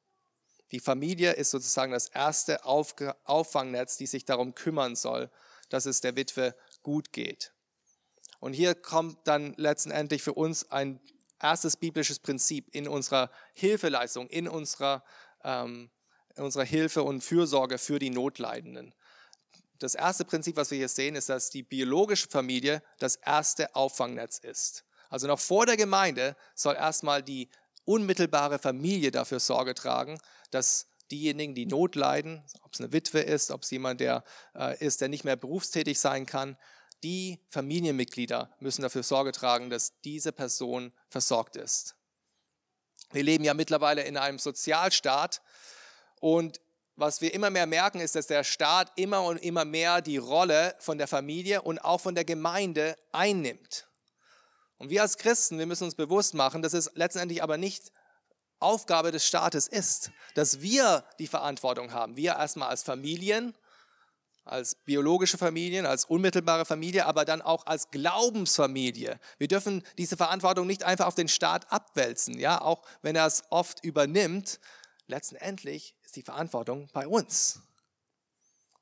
Die 0.71 0.79
Familie 0.79 1.33
ist 1.33 1.51
sozusagen 1.51 1.91
das 1.91 2.09
erste 2.09 2.65
Auffangnetz, 2.65 3.97
die 3.97 4.07
sich 4.07 4.25
darum 4.25 4.55
kümmern 4.55 4.95
soll, 4.95 5.29
dass 5.69 5.85
es 5.85 6.01
der 6.01 6.15
Witwe 6.15 6.55
gut 6.85 7.11
geht. 7.11 7.51
Und 8.39 8.53
hier 8.53 8.75
kommt 8.75 9.27
dann 9.27 9.55
letztendlich 9.57 10.21
für 10.21 10.33
uns 10.33 10.69
ein 10.71 11.01
erstes 11.41 11.77
biblisches 11.77 12.19
Prinzip 12.19 12.69
in 12.75 12.87
unserer 12.87 13.31
Hilfeleistung, 13.53 14.27
in 14.27 14.47
unserer, 14.47 15.03
ähm, 15.43 15.89
in 16.35 16.43
unserer 16.43 16.63
Hilfe 16.63 17.01
und 17.01 17.23
Fürsorge 17.23 17.79
für 17.79 17.97
die 17.97 18.11
Notleidenden. 18.11 18.93
Das 19.79 19.95
erste 19.95 20.25
Prinzip, 20.25 20.57
was 20.57 20.69
wir 20.69 20.77
hier 20.77 20.87
sehen, 20.87 21.15
ist, 21.15 21.27
dass 21.27 21.49
die 21.49 21.63
biologische 21.63 22.27
Familie 22.27 22.83
das 22.99 23.15
erste 23.15 23.75
Auffangnetz 23.75 24.37
ist. 24.37 24.85
Also 25.09 25.25
noch 25.25 25.39
vor 25.39 25.65
der 25.65 25.77
Gemeinde 25.77 26.35
soll 26.53 26.75
erstmal 26.75 27.23
die 27.23 27.49
unmittelbare 27.83 28.59
Familie 28.59 29.09
dafür 29.09 29.39
Sorge 29.39 29.73
tragen, 29.73 30.19
dass 30.51 30.85
diejenigen, 31.09 31.55
die 31.55 31.65
Not 31.65 31.95
leiden, 31.95 32.43
ob 32.61 32.73
es 32.73 32.79
eine 32.79 32.93
Witwe 32.93 33.21
ist, 33.21 33.49
ob 33.49 33.63
es 33.63 33.71
jemand 33.71 34.01
der 34.01 34.23
äh, 34.55 34.77
ist, 34.83 35.01
der 35.01 35.09
nicht 35.09 35.23
mehr 35.23 35.35
berufstätig 35.35 35.99
sein 35.99 36.27
kann, 36.27 36.57
die 37.05 37.39
Familienmitglieder 37.49 38.49
müssen 38.59 38.81
dafür 38.81 39.03
Sorge 39.03 39.31
tragen, 39.31 39.69
dass 39.69 40.01
diese 40.01 40.31
Person 40.31 40.91
versorgt 41.07 41.55
ist. 41.55 41.95
Wir 43.11 43.21
leben 43.21 43.43
ja 43.43 43.53
mittlerweile 43.53 44.01
in 44.01 44.17
einem 44.17 44.39
Sozialstaat 44.39 45.43
und 46.19 46.59
was 46.95 47.21
wir 47.21 47.31
immer 47.35 47.51
mehr 47.51 47.67
merken, 47.67 47.99
ist, 47.99 48.15
dass 48.15 48.25
der 48.25 48.43
Staat 48.43 48.91
immer 48.95 49.23
und 49.23 49.37
immer 49.37 49.65
mehr 49.65 50.01
die 50.01 50.17
Rolle 50.17 50.73
von 50.79 50.97
der 50.97 51.07
Familie 51.07 51.61
und 51.61 51.77
auch 51.77 52.01
von 52.01 52.15
der 52.15 52.25
Gemeinde 52.25 52.97
einnimmt. 53.11 53.87
Und 54.79 54.89
wir 54.89 55.03
als 55.03 55.17
Christen, 55.17 55.59
wir 55.59 55.67
müssen 55.67 55.83
uns 55.83 55.93
bewusst 55.93 56.33
machen, 56.33 56.63
dass 56.63 56.73
es 56.73 56.89
letztendlich 56.95 57.43
aber 57.43 57.57
nicht 57.57 57.91
Aufgabe 58.57 59.11
des 59.11 59.27
Staates 59.27 59.67
ist, 59.67 60.09
dass 60.33 60.61
wir 60.61 61.05
die 61.19 61.27
Verantwortung 61.27 61.91
haben. 61.91 62.15
Wir 62.15 62.31
erstmal 62.31 62.69
als 62.69 62.81
Familien, 62.81 63.53
als 64.45 64.75
biologische 64.75 65.37
Familien, 65.37 65.85
als 65.85 66.05
unmittelbare 66.05 66.65
Familie, 66.65 67.05
aber 67.07 67.25
dann 67.25 67.41
auch 67.41 67.65
als 67.65 67.89
Glaubensfamilie. 67.89 69.19
Wir 69.37 69.47
dürfen 69.47 69.83
diese 69.97 70.17
Verantwortung 70.17 70.67
nicht 70.67 70.83
einfach 70.83 71.07
auf 71.07 71.15
den 71.15 71.27
Staat 71.27 71.71
abwälzen, 71.71 72.39
ja, 72.39 72.61
auch 72.61 72.83
wenn 73.01 73.15
er 73.15 73.25
es 73.25 73.43
oft 73.49 73.83
übernimmt. 73.83 74.59
Letztendlich 75.07 75.95
ist 76.03 76.15
die 76.15 76.21
Verantwortung 76.21 76.89
bei 76.93 77.07
uns. 77.07 77.59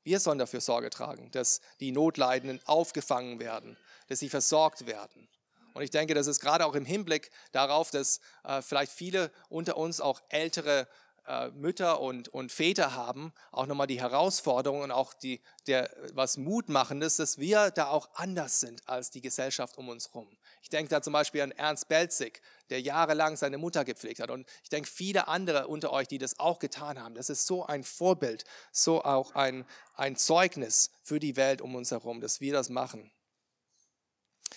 Wir 0.04 0.20
sollen 0.20 0.38
dafür 0.38 0.60
Sorge 0.60 0.90
tragen, 0.90 1.30
dass 1.30 1.62
die 1.80 1.90
Notleidenden 1.90 2.60
aufgefangen 2.66 3.40
werden, 3.40 3.78
dass 4.08 4.18
sie 4.18 4.28
versorgt 4.28 4.86
werden. 4.86 5.28
Und 5.72 5.82
ich 5.82 5.90
denke, 5.90 6.14
das 6.14 6.26
ist 6.26 6.40
gerade 6.40 6.66
auch 6.66 6.74
im 6.74 6.84
Hinblick 6.84 7.30
darauf, 7.52 7.90
dass 7.90 8.20
äh, 8.44 8.62
vielleicht 8.62 8.92
viele 8.92 9.32
unter 9.48 9.76
uns 9.76 10.00
auch 10.00 10.20
ältere 10.28 10.86
äh, 11.26 11.48
Mütter 11.50 12.00
und, 12.00 12.28
und 12.28 12.52
Väter 12.52 12.94
haben, 12.94 13.32
auch 13.52 13.66
nochmal 13.66 13.86
die 13.86 14.00
Herausforderung 14.00 14.82
und 14.82 14.90
auch 14.90 15.14
die, 15.14 15.40
der, 15.66 15.90
was 16.12 16.36
Mutmachendes, 16.36 17.16
dass 17.16 17.38
wir 17.38 17.70
da 17.70 17.88
auch 17.88 18.10
anders 18.14 18.60
sind 18.60 18.86
als 18.88 19.10
die 19.10 19.20
Gesellschaft 19.20 19.78
um 19.78 19.88
uns 19.88 20.08
herum. 20.08 20.28
Ich 20.62 20.70
denke 20.70 20.88
da 20.88 21.02
zum 21.02 21.12
Beispiel 21.12 21.42
an 21.42 21.50
Ernst 21.50 21.88
Belzig, 21.88 22.40
der 22.70 22.80
jahrelang 22.80 23.36
seine 23.36 23.58
Mutter 23.58 23.84
gepflegt 23.84 24.20
hat. 24.20 24.30
Und 24.30 24.48
ich 24.62 24.70
denke, 24.70 24.88
viele 24.88 25.28
andere 25.28 25.68
unter 25.68 25.92
euch, 25.92 26.08
die 26.08 26.18
das 26.18 26.38
auch 26.38 26.58
getan 26.58 27.02
haben. 27.02 27.14
Das 27.14 27.28
ist 27.28 27.46
so 27.46 27.66
ein 27.66 27.84
Vorbild, 27.84 28.44
so 28.72 29.04
auch 29.04 29.34
ein, 29.34 29.66
ein 29.94 30.16
Zeugnis 30.16 30.90
für 31.02 31.20
die 31.20 31.36
Welt 31.36 31.60
um 31.60 31.74
uns 31.74 31.90
herum, 31.90 32.20
dass 32.20 32.40
wir 32.40 32.52
das 32.52 32.70
machen. 32.70 33.10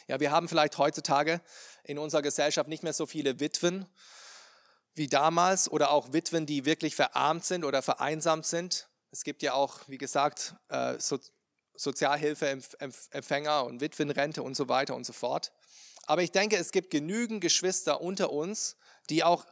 Ja, 0.08 0.20
wir 0.20 0.32
haben 0.32 0.48
vielleicht 0.48 0.78
heutzutage 0.78 1.42
in 1.84 1.98
unserer 1.98 2.22
Gesellschaft 2.22 2.70
nicht 2.70 2.84
mehr 2.84 2.94
so 2.94 3.06
viele 3.06 3.40
Witwen 3.40 3.86
wie 4.98 5.08
damals 5.08 5.70
oder 5.70 5.92
auch 5.92 6.14
Witwen, 6.14 6.46
die 6.46 6.66
wirklich 6.66 6.96
verarmt 6.96 7.46
sind 7.46 7.64
oder 7.64 7.82
vereinsamt 7.82 8.46
sind. 8.46 8.90
Es 9.12 9.24
gibt 9.24 9.42
ja 9.42 9.54
auch, 9.54 9.80
wie 9.88 9.98
gesagt, 9.98 10.56
äh, 10.70 11.00
so 11.00 11.20
Sozialhilfeempfänger 11.76 13.64
und 13.66 13.82
Witwenrente 13.82 14.42
und 14.42 14.56
so 14.56 14.68
weiter 14.68 14.96
und 14.96 15.06
so 15.06 15.14
fort. 15.14 15.52
Aber 16.08 16.24
ich 16.24 16.32
denke, 16.32 16.58
es 16.58 16.72
gibt 16.72 16.90
genügend 16.90 17.42
Geschwister 17.42 18.02
unter 18.02 18.32
uns, 18.32 18.78
die 19.10 19.24
auch 19.24 19.46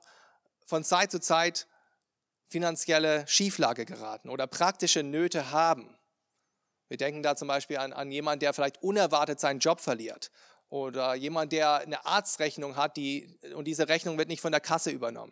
von 0.65 0.83
Zeit 0.83 1.11
zu 1.11 1.19
Zeit 1.19 1.67
finanzielle 2.47 3.27
Schieflage 3.27 3.85
geraten 3.85 4.29
oder 4.29 4.47
praktische 4.47 5.03
Nöte 5.03 5.51
haben. 5.51 5.95
Wir 6.87 6.97
denken 6.97 7.21
da 7.23 7.35
zum 7.35 7.47
Beispiel 7.47 7.77
an, 7.77 7.93
an 7.93 8.11
jemanden, 8.11 8.39
der 8.39 8.53
vielleicht 8.53 8.81
unerwartet 8.81 9.39
seinen 9.39 9.59
Job 9.59 9.79
verliert 9.79 10.31
oder 10.75 11.15
jemand, 11.15 11.53
der 11.53 11.75
eine 11.75 12.05
Arztrechnung 12.05 12.75
hat 12.75 12.97
die, 12.97 13.39
und 13.55 13.63
diese 13.63 13.87
Rechnung 13.87 14.17
wird 14.17 14.27
nicht 14.27 14.41
von 14.41 14.51
der 14.51 14.59
Kasse 14.59 14.91
übernommen. 14.91 15.31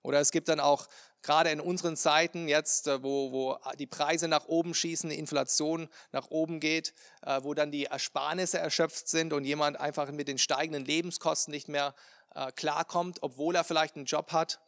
Oder 0.00 0.18
es 0.18 0.30
gibt 0.30 0.48
dann 0.48 0.60
auch 0.60 0.88
gerade 1.20 1.50
in 1.50 1.60
unseren 1.60 1.94
Zeiten 1.94 2.48
jetzt, 2.48 2.86
äh, 2.86 3.02
wo, 3.02 3.32
wo 3.32 3.58
die 3.78 3.86
Preise 3.86 4.28
nach 4.28 4.46
oben 4.46 4.72
schießen, 4.72 5.10
die 5.10 5.18
Inflation 5.18 5.90
nach 6.10 6.30
oben 6.30 6.58
geht, 6.58 6.94
äh, 7.20 7.42
wo 7.42 7.52
dann 7.52 7.70
die 7.70 7.84
Ersparnisse 7.84 8.60
erschöpft 8.60 9.08
sind 9.08 9.34
und 9.34 9.44
jemand 9.44 9.78
einfach 9.78 10.10
mit 10.10 10.26
den 10.26 10.38
steigenden 10.38 10.86
Lebenskosten 10.86 11.52
nicht 11.52 11.68
mehr 11.68 11.94
äh, 12.34 12.50
klarkommt, 12.52 13.18
obwohl 13.20 13.54
er 13.54 13.64
vielleicht 13.64 13.96
einen 13.96 14.06
Job 14.06 14.32
hat. 14.32 14.58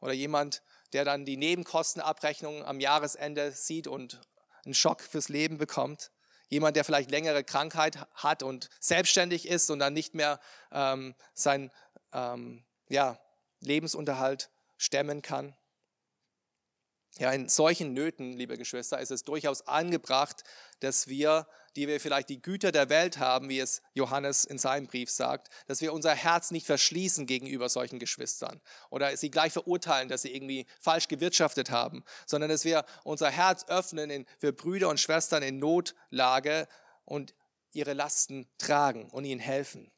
Oder 0.00 0.12
jemand, 0.12 0.62
der 0.92 1.04
dann 1.04 1.24
die 1.24 1.36
Nebenkostenabrechnung 1.36 2.64
am 2.64 2.78
Jahresende 2.78 3.50
sieht 3.50 3.88
und 3.88 4.20
einen 4.64 4.74
Schock 4.74 5.02
fürs 5.02 5.28
Leben 5.28 5.58
bekommt. 5.58 6.12
Jemand, 6.48 6.76
der 6.76 6.84
vielleicht 6.84 7.10
längere 7.10 7.44
Krankheit 7.44 8.06
hat 8.14 8.42
und 8.42 8.68
selbstständig 8.80 9.46
ist 9.46 9.70
und 9.70 9.78
dann 9.78 9.92
nicht 9.92 10.14
mehr 10.14 10.40
ähm, 10.72 11.14
seinen 11.34 11.70
ähm, 12.12 12.64
ja, 12.88 13.18
Lebensunterhalt 13.60 14.50
stemmen 14.76 15.22
kann. 15.22 15.54
Ja, 17.18 17.32
in 17.32 17.48
solchen 17.48 17.92
Nöten, 17.94 18.32
liebe 18.32 18.56
Geschwister, 18.56 19.00
ist 19.00 19.10
es 19.10 19.24
durchaus 19.24 19.66
angebracht, 19.66 20.44
dass 20.80 21.08
wir, 21.08 21.48
die 21.78 21.86
wir 21.86 22.00
vielleicht 22.00 22.28
die 22.28 22.42
Güter 22.42 22.72
der 22.72 22.88
Welt 22.88 23.18
haben, 23.18 23.48
wie 23.48 23.60
es 23.60 23.82
Johannes 23.94 24.44
in 24.44 24.58
seinem 24.58 24.88
Brief 24.88 25.10
sagt, 25.10 25.48
dass 25.68 25.80
wir 25.80 25.92
unser 25.92 26.12
Herz 26.12 26.50
nicht 26.50 26.66
verschließen 26.66 27.24
gegenüber 27.24 27.68
solchen 27.68 28.00
Geschwistern 28.00 28.60
oder 28.90 29.16
sie 29.16 29.30
gleich 29.30 29.52
verurteilen, 29.52 30.08
dass 30.08 30.22
sie 30.22 30.34
irgendwie 30.34 30.66
falsch 30.80 31.06
gewirtschaftet 31.06 31.70
haben, 31.70 32.02
sondern 32.26 32.50
dass 32.50 32.64
wir 32.64 32.84
unser 33.04 33.30
Herz 33.30 33.64
öffnen 33.68 34.26
für 34.40 34.52
Brüder 34.52 34.88
und 34.88 34.98
Schwestern 34.98 35.44
in 35.44 35.60
Notlage 35.60 36.66
und 37.04 37.32
ihre 37.72 37.92
Lasten 37.92 38.48
tragen 38.58 39.08
und 39.10 39.24
ihnen 39.24 39.40
helfen. 39.40 39.88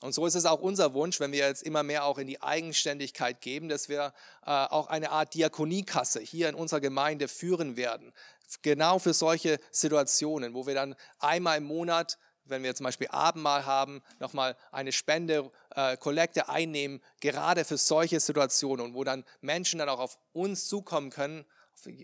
Und 0.00 0.14
so 0.14 0.24
ist 0.26 0.34
es 0.34 0.46
auch 0.46 0.60
unser 0.60 0.94
Wunsch, 0.94 1.20
wenn 1.20 1.30
wir 1.30 1.46
jetzt 1.46 1.62
immer 1.62 1.82
mehr 1.82 2.04
auch 2.04 2.18
in 2.18 2.26
die 2.26 2.40
Eigenständigkeit 2.40 3.40
geben, 3.42 3.68
dass 3.68 3.88
wir 3.88 4.14
äh, 4.46 4.50
auch 4.50 4.86
eine 4.88 5.10
Art 5.10 5.34
Diakoniekasse 5.34 6.20
hier 6.20 6.48
in 6.48 6.54
unserer 6.54 6.80
Gemeinde 6.80 7.28
führen 7.28 7.76
werden. 7.76 8.12
Genau 8.62 8.98
für 8.98 9.14
solche 9.14 9.58
Situationen, 9.70 10.54
wo 10.54 10.66
wir 10.66 10.74
dann 10.74 10.94
einmal 11.18 11.58
im 11.58 11.64
Monat, 11.64 12.18
wenn 12.44 12.62
wir 12.62 12.74
zum 12.74 12.84
Beispiel 12.84 13.08
Abendmahl 13.08 13.64
haben, 13.64 14.02
nochmal 14.18 14.56
eine 14.72 14.92
Spende, 14.92 15.50
äh, 15.74 15.96
Kollekte 15.96 16.48
einnehmen, 16.48 17.00
gerade 17.20 17.64
für 17.64 17.76
solche 17.76 18.18
Situationen 18.18 18.86
und 18.86 18.94
wo 18.94 19.04
dann 19.04 19.24
Menschen 19.40 19.78
dann 19.78 19.88
auch 19.88 20.00
auf 20.00 20.18
uns 20.32 20.66
zukommen 20.66 21.10
können 21.10 21.44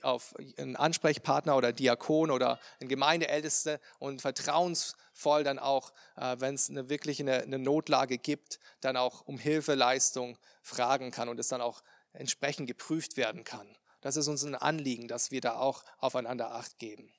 auf 0.02 0.34
einen 0.58 0.76
Ansprechpartner 0.76 1.56
oder 1.56 1.72
Diakon 1.72 2.30
oder 2.30 2.58
einen 2.80 2.88
Gemeindeälteste 2.88 3.80
und 3.98 4.22
vertrauensvoll 4.22 5.44
dann 5.44 5.58
auch, 5.58 5.92
äh, 6.16 6.36
wenn 6.38 6.54
es 6.54 6.70
eine, 6.70 6.88
wirklich 6.88 7.20
eine, 7.20 7.42
eine 7.42 7.58
Notlage 7.58 8.18
gibt, 8.18 8.58
dann 8.80 8.96
auch 8.96 9.22
um 9.26 9.38
Hilfeleistung 9.38 10.38
fragen 10.62 11.10
kann 11.10 11.28
und 11.28 11.38
es 11.38 11.48
dann 11.48 11.60
auch 11.60 11.82
entsprechend 12.12 12.66
geprüft 12.66 13.16
werden 13.16 13.44
kann. 13.44 13.66
Das 14.06 14.16
ist 14.16 14.28
uns 14.28 14.44
ein 14.44 14.54
Anliegen, 14.54 15.08
dass 15.08 15.32
wir 15.32 15.40
da 15.40 15.56
auch 15.56 15.82
aufeinander 15.98 16.52
Acht 16.52 16.78
geben. 16.78 17.12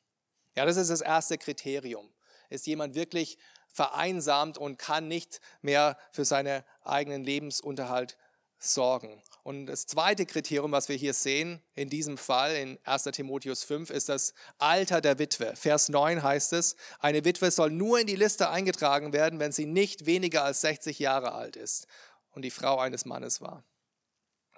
Ja, 0.56 0.65
das 0.65 0.78
ist 0.78 0.89
das 0.89 1.02
erste 1.02 1.38
Kriterium. 1.38 2.10
Ist 2.50 2.65
jemand 2.65 2.95
wirklich 2.95 3.38
vereinsamt 3.67 4.58
und 4.58 4.80
kann 4.80 5.10
nicht 5.10 5.41
mehr 5.62 5.97
für 6.13 6.23
seinen 6.23 6.63
eigenen 6.86 7.26
Lebensunterhalt 7.26 8.17
sorgen. 8.58 9.21
Und 9.43 9.65
das 9.65 9.86
zweite 9.86 10.26
Kriterium, 10.26 10.71
was 10.71 10.88
wir 10.88 10.95
hier 10.95 11.13
sehen, 11.13 11.62
in 11.76 11.89
diesem 11.89 12.17
Fall 12.17 12.56
in 12.56 12.80
1 12.86 13.04
Timotheus 13.12 13.65
5, 13.65 13.89
ist 13.89 14.08
das 14.08 14.34
Alter 14.58 15.02
der 15.02 15.19
Witwe. 15.19 15.58
Vers 15.58 15.89
9 15.89 16.23
heißt 16.23 16.54
es, 16.54 16.78
eine 17.00 17.26
Witwe 17.26 17.52
soll 17.52 17.69
nur 17.69 18.00
in 18.00 18.08
die 18.08 18.15
Liste 18.15 18.50
eingetragen 18.50 19.12
werden, 19.12 19.41
wenn 19.41 19.52
sie 19.52 19.65
nicht 19.65 20.06
weniger 20.06 20.45
als 20.45 20.62
60 20.62 21.00
Jahre 21.00 21.34
alt 21.34 21.58
ist 21.58 21.88
und 22.32 22.43
die 22.43 22.50
Frau 22.50 22.80
eines 22.80 23.04
Mannes 23.04 23.41
war. 23.41 23.65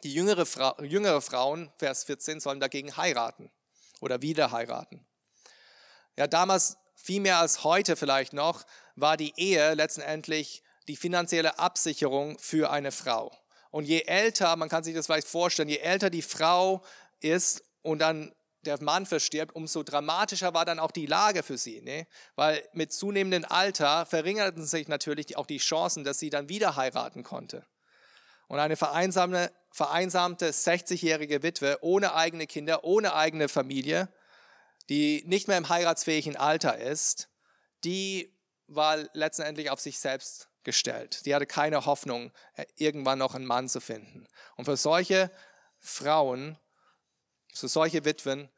Die 0.03 0.13
jüngere, 0.13 0.45
Frau, 0.45 0.81
jüngere 0.81 1.21
Frauen, 1.21 1.71
Vers 1.77 2.03
14, 2.05 2.39
sollen 2.39 2.59
dagegen 2.59 2.95
heiraten 2.95 3.51
oder 3.99 4.21
wieder 4.21 4.51
heiraten. 4.51 5.05
Ja, 6.15 6.27
damals, 6.27 6.77
viel 6.95 7.21
mehr 7.21 7.39
als 7.39 7.63
heute 7.63 7.95
vielleicht 7.95 8.33
noch, 8.33 8.65
war 8.95 9.17
die 9.17 9.33
Ehe 9.37 9.73
letztendlich 9.73 10.63
die 10.87 10.95
finanzielle 10.95 11.59
Absicherung 11.59 12.37
für 12.39 12.71
eine 12.71 12.91
Frau. 12.91 13.31
Und 13.71 13.85
je 13.85 14.01
älter, 14.01 14.55
man 14.55 14.69
kann 14.69 14.83
sich 14.83 14.95
das 14.95 15.05
vielleicht 15.05 15.27
vorstellen, 15.27 15.69
je 15.69 15.77
älter 15.77 16.09
die 16.09 16.21
Frau 16.21 16.83
ist 17.19 17.63
und 17.81 17.99
dann 17.99 18.33
der 18.63 18.81
Mann 18.81 19.05
verstirbt, 19.05 19.55
umso 19.55 19.83
dramatischer 19.83 20.53
war 20.53 20.65
dann 20.65 20.79
auch 20.79 20.91
die 20.91 21.05
Lage 21.05 21.43
für 21.43 21.57
sie. 21.57 21.81
Ne? 21.81 22.07
Weil 22.35 22.67
mit 22.73 22.91
zunehmendem 22.91 23.45
Alter 23.49 24.05
verringerten 24.05 24.65
sich 24.65 24.87
natürlich 24.87 25.37
auch 25.37 25.45
die 25.45 25.59
Chancen, 25.59 26.03
dass 26.03 26.19
sie 26.19 26.29
dann 26.29 26.49
wieder 26.49 26.75
heiraten 26.75 27.23
konnte. 27.23 27.65
Und 28.47 28.59
eine 28.59 28.75
vereinsamte, 28.75 29.51
vereinsamte 29.71 30.49
60-jährige 30.49 31.43
Witwe 31.43 31.77
ohne 31.81 32.13
eigene 32.15 32.47
Kinder, 32.47 32.83
ohne 32.83 33.13
eigene 33.13 33.49
Familie, 33.49 34.09
die 34.89 35.23
nicht 35.27 35.47
mehr 35.47 35.57
im 35.57 35.69
heiratsfähigen 35.69 36.35
Alter 36.35 36.77
ist, 36.77 37.29
die 37.83 38.35
war 38.67 38.97
letztendlich 39.13 39.69
auf 39.69 39.79
sich 39.79 39.99
selbst 39.99 40.49
gestellt. 40.63 41.25
Die 41.25 41.33
hatte 41.33 41.45
keine 41.45 41.85
Hoffnung, 41.85 42.31
äh, 42.55 42.65
irgendwann 42.75 43.19
noch 43.19 43.35
einen 43.35 43.45
Mann 43.45 43.69
zu 43.69 43.79
finden. 43.79 44.27
Und 44.55 44.65
für 44.65 44.77
solche 44.77 45.31
Frauen, 45.79 46.57
für 47.53 47.67
solche 47.67 48.05
Witwen, 48.05 48.49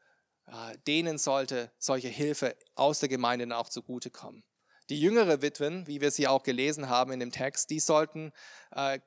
äh, 0.46 0.76
denen 0.86 1.18
sollte 1.18 1.70
solche 1.78 2.08
Hilfe 2.08 2.56
aus 2.74 3.00
der 3.00 3.08
Gemeinde 3.08 3.56
auch 3.56 3.68
zugutekommen. 3.68 4.44
Die 4.88 5.00
jüngere 5.00 5.40
Witwen, 5.42 5.86
wie 5.86 6.00
wir 6.00 6.10
sie 6.10 6.26
auch 6.26 6.42
gelesen 6.42 6.88
haben 6.88 7.12
in 7.12 7.20
dem 7.20 7.30
Text, 7.30 7.70
die 7.70 7.80
sollten 7.80 8.32
äh, 8.72 8.98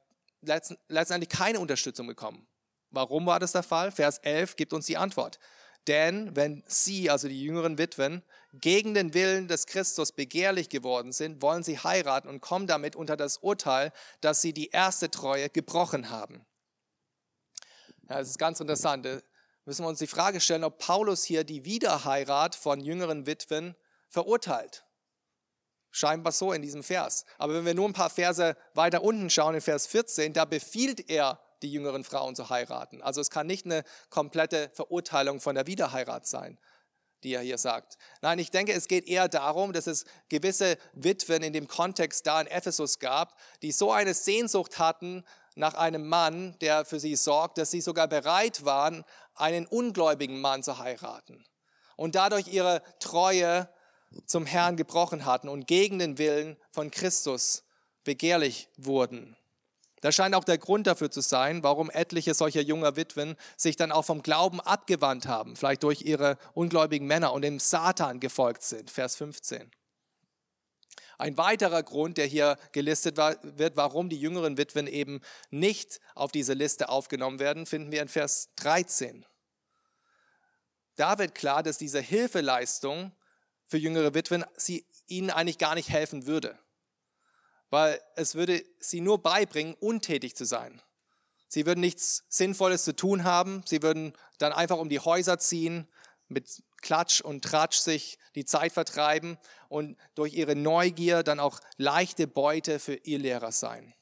letztendlich 0.46 1.30
keine 1.30 1.60
Unterstützung 1.60 2.08
bekommen. 2.08 2.48
Warum 2.92 3.26
war 3.26 3.40
das 3.40 3.52
der 3.52 3.64
Fall? 3.64 3.92
Vers 3.92 4.20
11 4.20 4.56
gibt 4.56 4.74
uns 4.74 4.86
die 4.86 4.98
Antwort. 4.98 5.40
Denn 5.88 6.36
wenn 6.36 6.64
sie, 6.66 7.10
also 7.10 7.28
die 7.28 7.44
jüngeren 7.44 7.78
Witwen, 7.78 8.24
gegen 8.54 8.94
den 8.94 9.14
Willen 9.14 9.48
des 9.48 9.68
Christus 9.68 10.12
begehrlich 10.12 10.70
geworden 10.70 11.12
sind, 11.12 11.42
wollen 11.42 11.62
sie 11.62 11.78
heiraten 11.78 12.28
und 12.28 12.42
kommen 12.42 12.68
damit 12.68 12.96
unter 12.96 13.18
das 13.18 13.38
Urteil, 13.38 13.92
dass 14.22 14.42
sie 14.42 14.54
die 14.54 14.70
erste 14.70 15.12
Treue 15.12 15.50
gebrochen 15.50 16.10
haben. 16.10 16.46
Ja, 18.10 18.20
das 18.20 18.30
ist 18.30 18.40
ganz 18.40 18.60
interessant. 18.60 19.06
Da 19.06 19.20
müssen 19.66 19.84
wir 19.84 19.90
uns 19.90 20.00
die 20.00 20.08
Frage 20.08 20.40
stellen, 20.40 20.64
ob 20.64 20.80
Paulus 20.80 21.24
hier 21.24 21.44
die 21.44 21.66
Wiederheirat 21.66 22.56
von 22.56 22.80
jüngeren 22.80 23.26
Witwen 23.28 23.76
verurteilt. 24.08 24.85
Scheinbar 25.96 26.34
so 26.34 26.52
in 26.52 26.62
diesem 26.62 26.84
Vers. 26.84 27.24
Aber 27.38 27.54
wenn 27.54 27.66
wir 27.66 27.74
nur 27.74 27.88
ein 27.88 27.94
paar 27.94 28.10
Verse 28.10 28.58
weiter 28.74 29.02
unten 29.02 29.30
schauen, 29.30 29.56
in 29.56 29.62
Vers 29.62 29.88
14, 29.88 30.34
da 30.34 30.44
befiehlt 30.44 31.10
er 31.10 31.40
die 31.62 31.72
jüngeren 31.72 32.04
Frauen 32.04 32.36
zu 32.36 32.50
heiraten. 32.50 33.02
Also 33.02 33.22
es 33.22 33.30
kann 33.30 33.48
nicht 33.48 33.64
eine 33.64 33.86
komplette 34.10 34.70
Verurteilung 34.74 35.40
von 35.40 35.56
der 35.56 35.68
Wiederheirat 35.68 36.28
sein, 36.28 36.60
die 37.24 37.34
er 37.34 37.40
hier 37.40 37.58
sagt. 37.58 37.98
Nein, 38.22 38.40
ich 38.40 38.52
denke, 38.52 38.74
es 38.74 38.90
geht 38.90 39.08
eher 39.08 39.30
darum, 39.30 39.72
dass 39.72 39.88
es 39.88 40.04
gewisse 40.28 40.78
Witwen 40.92 41.44
in 41.44 41.54
dem 41.54 41.70
Kontext 41.70 42.28
da 42.28 42.42
in 42.42 42.48
Ephesus 42.48 43.00
gab, 43.00 43.40
die 43.62 43.72
so 43.72 43.94
eine 43.94 44.14
Sehnsucht 44.14 44.80
hatten 44.80 45.24
nach 45.56 45.76
einem 45.76 46.10
Mann, 46.10 46.60
der 46.60 46.84
für 46.84 47.00
sie 47.00 47.16
sorgt, 47.16 47.58
dass 47.58 47.72
sie 47.72 47.80
sogar 47.80 48.10
bereit 48.10 48.66
waren, 48.66 49.06
einen 49.34 49.66
ungläubigen 49.66 50.42
Mann 50.42 50.62
zu 50.62 50.78
heiraten. 50.78 51.46
Und 51.96 52.16
dadurch 52.16 52.50
ihre 52.50 52.84
Treue 53.00 53.70
zum 54.26 54.46
Herrn 54.46 54.78
gebrochen 54.78 55.26
hatten 55.26 55.50
und 55.50 55.68
gegen 55.68 56.00
den 56.00 56.18
Willen 56.18 56.58
von 56.72 56.92
Christus 56.92 57.64
begehrlich 58.04 58.70
wurden. 58.78 59.36
Das 60.02 60.14
scheint 60.14 60.36
auch 60.36 60.44
der 60.44 60.60
Grund 60.60 60.86
dafür 60.86 61.10
zu 61.10 61.22
sein, 61.22 61.64
warum 61.64 61.90
etliche 61.90 62.36
solcher 62.36 62.62
junger 62.62 62.96
Witwen 62.96 63.36
sich 63.58 63.76
dann 63.76 63.92
auch 63.92 64.06
vom 64.06 64.22
Glauben 64.22 64.62
abgewandt 64.62 65.28
haben, 65.28 65.56
vielleicht 65.56 65.84
durch 65.84 66.04
ihre 66.04 66.38
ungläubigen 66.54 67.08
Männer 67.08 67.34
und 67.34 67.42
dem 67.42 67.60
Satan 67.60 68.20
gefolgt 68.20 68.62
sind. 68.62 68.92
Vers 68.92 69.16
15. 69.16 69.72
Ein 71.18 71.38
weiterer 71.38 71.82
Grund, 71.82 72.18
der 72.18 72.26
hier 72.26 72.58
gelistet 72.72 73.18
wird, 73.18 73.78
warum 73.78 74.10
die 74.10 74.20
jüngeren 74.20 74.58
Witwen 74.58 74.88
eben 74.88 75.22
nicht 75.50 76.00
auf 76.14 76.32
diese 76.32 76.54
Liste 76.54 76.90
aufgenommen 76.90 77.40
werden, 77.40 77.66
finden 77.66 77.92
wir 77.92 78.02
in 78.02 78.10
Vers 78.10 78.50
13. 78.58 79.26
Da 80.98 81.18
wird 81.18 81.36
klar, 81.36 81.64
dass 81.64 81.78
diese 81.78 82.00
Hilfeleistung 82.00 83.12
für 83.68 83.78
jüngere 83.78 84.14
Witwen 84.14 84.46
sie 84.56 84.86
ihnen 85.08 85.30
eigentlich 85.30 85.58
gar 85.58 85.76
nicht 85.76 85.90
helfen 85.90 86.28
würde 86.28 86.58
weil 87.70 88.02
es 88.16 88.36
würde 88.36 88.64
sie 88.80 89.02
nur 89.02 89.22
beibringen, 89.22 89.76
untätig 89.76 90.36
zu 90.36 90.46
sein. 90.46 90.82
Sie 91.48 91.66
würden 91.66 91.82
nichts 91.82 92.24
Sinnvolles 92.30 92.84
zu 92.84 92.96
tun 92.96 93.24
haben. 93.24 93.64
Sie 93.66 93.82
würden 93.82 94.14
dann 94.38 94.54
einfach 94.54 94.78
um 94.78 94.90
die 94.90 95.00
Häuser 95.00 95.40
ziehen, 95.40 95.88
mit 96.28 96.64
Klatsch 96.82 97.22
und 97.22 97.44
Tratsch 97.44 97.78
sich 97.78 98.18
die 98.34 98.46
Zeit 98.46 98.72
vertreiben 98.72 99.38
und 99.70 99.98
durch 100.16 100.34
ihre 100.34 100.56
Neugier 100.56 101.24
dann 101.24 101.40
auch 101.40 101.60
leichte 101.78 102.28
Beute 102.28 102.80
für 102.80 102.96
ihr 102.96 103.20
Lehrer 103.20 103.52
sein. 103.52 103.94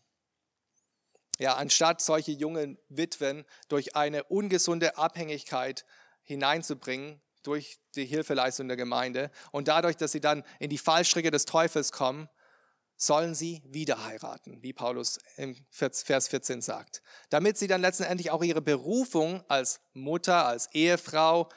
Ja, 1.39 1.55
anstatt 1.55 2.01
solche 2.01 2.31
jungen 2.31 2.77
Witwen 2.89 3.43
durch 3.67 3.95
eine 3.95 4.23
ungesunde 4.25 4.97
Abhängigkeit 4.97 5.83
hineinzubringen, 6.21 7.21
durch 7.43 7.79
die 7.95 8.05
Hilfeleistung 8.05 8.67
der 8.67 8.77
Gemeinde 8.77 9.31
und 9.51 9.67
dadurch, 9.67 9.97
dass 9.97 10.11
sie 10.11 10.21
dann 10.21 10.43
in 10.59 10.69
die 10.69 10.77
Fallstricke 10.77 11.31
des 11.31 11.45
Teufels 11.45 11.91
kommen, 11.91 12.29
sollen 12.95 13.35
sie 13.35 13.61
wieder 13.65 14.05
heiraten, 14.05 14.61
wie 14.61 14.73
Paulus 14.73 15.19
im 15.35 15.55
Vers 15.69 16.03
14 16.03 16.61
sagt, 16.61 17.01
damit 17.29 17.57
sie 17.57 17.67
dann 17.67 17.81
letztendlich 17.81 18.31
auch 18.31 18.43
ihre 18.43 18.61
Berufung 18.61 19.43
als 19.49 19.81
Mutter, 19.93 20.45
als 20.45 20.69
Ehefrau 20.73 21.49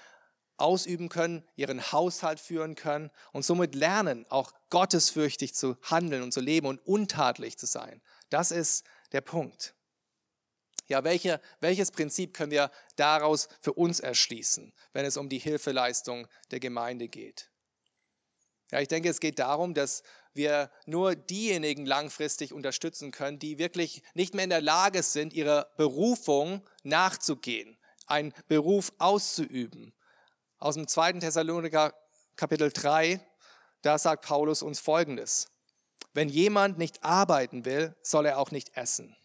ausüben 0.56 1.08
können, 1.08 1.44
ihren 1.54 1.92
Haushalt 1.92 2.40
führen 2.40 2.74
können 2.74 3.10
und 3.32 3.44
somit 3.44 3.74
lernen, 3.74 4.26
auch 4.30 4.52
gottesfürchtig 4.70 5.54
zu 5.54 5.76
handeln 5.82 6.22
und 6.22 6.32
zu 6.32 6.40
leben 6.40 6.66
und 6.66 6.84
untatlich 6.86 7.58
zu 7.58 7.66
sein. 7.66 8.00
Das 8.30 8.50
ist 8.50 8.84
der 9.12 9.20
Punkt. 9.20 9.75
Ja, 10.88 11.02
welche, 11.02 11.40
welches 11.60 11.90
Prinzip 11.90 12.32
können 12.32 12.52
wir 12.52 12.70
daraus 12.94 13.48
für 13.60 13.72
uns 13.72 14.00
erschließen, 14.00 14.72
wenn 14.92 15.04
es 15.04 15.16
um 15.16 15.28
die 15.28 15.38
Hilfeleistung 15.38 16.28
der 16.50 16.60
Gemeinde 16.60 17.08
geht? 17.08 17.50
Ja, 18.70 18.80
ich 18.80 18.88
denke, 18.88 19.08
es 19.08 19.20
geht 19.20 19.38
darum, 19.38 19.74
dass 19.74 20.02
wir 20.34 20.70
nur 20.86 21.14
diejenigen 21.14 21.86
langfristig 21.86 22.52
unterstützen 22.52 23.10
können, 23.10 23.38
die 23.38 23.58
wirklich 23.58 24.02
nicht 24.14 24.34
mehr 24.34 24.44
in 24.44 24.50
der 24.50 24.60
Lage 24.60 25.02
sind, 25.02 25.32
ihrer 25.32 25.70
Berufung 25.76 26.66
nachzugehen, 26.82 27.78
einen 28.06 28.32
Beruf 28.48 28.92
auszuüben. 28.98 29.94
Aus 30.58 30.74
dem 30.74 30.88
2. 30.88 31.14
Thessaloniker 31.14 31.94
Kapitel 32.36 32.70
3, 32.70 33.20
da 33.82 33.98
sagt 33.98 34.26
Paulus 34.26 34.62
uns 34.62 34.78
Folgendes. 34.78 35.48
Wenn 36.12 36.28
jemand 36.28 36.78
nicht 36.78 37.02
arbeiten 37.02 37.64
will, 37.64 37.94
soll 38.02 38.26
er 38.26 38.38
auch 38.38 38.50
nicht 38.50 38.76
essen. 38.76 39.16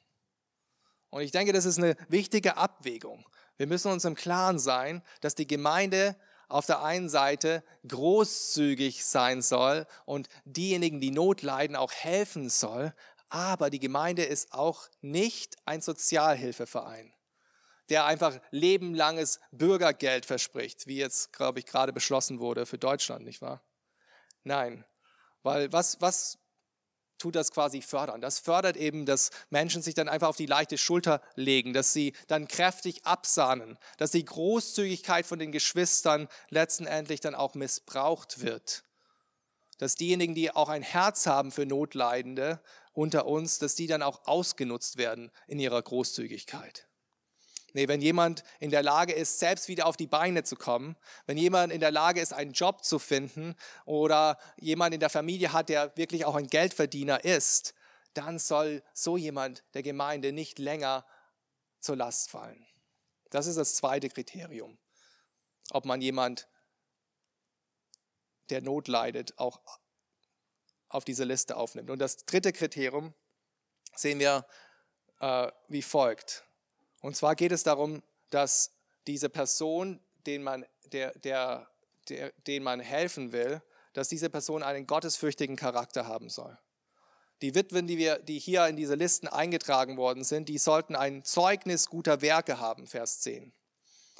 Und 1.11 1.21
ich 1.21 1.31
denke, 1.31 1.53
das 1.53 1.65
ist 1.65 1.77
eine 1.77 1.95
wichtige 2.07 2.57
Abwägung. 2.57 3.25
Wir 3.57 3.67
müssen 3.67 3.91
uns 3.91 4.05
im 4.05 4.15
Klaren 4.15 4.57
sein, 4.57 5.03
dass 5.19 5.35
die 5.35 5.45
Gemeinde 5.45 6.15
auf 6.47 6.65
der 6.65 6.83
einen 6.83 7.09
Seite 7.09 7.63
großzügig 7.87 9.05
sein 9.05 9.41
soll 9.41 9.85
und 10.05 10.27
diejenigen, 10.45 10.99
die 10.99 11.11
Not 11.11 11.41
leiden, 11.43 11.75
auch 11.75 11.91
helfen 11.91 12.49
soll. 12.49 12.93
Aber 13.29 13.69
die 13.69 13.79
Gemeinde 13.79 14.23
ist 14.23 14.53
auch 14.53 14.89
nicht 15.01 15.55
ein 15.65 15.81
Sozialhilfeverein, 15.81 17.13
der 17.89 18.05
einfach 18.05 18.39
lebenlanges 18.51 19.39
Bürgergeld 19.51 20.25
verspricht, 20.25 20.87
wie 20.87 20.97
jetzt, 20.97 21.31
glaube 21.31 21.59
ich, 21.59 21.65
gerade 21.65 21.93
beschlossen 21.93 22.39
wurde 22.39 22.65
für 22.65 22.77
Deutschland, 22.77 23.23
nicht 23.25 23.41
wahr? 23.41 23.61
Nein, 24.43 24.85
weil 25.43 25.71
was, 25.71 26.01
was 26.01 26.40
tut 27.21 27.35
das 27.35 27.51
quasi 27.51 27.81
fördern. 27.81 28.19
Das 28.19 28.39
fördert 28.39 28.75
eben, 28.75 29.05
dass 29.05 29.29
Menschen 29.49 29.81
sich 29.81 29.93
dann 29.93 30.09
einfach 30.09 30.27
auf 30.27 30.37
die 30.37 30.45
leichte 30.45 30.77
Schulter 30.77 31.21
legen, 31.35 31.73
dass 31.73 31.93
sie 31.93 32.13
dann 32.27 32.47
kräftig 32.47 33.05
absahnen, 33.05 33.77
dass 33.97 34.11
die 34.11 34.25
Großzügigkeit 34.25 35.25
von 35.25 35.39
den 35.39 35.51
Geschwistern 35.51 36.27
letztendlich 36.49 37.21
dann 37.21 37.35
auch 37.35 37.53
missbraucht 37.53 38.41
wird. 38.41 38.83
Dass 39.77 39.95
diejenigen, 39.95 40.35
die 40.35 40.51
auch 40.51 40.69
ein 40.69 40.83
Herz 40.83 41.25
haben 41.27 41.51
für 41.51 41.65
Notleidende 41.65 42.59
unter 42.93 43.25
uns, 43.25 43.59
dass 43.59 43.75
die 43.75 43.87
dann 43.87 44.01
auch 44.01 44.25
ausgenutzt 44.25 44.97
werden 44.97 45.31
in 45.47 45.59
ihrer 45.59 45.81
Großzügigkeit. 45.81 46.87
Nee, 47.73 47.87
wenn 47.87 48.01
jemand 48.01 48.43
in 48.59 48.69
der 48.69 48.83
Lage 48.83 49.13
ist, 49.13 49.39
selbst 49.39 49.67
wieder 49.67 49.85
auf 49.85 49.95
die 49.95 50.07
Beine 50.07 50.43
zu 50.43 50.55
kommen, 50.55 50.97
wenn 51.25 51.37
jemand 51.37 51.71
in 51.71 51.79
der 51.79 51.91
Lage 51.91 52.19
ist, 52.19 52.33
einen 52.33 52.51
Job 52.51 52.83
zu 52.83 52.99
finden 52.99 53.55
oder 53.85 54.37
jemand 54.57 54.93
in 54.93 54.99
der 54.99 55.09
Familie 55.09 55.53
hat, 55.53 55.69
der 55.69 55.95
wirklich 55.95 56.25
auch 56.25 56.35
ein 56.35 56.47
Geldverdiener 56.47 57.23
ist, 57.23 57.73
dann 58.13 58.39
soll 58.39 58.83
so 58.93 59.15
jemand 59.15 59.63
der 59.73 59.83
Gemeinde 59.83 60.33
nicht 60.33 60.59
länger 60.59 61.05
zur 61.79 61.95
Last 61.95 62.29
fallen. 62.29 62.65
Das 63.29 63.47
ist 63.47 63.57
das 63.57 63.75
zweite 63.75 64.09
Kriterium. 64.09 64.77
Ob 65.71 65.85
man 65.85 66.01
jemand, 66.01 66.49
der 68.49 68.61
Not 68.61 68.89
leidet, 68.89 69.37
auch 69.37 69.61
auf 70.89 71.05
diese 71.05 71.23
Liste 71.23 71.55
aufnimmt. 71.55 71.89
Und 71.89 71.99
das 71.99 72.25
dritte 72.25 72.51
Kriterium 72.51 73.13
sehen 73.95 74.19
wir 74.19 74.45
äh, 75.21 75.49
wie 75.69 75.81
folgt. 75.81 76.43
Und 77.01 77.15
zwar 77.15 77.35
geht 77.35 77.51
es 77.51 77.63
darum, 77.63 78.01
dass 78.29 78.71
diese 79.07 79.29
Person, 79.29 79.99
den 80.25 80.43
man, 80.43 80.65
der, 80.91 81.11
der, 81.19 81.67
der, 82.09 82.31
den 82.47 82.63
man 82.63 82.79
helfen 82.79 83.31
will, 83.31 83.61
dass 83.93 84.07
diese 84.07 84.29
Person 84.29 84.63
einen 84.63 84.87
gottesfürchtigen 84.87 85.55
Charakter 85.55 86.07
haben 86.07 86.29
soll. 86.29 86.57
Die 87.41 87.55
Witwen, 87.55 87.87
die, 87.87 87.97
wir, 87.97 88.19
die 88.19 88.39
hier 88.39 88.67
in 88.67 88.75
diese 88.75 88.95
Listen 88.95 89.27
eingetragen 89.27 89.97
worden 89.97 90.23
sind, 90.23 90.47
die 90.47 90.59
sollten 90.59 90.95
ein 90.95 91.23
Zeugnis 91.23 91.87
guter 91.87 92.21
Werke 92.21 92.59
haben, 92.59 92.85
Vers 92.85 93.19
10. 93.21 93.51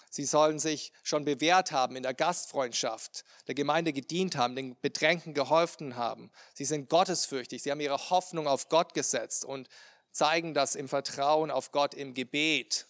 Sie 0.10 0.26
sollen 0.26 0.60
sich 0.60 0.91
schon 1.04 1.24
bewährt 1.24 1.72
haben 1.72 1.96
in 1.96 2.04
der 2.04 2.13
Gastfreundschaft, 2.13 3.24
der 3.48 3.56
Gemeinde 3.56 3.94
gedient 3.94 4.36
haben, 4.36 4.58
den 4.58 4.76
Bedrängten 4.82 5.34
geholfen 5.34 5.96
haben. 5.96 6.32
Sie 6.54 6.65
sind 6.65 6.89
gottesfürchtig, 6.89 7.63
sie 7.63 7.72
haben 7.72 7.80
ihre 7.80 8.10
Hoffnung 8.10 8.48
auf 8.48 8.67
Gott 8.67 8.94
gesetzt 8.94 9.46
und 9.46 9.70
zeigen 10.12 10.54
das 10.54 10.76
im 10.76 10.88
Vertrauen 10.88 11.52
auf 11.52 11.71
Gott 11.71 11.93
im 11.93 12.13
Gebet. 12.13 12.88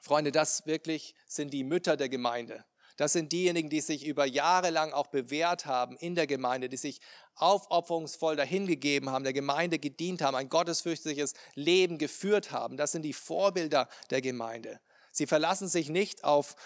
Freunde, 0.00 0.32
das 0.32 0.66
wirklich 0.66 1.14
sind 1.26 1.52
die 1.52 1.64
Mütter 1.64 1.96
der 1.96 2.08
Gemeinde. 2.08 2.64
Das 2.96 3.12
sind 3.12 3.32
diejenigen, 3.32 3.68
die 3.68 3.82
sich 3.82 4.06
über 4.06 4.24
Jahre 4.24 4.70
lang 4.70 4.92
auch 4.92 5.08
bewährt 5.08 5.66
haben 5.66 5.96
in 5.98 6.14
der 6.14 6.26
Gemeinde, 6.26 6.68
die 6.68 6.78
sich 6.78 7.00
aufopferungsvoll 7.34 8.36
dahingegeben 8.36 9.10
haben, 9.10 9.24
der 9.24 9.34
Gemeinde 9.34 9.78
gedient 9.78 10.22
haben, 10.22 10.34
ein 10.34 10.48
gottesfürchterliches 10.48 11.34
Leben 11.54 11.98
geführt 11.98 12.52
haben. 12.52 12.78
Das 12.78 12.92
sind 12.92 13.02
die 13.02 13.12
Vorbilder 13.12 13.88
der 14.10 14.22
Gemeinde. 14.22 14.80
Sie 15.12 15.26
verlassen 15.26 15.68
sich 15.68 15.90
nicht 15.90 16.24
auf 16.24 16.56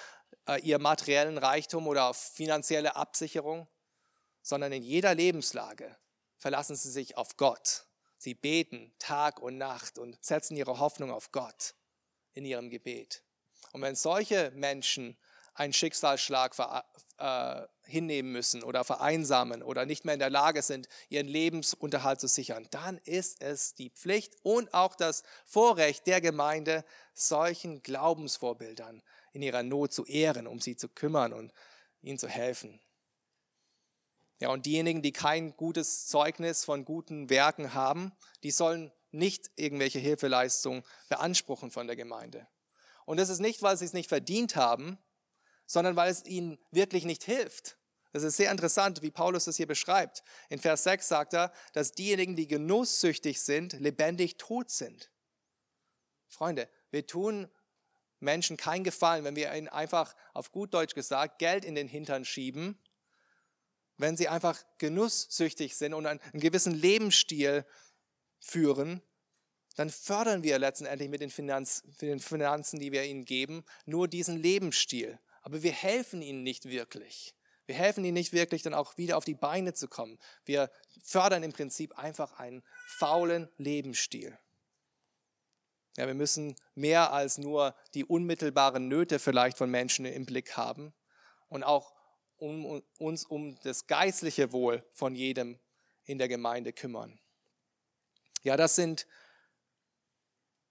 äh, 0.46 0.60
ihr 0.60 0.78
materiellen 0.78 1.38
Reichtum 1.38 1.88
oder 1.88 2.08
auf 2.08 2.16
finanzielle 2.16 2.94
Absicherung, 2.94 3.66
sondern 4.42 4.72
in 4.72 4.82
jeder 4.82 5.14
Lebenslage 5.14 5.96
verlassen 6.36 6.76
sie 6.76 6.90
sich 6.90 7.16
auf 7.16 7.36
Gott. 7.36 7.86
Sie 8.20 8.34
beten 8.34 8.92
Tag 8.98 9.40
und 9.40 9.56
Nacht 9.56 9.98
und 9.98 10.22
setzen 10.22 10.54
ihre 10.54 10.78
Hoffnung 10.78 11.10
auf 11.10 11.32
Gott 11.32 11.74
in 12.34 12.44
ihrem 12.44 12.68
Gebet. 12.68 13.22
Und 13.72 13.80
wenn 13.80 13.94
solche 13.94 14.50
Menschen 14.50 15.16
einen 15.54 15.72
Schicksalsschlag 15.72 16.54
äh, 17.16 17.62
hinnehmen 17.82 18.30
müssen 18.30 18.62
oder 18.62 18.84
vereinsamen 18.84 19.62
oder 19.62 19.86
nicht 19.86 20.04
mehr 20.04 20.12
in 20.12 20.20
der 20.20 20.28
Lage 20.28 20.60
sind, 20.60 20.86
ihren 21.08 21.28
Lebensunterhalt 21.28 22.20
zu 22.20 22.28
sichern, 22.28 22.68
dann 22.70 22.98
ist 22.98 23.40
es 23.40 23.74
die 23.74 23.88
Pflicht 23.88 24.36
und 24.42 24.74
auch 24.74 24.96
das 24.96 25.22
Vorrecht 25.46 26.06
der 26.06 26.20
Gemeinde, 26.20 26.84
solchen 27.14 27.82
Glaubensvorbildern 27.82 29.02
in 29.32 29.40
ihrer 29.40 29.62
Not 29.62 29.94
zu 29.94 30.04
ehren, 30.04 30.46
um 30.46 30.60
sie 30.60 30.76
zu 30.76 30.90
kümmern 30.90 31.32
und 31.32 31.54
ihnen 32.02 32.18
zu 32.18 32.28
helfen. 32.28 32.82
Ja, 34.40 34.48
und 34.48 34.64
diejenigen, 34.64 35.02
die 35.02 35.12
kein 35.12 35.54
gutes 35.56 36.06
Zeugnis 36.06 36.64
von 36.64 36.86
guten 36.86 37.28
Werken 37.28 37.74
haben, 37.74 38.12
die 38.42 38.50
sollen 38.50 38.90
nicht 39.10 39.50
irgendwelche 39.56 39.98
Hilfeleistungen 39.98 40.82
beanspruchen 41.10 41.70
von 41.70 41.86
der 41.86 41.96
Gemeinde. 41.96 42.48
Und 43.04 43.18
das 43.18 43.28
ist 43.28 43.40
nicht, 43.40 43.60
weil 43.60 43.76
sie 43.76 43.84
es 43.84 43.92
nicht 43.92 44.08
verdient 44.08 44.56
haben, 44.56 44.98
sondern 45.66 45.94
weil 45.94 46.10
es 46.10 46.24
ihnen 46.24 46.58
wirklich 46.70 47.04
nicht 47.04 47.22
hilft. 47.22 47.76
Das 48.12 48.22
ist 48.22 48.38
sehr 48.38 48.50
interessant, 48.50 49.02
wie 49.02 49.10
Paulus 49.10 49.44
das 49.44 49.58
hier 49.58 49.66
beschreibt. 49.66 50.22
In 50.48 50.58
Vers 50.58 50.84
6 50.84 51.06
sagt 51.06 51.34
er, 51.34 51.52
dass 51.74 51.92
diejenigen, 51.92 52.34
die 52.34 52.46
genusssüchtig 52.46 53.40
sind, 53.42 53.74
lebendig 53.74 54.38
tot 54.38 54.70
sind. 54.70 55.12
Freunde, 56.28 56.68
wir 56.90 57.06
tun 57.06 57.48
Menschen 58.20 58.56
keinen 58.56 58.84
Gefallen, 58.84 59.24
wenn 59.24 59.36
wir 59.36 59.54
ihnen 59.54 59.68
einfach 59.68 60.16
auf 60.32 60.50
gut 60.50 60.72
Deutsch 60.72 60.94
gesagt 60.94 61.38
Geld 61.38 61.64
in 61.64 61.74
den 61.74 61.88
Hintern 61.88 62.24
schieben 62.24 62.78
wenn 64.00 64.16
sie 64.16 64.28
einfach 64.28 64.62
genusssüchtig 64.78 65.76
sind 65.76 65.94
und 65.94 66.06
einen, 66.06 66.20
gewissen 66.32 66.74
Lebensstil 66.74 67.64
führen, 68.38 69.02
dann 69.76 69.90
fördern 69.90 70.42
wir 70.42 70.58
letztendlich 70.58 71.08
mit 71.08 71.20
den, 71.20 71.30
Finanz, 71.30 71.82
den 72.00 72.20
Finanzen, 72.20 72.80
die 72.80 72.92
wir 72.92 73.04
ihnen 73.04 73.24
geben, 73.24 73.64
nur 73.86 74.08
diesen 74.08 74.36
Lebensstil. 74.36 75.18
Aber 75.42 75.62
wir 75.62 75.72
helfen 75.72 76.22
ihnen 76.22 76.42
nicht 76.42 76.66
wirklich. 76.66 77.34
Wir 77.66 77.76
helfen 77.76 78.04
ihnen 78.04 78.14
nicht 78.14 78.32
wirklich, 78.32 78.62
dann 78.62 78.74
auch 78.74 78.98
wieder 78.98 79.16
auf 79.16 79.24
die 79.24 79.34
Beine 79.34 79.74
zu 79.74 79.86
kommen. 79.86 80.18
Wir 80.44 80.70
fördern 81.04 81.42
im 81.42 81.52
Prinzip 81.52 81.96
einfach 81.96 82.32
einen 82.38 82.62
faulen 82.86 83.48
Lebensstil. 83.58 84.36
Ja, 85.96 86.06
wir 86.06 86.14
müssen 86.14 86.56
mehr 86.74 87.12
als 87.12 87.38
nur 87.38 87.74
die 87.94 88.04
unmittelbaren 88.04 88.88
Nöte 88.88 89.18
vielleicht 89.18 89.56
von 89.56 89.70
Menschen 89.70 90.04
im 90.04 90.26
Blick 90.26 90.56
haben 90.56 90.92
und 91.48 91.62
auch 91.62 91.92
um 92.40 92.82
uns 92.98 93.24
um 93.24 93.58
das 93.62 93.86
geistliche 93.86 94.52
Wohl 94.52 94.84
von 94.92 95.14
jedem 95.14 95.58
in 96.04 96.18
der 96.18 96.28
Gemeinde 96.28 96.72
kümmern. 96.72 97.20
Ja, 98.42 98.56
das 98.56 98.74
sind 98.74 99.06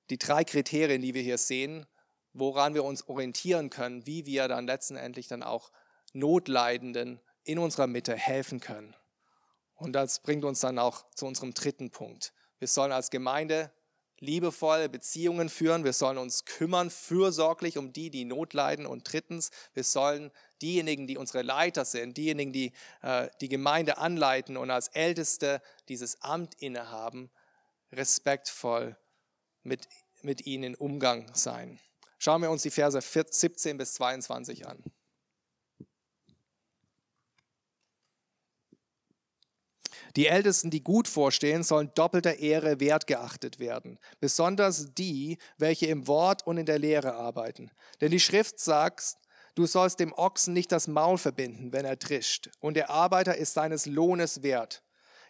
die 0.09 0.17
drei 0.17 0.43
Kriterien, 0.43 1.01
die 1.01 1.13
wir 1.13 1.21
hier 1.21 1.37
sehen, 1.37 1.85
woran 2.33 2.73
wir 2.73 2.83
uns 2.83 3.07
orientieren 3.07 3.69
können, 3.69 4.05
wie 4.05 4.25
wir 4.25 4.47
dann 4.47 4.65
letztendlich 4.65 5.27
dann 5.27 5.43
auch 5.43 5.71
Notleidenden 6.13 7.21
in 7.43 7.59
unserer 7.59 7.87
Mitte 7.87 8.15
helfen 8.15 8.59
können. 8.59 8.95
Und 9.75 9.93
das 9.93 10.21
bringt 10.21 10.43
uns 10.43 10.59
dann 10.59 10.79
auch 10.79 11.09
zu 11.11 11.25
unserem 11.25 11.53
dritten 11.53 11.91
Punkt. 11.91 12.33
Wir 12.57 12.67
sollen 12.67 12.91
als 12.91 13.11
Gemeinde 13.11 13.71
liebevolle 14.19 14.89
Beziehungen 14.89 15.49
führen. 15.49 15.83
Wir 15.83 15.93
sollen 15.93 16.17
uns 16.17 16.45
kümmern, 16.45 16.89
fürsorglich 16.89 17.77
um 17.77 17.93
die, 17.93 18.09
die 18.09 18.25
Not 18.25 18.53
leiden. 18.53 18.85
Und 18.85 19.11
drittens, 19.11 19.51
wir 19.73 19.83
sollen 19.83 20.31
diejenigen, 20.61 21.07
die 21.07 21.17
unsere 21.17 21.41
Leiter 21.41 21.85
sind, 21.85 22.17
diejenigen, 22.17 22.53
die 22.53 22.71
äh, 23.01 23.29
die 23.41 23.49
Gemeinde 23.49 23.97
anleiten 23.97 24.57
und 24.57 24.71
als 24.71 24.89
Älteste 24.89 25.61
dieses 25.87 26.21
Amt 26.21 26.55
innehaben, 26.55 27.29
respektvoll 27.91 28.97
mit, 29.63 29.87
mit 30.21 30.45
ihnen 30.45 30.63
in 30.63 30.75
Umgang 30.75 31.33
sein. 31.33 31.79
Schauen 32.17 32.41
wir 32.41 32.51
uns 32.51 32.63
die 32.63 32.71
Verse 32.71 32.99
17 33.01 33.77
bis 33.77 33.93
22 33.93 34.67
an. 34.67 34.83
Die 40.15 40.27
Ältesten, 40.27 40.69
die 40.69 40.83
gut 40.83 41.07
vorstehen, 41.07 41.63
sollen 41.63 41.91
doppelter 41.95 42.39
Ehre 42.39 42.79
wertgeachtet 42.79 43.59
werden, 43.59 43.99
besonders 44.19 44.93
die, 44.93 45.37
welche 45.57 45.87
im 45.87 46.07
Wort 46.07 46.45
und 46.45 46.57
in 46.57 46.65
der 46.65 46.79
Lehre 46.79 47.13
arbeiten. 47.13 47.71
Denn 48.01 48.11
die 48.11 48.19
Schrift 48.19 48.59
sagt, 48.59 49.17
du 49.55 49.65
sollst 49.65 49.99
dem 49.99 50.13
Ochsen 50.13 50.53
nicht 50.53 50.71
das 50.71 50.87
Maul 50.87 51.17
verbinden, 51.17 51.73
wenn 51.73 51.85
er 51.85 51.99
trischt, 51.99 52.49
und 52.59 52.75
der 52.75 52.89
Arbeiter 52.89 53.37
ist 53.37 53.53
seines 53.53 53.85
Lohnes 53.85 54.43
wert. 54.43 54.83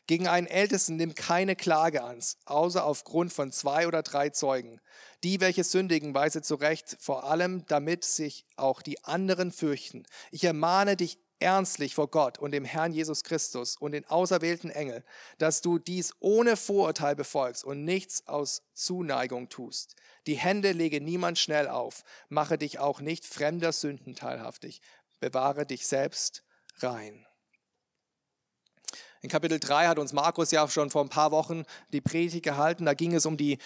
Gegen 0.09 0.27
einen 0.27 0.47
Ältesten 0.47 0.95
nimm 0.95 1.13
keine 1.13 1.55
Klage 1.55 2.03
an, 2.03 2.19
außer 2.45 2.83
aufgrund 2.83 3.31
von 3.31 3.51
zwei 3.51 3.87
oder 3.87 4.01
drei 4.01 4.31
Zeugen. 4.31 4.81
Die, 5.23 5.39
welche 5.39 5.63
sündigen, 5.63 6.15
weise 6.15 6.41
zurecht, 6.41 6.97
vor 6.99 7.25
allem 7.25 7.63
damit 7.67 8.05
sich 8.05 8.43
auch 8.55 8.81
die 8.81 9.03
anderen 9.03 9.51
fürchten. 9.51 10.07
Ich 10.31 10.43
ermahne 10.43 10.95
dich 10.95 11.19
ernstlich 11.39 11.95
vor 11.95 12.09
Gott 12.09 12.37
und 12.37 12.51
dem 12.51 12.65
Herrn 12.65 12.93
Jesus 12.93 13.23
Christus 13.23 13.77
und 13.77 13.93
den 13.93 14.05
auserwählten 14.05 14.69
Engel, 14.69 15.03
dass 15.37 15.61
du 15.61 15.79
dies 15.79 16.13
ohne 16.19 16.57
Vorurteil 16.57 17.15
befolgst 17.15 17.63
und 17.63 17.85
nichts 17.85 18.27
aus 18.27 18.61
Zuneigung 18.73 19.49
tust. 19.49 19.95
Die 20.27 20.35
Hände 20.35 20.71
lege 20.71 21.01
niemand 21.01 21.39
schnell 21.39 21.67
auf, 21.67 22.03
mache 22.29 22.57
dich 22.57 22.79
auch 22.79 23.01
nicht 23.01 23.25
fremder 23.25 23.71
Sünden 23.71 24.15
teilhaftig, 24.15 24.81
bewahre 25.19 25.65
dich 25.65 25.87
selbst 25.87 26.43
rein. 26.79 27.25
In 29.21 29.29
Kapitel 29.29 29.59
3 29.59 29.87
hat 29.87 29.99
uns 29.99 30.13
Markus 30.13 30.51
ja 30.51 30.65
schon 30.69 30.89
vor 30.89 31.03
ein 31.03 31.09
paar 31.09 31.31
Wochen 31.31 31.63
die 31.91 31.99
Predigt 31.99 32.43
gehalten. 32.43 32.85
Da 32.85 32.93
ging 32.93 33.13
es 33.13 33.25
um 33.25 33.35
die 33.35 33.57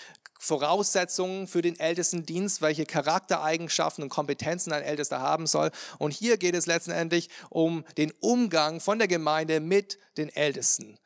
Voraussetzungen 0.44 1.48
für 1.48 1.62
den 1.62 1.80
Ältestendienst, 1.80 2.62
welche 2.62 2.86
Charaktereigenschaften 2.86 4.04
und 4.04 4.10
Kompetenzen 4.10 4.74
ein 4.74 4.84
Ältester 4.84 5.22
haben 5.22 5.48
soll. 5.48 5.72
Und 6.00 6.12
hier 6.12 6.38
geht 6.38 6.54
es 6.54 6.66
letztendlich 6.66 7.30
um 7.50 7.86
den 7.98 8.12
Umgang 8.20 8.82
von 8.82 9.00
der 9.00 9.08
Gemeinde 9.08 9.62
mit 9.62 10.00
den 10.18 10.28
Ältesten. 10.28 11.00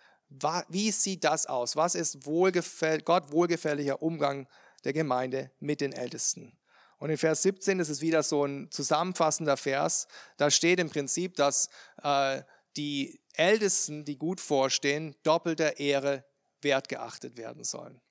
Wie 0.70 0.92
sieht 0.92 1.24
das 1.24 1.46
aus? 1.46 1.76
Was 1.76 1.94
ist 1.94 2.26
wohlgefäll 2.26 3.02
Gott 3.02 3.32
wohlgefälliger 3.32 4.02
Umgang 4.02 4.48
der 4.84 4.94
Gemeinde 4.94 5.52
mit 5.60 5.82
den 5.82 5.94
Ältesten? 5.94 6.58
Und 6.98 7.12
in 7.12 7.18
Vers 7.20 7.44
17 7.44 7.80
ist 7.80 7.90
es 7.90 8.02
wieder 8.02 8.24
so 8.24 8.44
ein 8.44 8.72
zusammenfassender 8.72 9.56
Vers. 9.56 10.08
Da 10.38 10.50
steht 10.50 10.80
im 10.80 10.90
Prinzip, 10.90 11.36
dass 11.36 11.70
äh, 12.02 12.42
die 12.76 13.22
Ältesten, 13.34 14.04
die 14.04 14.18
gut 14.18 14.42
vorstehen, 14.42 15.16
doppelter 15.22 15.78
Ehre 15.78 16.26
wertgeachtet 16.62 17.38
werden 17.38 17.64
sollen. 17.64 18.02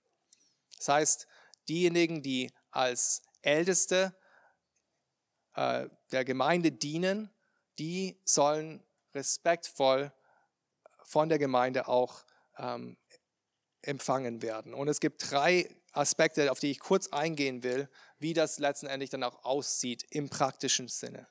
Das 0.79 0.89
heißt, 0.89 1.27
diejenigen, 1.69 2.23
die 2.23 2.53
als 2.71 3.23
Älteste 3.43 4.17
äh, 5.55 5.89
der 6.13 6.25
Gemeinde 6.25 6.73
dienen, 6.73 7.31
die 7.79 8.21
sollen 8.25 8.83
respektvoll 9.15 10.13
von 11.03 11.29
der 11.29 11.39
Gemeinde 11.39 11.89
auch 11.89 12.25
ähm, 12.59 12.97
empfangen 13.83 14.43
werden. 14.43 14.75
Und 14.75 14.89
es 14.89 15.01
gibt 15.01 15.31
drei 15.31 15.69
Aspekte, 15.93 16.51
auf 16.51 16.61
die 16.61 16.71
ich 16.71 16.79
kurz 16.79 17.09
eingehen 17.09 17.63
will, 17.63 17.89
wie 18.19 18.35
das 18.35 18.59
letztendlich 18.59 19.11
dann 19.11 19.23
auch 19.23 19.45
aussieht 19.45 20.05
im 20.11 20.29
praktischen 20.29 20.89
Sinne. 20.89 21.27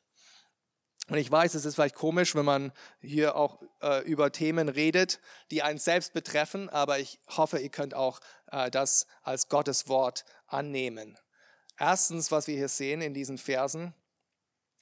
Und 1.08 1.18
ich 1.18 1.30
weiß, 1.30 1.54
es 1.54 1.66
ist 1.66 1.76
vielleicht 1.76 1.96
komisch, 1.96 2.34
wenn 2.34 2.46
man 2.46 2.72
hier 3.00 3.36
auch 3.36 3.62
äh, 3.82 4.04
über 4.06 4.32
Themen 4.32 4.70
redet, 4.70 5.20
die 5.52 5.62
einen 5.62 5.78
selbst 5.78 6.14
betreffen, 6.14 6.68
aber 6.70 6.98
ich 6.98 7.20
hoffe, 7.28 7.60
ihr 7.60 7.70
könnt 7.70 7.93
auch 7.93 8.20
das 8.72 9.08
als 9.24 9.50
Gottes 9.50 9.88
Wort 9.88 10.26
annehmen. 10.48 11.18
Erstens, 11.78 12.32
was 12.32 12.48
wir 12.48 12.56
hier 12.56 12.70
sehen 12.70 13.02
in 13.02 13.14
diesen 13.14 13.38
Versen, 13.38 13.93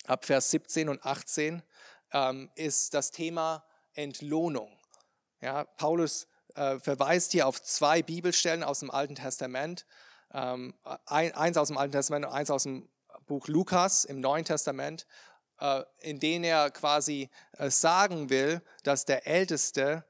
ab 0.05 0.25
Vers 0.25 0.51
17 0.51 0.89
und 0.89 1.03
18, 1.05 1.63
ähm, 2.11 2.51
ist 2.55 2.93
das 2.93 3.11
Thema 3.11 3.65
Entlohnung. 3.93 4.77
Ja, 5.41 5.63
Paulus 5.63 6.27
äh, 6.55 6.77
verweist 6.79 7.31
hier 7.31 7.47
auf 7.47 7.61
zwei 7.61 8.01
Bibelstellen 8.01 8.63
aus 8.63 8.79
dem 8.79 8.91
Alten 8.91 9.15
Testament, 9.15 9.85
ähm, 10.31 10.73
ein, 11.05 11.33
eins 11.33 11.57
aus 11.57 11.67
dem 11.69 11.77
Alten 11.77 11.93
Testament 11.93 12.25
und 12.25 12.31
eins 12.31 12.51
aus 12.51 12.63
dem 12.63 12.89
Buch 13.25 13.47
Lukas 13.47 14.05
im 14.05 14.19
Neuen 14.19 14.45
Testament. 14.45 15.07
Äh, 15.59 15.83
in 16.01 16.19
denen 16.19 16.43
er 16.43 16.71
quasi 16.71 17.29
äh, 17.53 17.69
sagen 17.69 18.29
will, 18.29 18.61
dass 18.83 19.05
der 19.05 19.27
Älteste, 19.27 20.03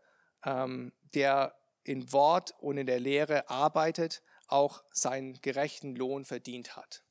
ähm, 0.45 0.93
der 1.13 1.53
in 1.83 2.11
Wort 2.11 2.53
und 2.59 2.77
in 2.77 2.87
der 2.87 2.99
Lehre 2.99 3.49
arbeitet, 3.49 4.21
auch 4.47 4.83
seinen 4.91 5.41
gerechten 5.41 5.95
Lohn 5.95 6.25
verdient 6.25 6.75
hat. 6.75 7.03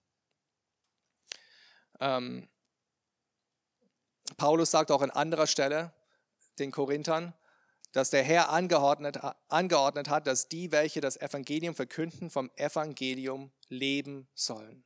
Ähm, 2.01 2.49
Paulus 4.37 4.71
sagt 4.71 4.91
auch 4.91 5.03
an 5.03 5.11
anderer 5.11 5.47
Stelle 5.47 5.93
den 6.59 6.71
Korinthern, 6.71 7.35
dass 7.93 8.11
der 8.11 8.23
Herr 8.23 8.51
angeordnet, 8.51 9.19
angeordnet 9.49 10.09
hat, 10.09 10.27
dass 10.27 10.49
die, 10.49 10.73
welche 10.73 11.01
das 11.01 11.17
Evangelium 11.17 11.75
verkünden, 11.75 12.31
vom 12.31 12.51
Evangelium 12.57 13.53
leben 13.69 14.29
sollen. 14.35 14.85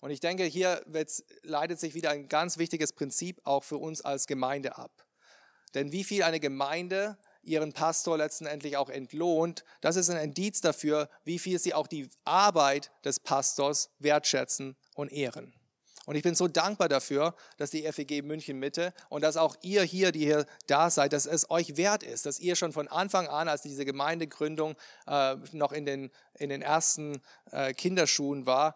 Und 0.00 0.10
ich 0.10 0.18
denke, 0.18 0.44
hier 0.44 0.84
leitet 1.42 1.78
sich 1.78 1.94
wieder 1.94 2.10
ein 2.10 2.28
ganz 2.28 2.58
wichtiges 2.58 2.92
Prinzip 2.92 3.40
auch 3.44 3.62
für 3.62 3.76
uns 3.76 4.00
als 4.00 4.26
Gemeinde 4.26 4.76
ab. 4.76 5.06
Denn 5.74 5.92
wie 5.92 6.02
viel 6.02 6.24
eine 6.24 6.40
Gemeinde 6.40 7.16
ihren 7.42 7.72
Pastor 7.72 8.18
letztendlich 8.18 8.76
auch 8.76 8.88
entlohnt, 8.88 9.64
das 9.80 9.96
ist 9.96 10.10
ein 10.10 10.22
Indiz 10.22 10.60
dafür, 10.60 11.08
wie 11.24 11.38
viel 11.38 11.58
sie 11.58 11.74
auch 11.74 11.86
die 11.86 12.08
Arbeit 12.24 12.90
des 13.04 13.20
Pastors 13.20 13.90
wertschätzen 13.98 14.76
und 14.94 15.12
ehren. 15.12 15.52
Und 16.04 16.16
ich 16.16 16.22
bin 16.24 16.34
so 16.34 16.48
dankbar 16.48 16.88
dafür, 16.88 17.34
dass 17.58 17.70
die 17.70 17.82
FEG 17.90 18.24
München 18.24 18.58
Mitte 18.58 18.92
und 19.08 19.22
dass 19.22 19.36
auch 19.36 19.56
ihr 19.62 19.82
hier, 19.82 20.10
die 20.10 20.24
hier 20.24 20.46
da 20.66 20.90
seid, 20.90 21.12
dass 21.12 21.26
es 21.26 21.48
euch 21.48 21.76
wert 21.76 22.02
ist, 22.02 22.26
dass 22.26 22.40
ihr 22.40 22.56
schon 22.56 22.72
von 22.72 22.88
Anfang 22.88 23.28
an, 23.28 23.48
als 23.48 23.62
diese 23.62 23.84
Gemeindegründung 23.84 24.74
äh, 25.06 25.36
noch 25.52 25.70
in 25.70 25.86
den, 25.86 26.10
in 26.34 26.48
den 26.48 26.60
ersten 26.60 27.22
äh, 27.52 27.72
Kinderschuhen 27.72 28.46
war, 28.46 28.74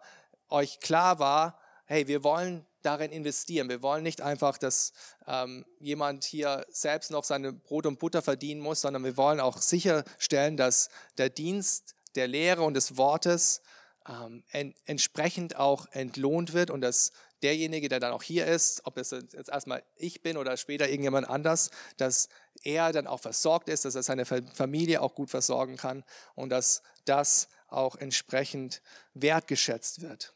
euch 0.49 0.79
klar 0.79 1.19
war, 1.19 1.59
hey, 1.85 2.07
wir 2.07 2.23
wollen 2.23 2.65
darin 2.81 3.11
investieren. 3.11 3.69
Wir 3.69 3.81
wollen 3.81 4.03
nicht 4.03 4.21
einfach, 4.21 4.57
dass 4.57 4.93
ähm, 5.25 5.65
jemand 5.79 6.23
hier 6.23 6.65
selbst 6.69 7.11
noch 7.11 7.23
seine 7.23 7.53
Brot 7.53 7.85
und 7.85 7.99
Butter 7.99 8.21
verdienen 8.21 8.61
muss, 8.61 8.81
sondern 8.81 9.03
wir 9.03 9.17
wollen 9.17 9.39
auch 9.39 9.57
sicherstellen, 9.57 10.57
dass 10.57 10.89
der 11.17 11.29
Dienst 11.29 11.95
der 12.15 12.27
Lehre 12.27 12.63
und 12.63 12.73
des 12.73 12.97
Wortes 12.97 13.61
ähm, 14.07 14.43
en 14.51 14.73
entsprechend 14.85 15.55
auch 15.55 15.87
entlohnt 15.91 16.53
wird 16.53 16.69
und 16.71 16.81
dass 16.81 17.11
derjenige, 17.43 17.89
der 17.89 17.99
dann 17.99 18.13
auch 18.13 18.23
hier 18.23 18.47
ist, 18.47 18.81
ob 18.85 18.97
es 18.97 19.11
jetzt 19.11 19.49
erstmal 19.49 19.83
ich 19.95 20.21
bin 20.21 20.37
oder 20.37 20.57
später 20.57 20.89
irgendjemand 20.89 21.29
anders, 21.29 21.69
dass 21.97 22.29
er 22.63 22.91
dann 22.91 23.07
auch 23.07 23.19
versorgt 23.19 23.69
ist, 23.69 23.85
dass 23.85 23.95
er 23.95 24.03
seine 24.03 24.25
Familie 24.25 25.01
auch 25.01 25.13
gut 25.13 25.29
versorgen 25.29 25.77
kann 25.77 26.03
und 26.35 26.49
dass 26.49 26.81
das 27.05 27.47
auch 27.67 27.95
entsprechend 27.95 28.81
wertgeschätzt 29.13 30.01
wird. 30.01 30.33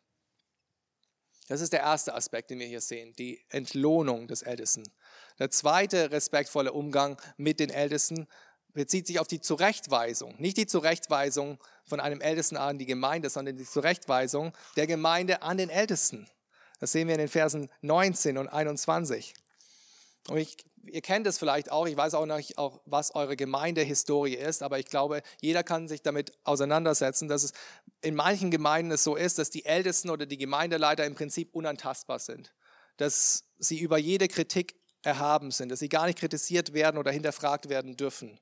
Das 1.51 1.59
ist 1.59 1.73
der 1.73 1.81
erste 1.81 2.15
Aspekt, 2.15 2.49
den 2.49 2.59
wir 2.59 2.65
hier 2.65 2.79
sehen, 2.79 3.13
die 3.17 3.43
Entlohnung 3.49 4.25
des 4.25 4.41
Ältesten. 4.41 4.83
Der 5.37 5.51
zweite 5.51 6.09
respektvolle 6.09 6.71
Umgang 6.71 7.21
mit 7.35 7.59
den 7.59 7.69
Ältesten 7.69 8.25
bezieht 8.71 9.05
sich 9.05 9.19
auf 9.19 9.27
die 9.27 9.41
Zurechtweisung. 9.41 10.33
Nicht 10.37 10.55
die 10.55 10.65
Zurechtweisung 10.65 11.61
von 11.83 11.99
einem 11.99 12.21
Ältesten 12.21 12.55
an 12.55 12.77
die 12.77 12.85
Gemeinde, 12.85 13.29
sondern 13.29 13.57
die 13.57 13.65
Zurechtweisung 13.65 14.53
der 14.77 14.87
Gemeinde 14.87 15.41
an 15.41 15.57
den 15.57 15.69
Ältesten. 15.69 16.25
Das 16.79 16.93
sehen 16.93 17.09
wir 17.09 17.15
in 17.15 17.19
den 17.19 17.27
Versen 17.27 17.69
19 17.81 18.37
und 18.37 18.47
21. 18.47 19.33
Und 20.29 20.37
ich 20.37 20.55
ihr 20.85 21.01
kennt 21.01 21.27
es 21.27 21.37
vielleicht 21.37 21.71
auch, 21.71 21.87
ich 21.87 21.95
weiß 21.95 22.13
auch 22.13 22.25
nicht, 22.25 22.57
auch, 22.57 22.81
was 22.85 23.13
eure 23.15 23.35
Gemeindehistorie 23.35 24.35
ist, 24.35 24.63
aber 24.63 24.79
ich 24.79 24.85
glaube, 24.85 25.21
jeder 25.41 25.63
kann 25.63 25.87
sich 25.87 26.01
damit 26.01 26.33
auseinandersetzen, 26.43 27.27
dass 27.27 27.43
es 27.43 27.53
in 28.01 28.15
manchen 28.15 28.51
Gemeinden 28.51 28.91
es 28.91 29.03
so 29.03 29.15
ist, 29.15 29.37
dass 29.37 29.49
die 29.49 29.65
Ältesten 29.65 30.09
oder 30.09 30.25
die 30.25 30.37
Gemeindeleiter 30.37 31.05
im 31.05 31.15
Prinzip 31.15 31.53
unantastbar 31.53 32.19
sind, 32.19 32.53
dass 32.97 33.45
sie 33.59 33.79
über 33.79 33.97
jede 33.97 34.27
Kritik 34.27 34.75
erhaben 35.03 35.51
sind, 35.51 35.69
dass 35.69 35.79
sie 35.79 35.89
gar 35.89 36.05
nicht 36.05 36.19
kritisiert 36.19 36.73
werden 36.73 36.97
oder 36.97 37.11
hinterfragt 37.11 37.69
werden 37.69 37.97
dürfen. 37.97 38.39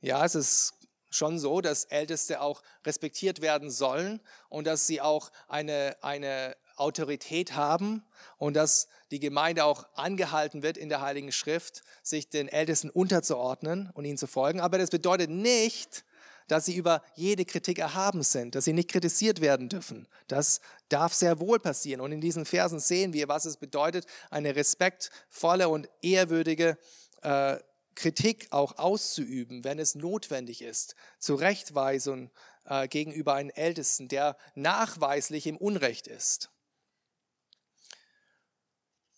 Ja, 0.00 0.24
es 0.24 0.34
ist 0.34 0.74
schon 1.10 1.38
so, 1.38 1.60
dass 1.60 1.84
Älteste 1.84 2.40
auch 2.40 2.62
respektiert 2.86 3.40
werden 3.40 3.70
sollen 3.70 4.20
und 4.48 4.66
dass 4.66 4.86
sie 4.86 5.00
auch 5.00 5.30
eine, 5.48 5.96
eine 6.02 6.56
Autorität 6.80 7.54
haben 7.54 8.02
und 8.38 8.54
dass 8.54 8.88
die 9.10 9.20
Gemeinde 9.20 9.64
auch 9.64 9.86
angehalten 9.94 10.62
wird 10.62 10.76
in 10.76 10.88
der 10.88 11.00
Heiligen 11.00 11.32
Schrift, 11.32 11.82
sich 12.02 12.28
den 12.28 12.48
Ältesten 12.48 12.90
unterzuordnen 12.90 13.90
und 13.94 14.04
ihnen 14.04 14.18
zu 14.18 14.26
folgen. 14.26 14.60
Aber 14.60 14.78
das 14.78 14.90
bedeutet 14.90 15.30
nicht, 15.30 16.04
dass 16.50 16.64
sie 16.64 16.74
über 16.74 17.02
jede 17.14 17.44
Kritik 17.44 17.78
erhaben 17.78 18.24
sind, 18.24 18.54
dass 18.54 18.64
sie 18.64 18.72
nicht 18.72 18.90
kritisiert 18.90 19.40
werden 19.40 19.68
dürfen. 19.68 20.08
Das 20.26 20.60
darf 20.88 21.14
sehr 21.14 21.38
wohl 21.38 21.60
passieren. 21.60 22.00
Und 22.00 22.10
in 22.10 22.20
diesen 22.20 22.44
Versen 22.44 22.80
sehen 22.80 23.12
wir, 23.12 23.28
was 23.28 23.44
es 23.44 23.56
bedeutet, 23.56 24.06
eine 24.30 24.56
respektvolle 24.56 25.68
und 25.68 25.88
ehrwürdige 26.02 26.76
äh, 27.22 27.58
Kritik 27.94 28.48
auch 28.50 28.78
auszuüben, 28.78 29.62
wenn 29.62 29.78
es 29.78 29.94
notwendig 29.94 30.62
ist, 30.62 30.96
Zurechtweisung 31.18 32.30
äh, 32.64 32.88
gegenüber 32.88 33.34
einem 33.34 33.50
Ältesten, 33.50 34.08
der 34.08 34.36
nachweislich 34.54 35.46
im 35.46 35.56
Unrecht 35.56 36.08
ist. 36.08 36.50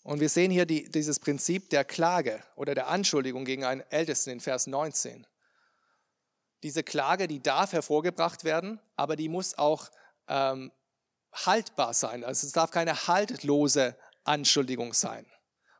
Und 0.02 0.20
wir 0.20 0.28
sehen 0.28 0.50
hier 0.50 0.66
die, 0.66 0.90
dieses 0.90 1.20
Prinzip 1.20 1.70
der 1.70 1.84
Klage 1.84 2.42
oder 2.56 2.74
der 2.74 2.88
Anschuldigung 2.88 3.44
gegen 3.44 3.64
einen 3.64 3.82
Ältesten 3.90 4.30
in 4.30 4.40
Vers 4.40 4.66
19. 4.66 5.26
Diese 6.62 6.82
Klage, 6.82 7.28
die 7.28 7.42
darf 7.42 7.72
hervorgebracht 7.72 8.44
werden, 8.44 8.80
aber 8.96 9.16
die 9.16 9.28
muss 9.28 9.56
auch 9.58 9.90
ähm, 10.28 10.72
haltbar 11.32 11.94
sein. 11.94 12.24
Also 12.24 12.46
es 12.46 12.52
darf 12.52 12.70
keine 12.70 13.06
haltlose 13.06 13.96
Anschuldigung 14.24 14.92
sein. 14.92 15.26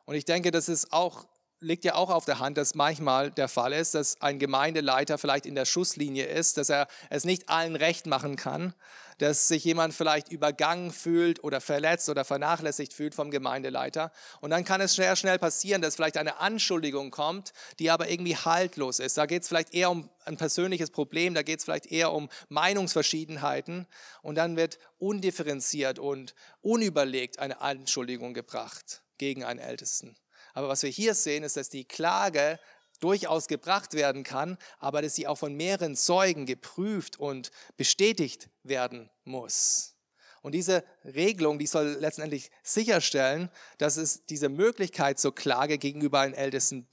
Und 0.05 0.15
ich 0.15 0.25
denke, 0.25 0.51
das 0.51 0.69
ist 0.69 0.91
auch 0.91 1.25
liegt 1.63 1.85
ja 1.85 1.95
auch 1.95 2.09
auf 2.09 2.25
der 2.25 2.39
Hand, 2.39 2.57
dass 2.57 2.75
manchmal 2.75 3.31
der 3.31 3.47
Fall 3.47 3.73
ist, 3.73 3.95
dass 3.95 4.21
ein 4.21 4.37
Gemeindeleiter 4.37 5.17
vielleicht 5.17 5.45
in 5.45 5.55
der 5.55 5.65
Schusslinie 5.65 6.25
ist, 6.25 6.57
dass 6.57 6.69
er 6.69 6.87
es 7.09 7.23
nicht 7.23 7.49
allen 7.49 7.75
recht 7.75 8.05
machen 8.05 8.35
kann, 8.35 8.73
dass 9.17 9.47
sich 9.47 9.63
jemand 9.63 9.93
vielleicht 9.93 10.29
übergangen 10.29 10.91
fühlt 10.91 11.43
oder 11.43 11.61
verletzt 11.61 12.09
oder 12.09 12.25
vernachlässigt 12.25 12.93
fühlt 12.93 13.15
vom 13.15 13.31
Gemeindeleiter. 13.31 14.11
Und 14.41 14.49
dann 14.49 14.63
kann 14.63 14.81
es 14.81 14.95
sehr 14.95 15.15
schnell 15.15 15.39
passieren, 15.39 15.81
dass 15.81 15.95
vielleicht 15.95 16.17
eine 16.17 16.39
Anschuldigung 16.39 17.11
kommt, 17.11 17.53
die 17.79 17.91
aber 17.91 18.09
irgendwie 18.09 18.35
haltlos 18.35 18.99
ist. 18.99 19.17
Da 19.17 19.25
geht 19.25 19.43
es 19.43 19.47
vielleicht 19.47 19.73
eher 19.73 19.89
um 19.89 20.09
ein 20.25 20.37
persönliches 20.37 20.91
Problem, 20.91 21.33
da 21.33 21.43
geht 21.43 21.59
es 21.59 21.65
vielleicht 21.65 21.87
eher 21.87 22.11
um 22.11 22.29
Meinungsverschiedenheiten. 22.49 23.87
Und 24.21 24.35
dann 24.35 24.55
wird 24.57 24.79
undifferenziert 24.97 25.99
und 25.99 26.35
unüberlegt 26.61 27.39
eine 27.39 27.61
Anschuldigung 27.61 28.33
gebracht 28.33 29.03
gegen 29.17 29.43
einen 29.43 29.59
Ältesten. 29.59 30.15
Aber 30.53 30.67
was 30.69 30.83
wir 30.83 30.89
hier 30.89 31.15
sehen, 31.15 31.43
ist, 31.43 31.57
dass 31.57 31.69
die 31.69 31.85
Klage 31.85 32.59
durchaus 33.03 33.47
gebracht 33.47 33.93
werden 33.93 34.23
kann, 34.23 34.57
aber 34.79 35.01
dass 35.01 35.15
sie 35.15 35.27
auch 35.27 35.37
von 35.37 35.53
mehreren 35.53 35.95
Zeugen 35.95 36.45
geprüft 36.45 37.19
und 37.19 37.51
bestätigt 37.77 38.49
werden 38.63 39.09
muss. 39.23 39.95
Und 40.41 40.53
diese 40.53 40.83
Regelung, 41.03 41.59
die 41.59 41.67
soll 41.67 41.97
letztendlich 41.99 42.51
sicherstellen, 42.63 43.49
dass 43.77 43.97
es 43.97 44.25
diese 44.25 44.49
Möglichkeit 44.49 45.19
zur 45.19 45.35
Klage 45.35 45.77
gegenüber 45.77 46.19
einem 46.19 46.33
Ältesten 46.33 46.87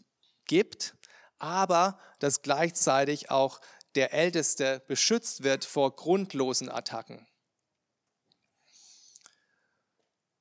gibt, 0.46 0.94
aber 1.38 1.98
dass 2.18 2.42
gleichzeitig 2.42 3.30
auch 3.30 3.60
der 3.94 4.12
Älteste 4.12 4.82
beschützt 4.86 5.42
wird 5.42 5.64
vor 5.64 5.96
grundlosen 5.96 6.68
Attacken. 6.68 7.26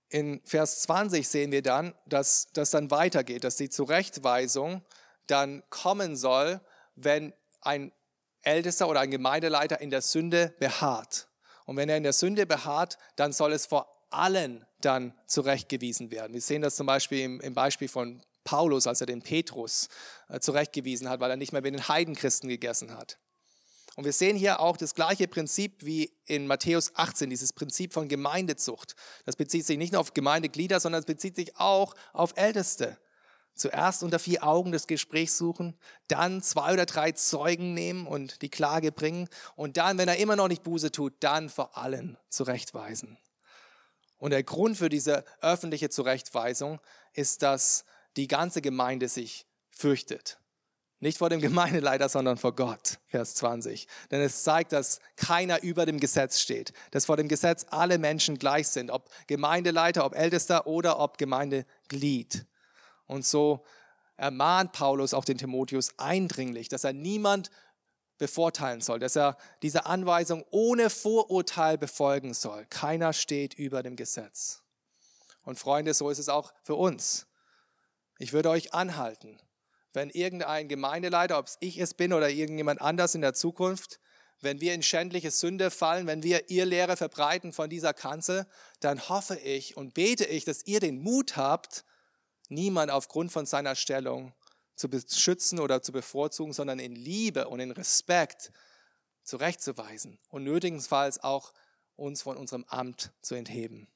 in 0.09 0.41
Vers 0.43 0.81
20 0.81 1.27
sehen 1.27 1.51
wir 1.51 1.61
dann, 1.61 1.93
dass 2.05 2.49
das 2.53 2.71
dann 2.71 2.91
weitergeht, 2.91 3.43
dass 3.43 3.57
die 3.57 3.69
Zurechtweisung 3.69 4.83
dann 5.31 5.63
kommen 5.69 6.15
soll, 6.15 6.61
wenn 6.95 7.33
ein 7.61 7.91
Ältester 8.41 8.87
oder 8.87 9.01
ein 9.01 9.11
Gemeindeleiter 9.11 9.81
in 9.81 9.89
der 9.89 10.01
Sünde 10.01 10.55
beharrt. 10.59 11.27
Und 11.65 11.77
wenn 11.77 11.89
er 11.89 11.97
in 11.97 12.03
der 12.03 12.13
Sünde 12.13 12.45
beharrt, 12.45 12.97
dann 13.15 13.31
soll 13.31 13.53
es 13.53 13.65
vor 13.65 13.91
allen 14.09 14.65
dann 14.81 15.13
zurechtgewiesen 15.27 16.11
werden. 16.11 16.33
Wir 16.33 16.41
sehen 16.41 16.61
das 16.61 16.75
zum 16.75 16.87
Beispiel 16.87 17.39
im, 17.41 17.53
Beispiel 17.53 17.87
von 17.87 18.21
Paulus, 18.43 18.87
als 18.87 19.01
er 19.01 19.07
den 19.07 19.21
Petrus 19.21 19.89
äh, 20.29 20.39
zurechtgewiesen 20.39 21.09
hat, 21.09 21.19
weil 21.19 21.29
er 21.29 21.37
nicht 21.37 21.51
mehr 21.51 21.61
mit 21.61 21.73
den 21.73 21.87
Heidenchristen 21.87 22.49
gegessen 22.49 22.97
hat. 22.97 23.19
Und 23.95 24.05
wir 24.05 24.13
sehen 24.13 24.37
hier 24.37 24.61
auch 24.61 24.77
das 24.77 24.95
gleiche 24.95 25.27
Prinzip 25.27 25.83
wie 25.85 26.11
in 26.25 26.47
Matthäus 26.47 26.95
18, 26.95 27.29
dieses 27.29 27.51
Prinzip 27.51 27.93
von 27.93 28.07
Gemeindezucht. 28.07 28.95
Das 29.25 29.35
bezieht 29.35 29.65
sich 29.65 29.77
nicht 29.77 29.91
nur 29.91 29.99
auf 29.99 30.13
Gemeindeglieder, 30.13 30.79
sondern 30.79 31.01
es 31.01 31.05
bezieht 31.05 31.35
sich 31.35 31.57
auch 31.57 31.93
auf 32.13 32.31
Älteste. 32.37 32.97
Zuerst 33.59 34.03
unter 34.03 34.19
vier 34.19 34.43
Augen 34.43 34.71
das 34.71 34.87
Gespräch 34.87 35.33
suchen, 35.33 35.77
dann 36.07 36.41
zwei 36.41 36.71
oder 36.71 36.85
drei 36.85 37.11
Zeugen 37.11 37.73
nehmen 37.73 38.07
und 38.07 38.41
die 38.41 38.47
Klage 38.49 38.93
bringen 38.93 39.27
und 39.57 39.75
dann, 39.75 39.97
wenn 39.97 40.07
er 40.07 40.15
immer 40.15 40.37
noch 40.37 40.47
nicht 40.47 40.63
Buße 40.63 40.93
tut, 40.93 41.13
dann 41.19 41.49
vor 41.49 41.77
allen 41.77 42.17
zurechtweisen. 42.29 43.17
Und 44.17 44.31
der 44.31 44.43
Grund 44.43 44.77
für 44.77 44.87
diese 44.87 45.25
öffentliche 45.41 45.89
Zurechtweisung 45.89 46.79
ist, 47.13 47.41
dass 47.41 47.83
die 48.15 48.29
ganze 48.29 48.61
Gemeinde 48.61 49.09
sich 49.09 49.45
fürchtet. 49.69 50.39
Nicht 51.01 51.17
vor 51.17 51.29
dem 51.29 51.41
Gemeindeleiter, 51.41 52.07
sondern 52.07 52.37
vor 52.37 52.55
Gott, 52.55 52.99
Vers 53.07 53.35
20. 53.35 53.87
Denn 54.09 54.21
es 54.21 54.43
zeigt, 54.43 54.71
dass 54.71 54.99
keiner 55.17 55.63
über 55.63 55.85
dem 55.85 55.99
Gesetz 55.99 56.39
steht, 56.39 56.71
dass 56.91 57.07
vor 57.07 57.17
dem 57.17 57.27
Gesetz 57.27 57.65
alle 57.71 57.97
Menschen 57.97 58.37
gleich 58.37 58.69
sind, 58.69 58.89
ob 58.89 59.09
Gemeindeleiter, 59.27 60.05
ob 60.05 60.15
Ältester 60.15 60.65
oder 60.65 60.99
ob 60.99 61.17
Gemeindeglied. 61.17 62.45
Und 63.09 63.25
so 63.25 63.65
ermahnt 64.17 64.71
Paulus 64.71 65.15
auch 65.15 65.25
den 65.25 65.39
Timotheus 65.39 65.97
eindringlich, 65.97 66.69
dass 66.69 66.83
er 66.83 66.93
niemand 66.93 67.49
bevorteilen 68.19 68.81
soll, 68.81 68.99
dass 68.99 69.15
er 69.15 69.35
diese 69.63 69.87
Anweisung 69.87 70.45
ohne 70.51 70.91
Vorurteil 70.91 71.79
befolgen 71.79 72.35
soll. 72.35 72.67
Keiner 72.69 73.13
steht 73.13 73.55
über 73.55 73.81
dem 73.81 73.95
Gesetz. 73.95 74.61
Und 75.41 75.57
Freunde, 75.57 75.95
so 75.95 76.11
ist 76.11 76.19
es 76.19 76.29
auch 76.29 76.53
für 76.61 76.75
uns. 76.75 77.25
Ich 78.19 78.31
würde 78.31 78.51
euch 78.51 78.75
anhalten, 78.75 79.41
wenn 79.91 80.11
irgendein 80.11 80.67
Gemeindeleiter, 80.67 81.39
ob 81.39 81.47
es 81.47 81.57
ich 81.61 81.79
es 81.79 81.95
bin 81.95 82.13
oder 82.13 82.29
irgendjemand 82.29 82.79
anders 82.81 83.15
in 83.15 83.21
der 83.21 83.33
Zukunft, 83.33 83.99
wenn 84.41 84.61
wir 84.61 84.75
in 84.75 84.83
schändliche 84.83 85.31
Sünde 85.31 85.71
fallen, 85.71 86.05
wenn 86.05 86.21
wir 86.21 86.51
ihr 86.51 86.65
Lehre 86.65 86.95
verbreiten 86.95 87.53
von 87.53 87.71
dieser 87.71 87.95
Kanzel, 87.95 88.45
dann 88.81 89.09
hoffe 89.09 89.35
ich 89.39 89.75
und 89.77 89.95
bete 89.95 90.25
ich, 90.25 90.45
dass 90.45 90.67
ihr 90.67 90.79
den 90.79 91.01
Mut 91.01 91.37
habt, 91.37 91.85
niemand 92.49 92.91
aufgrund 92.91 93.31
von 93.31 93.45
seiner 93.45 93.75
Stellung 93.75 94.33
zu 94.75 94.89
beschützen 94.89 95.59
oder 95.59 95.81
zu 95.81 95.91
bevorzugen, 95.91 96.53
sondern 96.53 96.79
in 96.79 96.95
Liebe 96.95 97.47
und 97.47 97.59
in 97.59 97.71
Respekt 97.71 98.51
zurechtzuweisen 99.23 100.19
und 100.29 100.43
nötigenfalls 100.43 101.23
auch 101.23 101.53
uns 101.95 102.21
von 102.21 102.37
unserem 102.37 102.65
Amt 102.65 103.11
zu 103.21 103.35
entheben. 103.35 103.87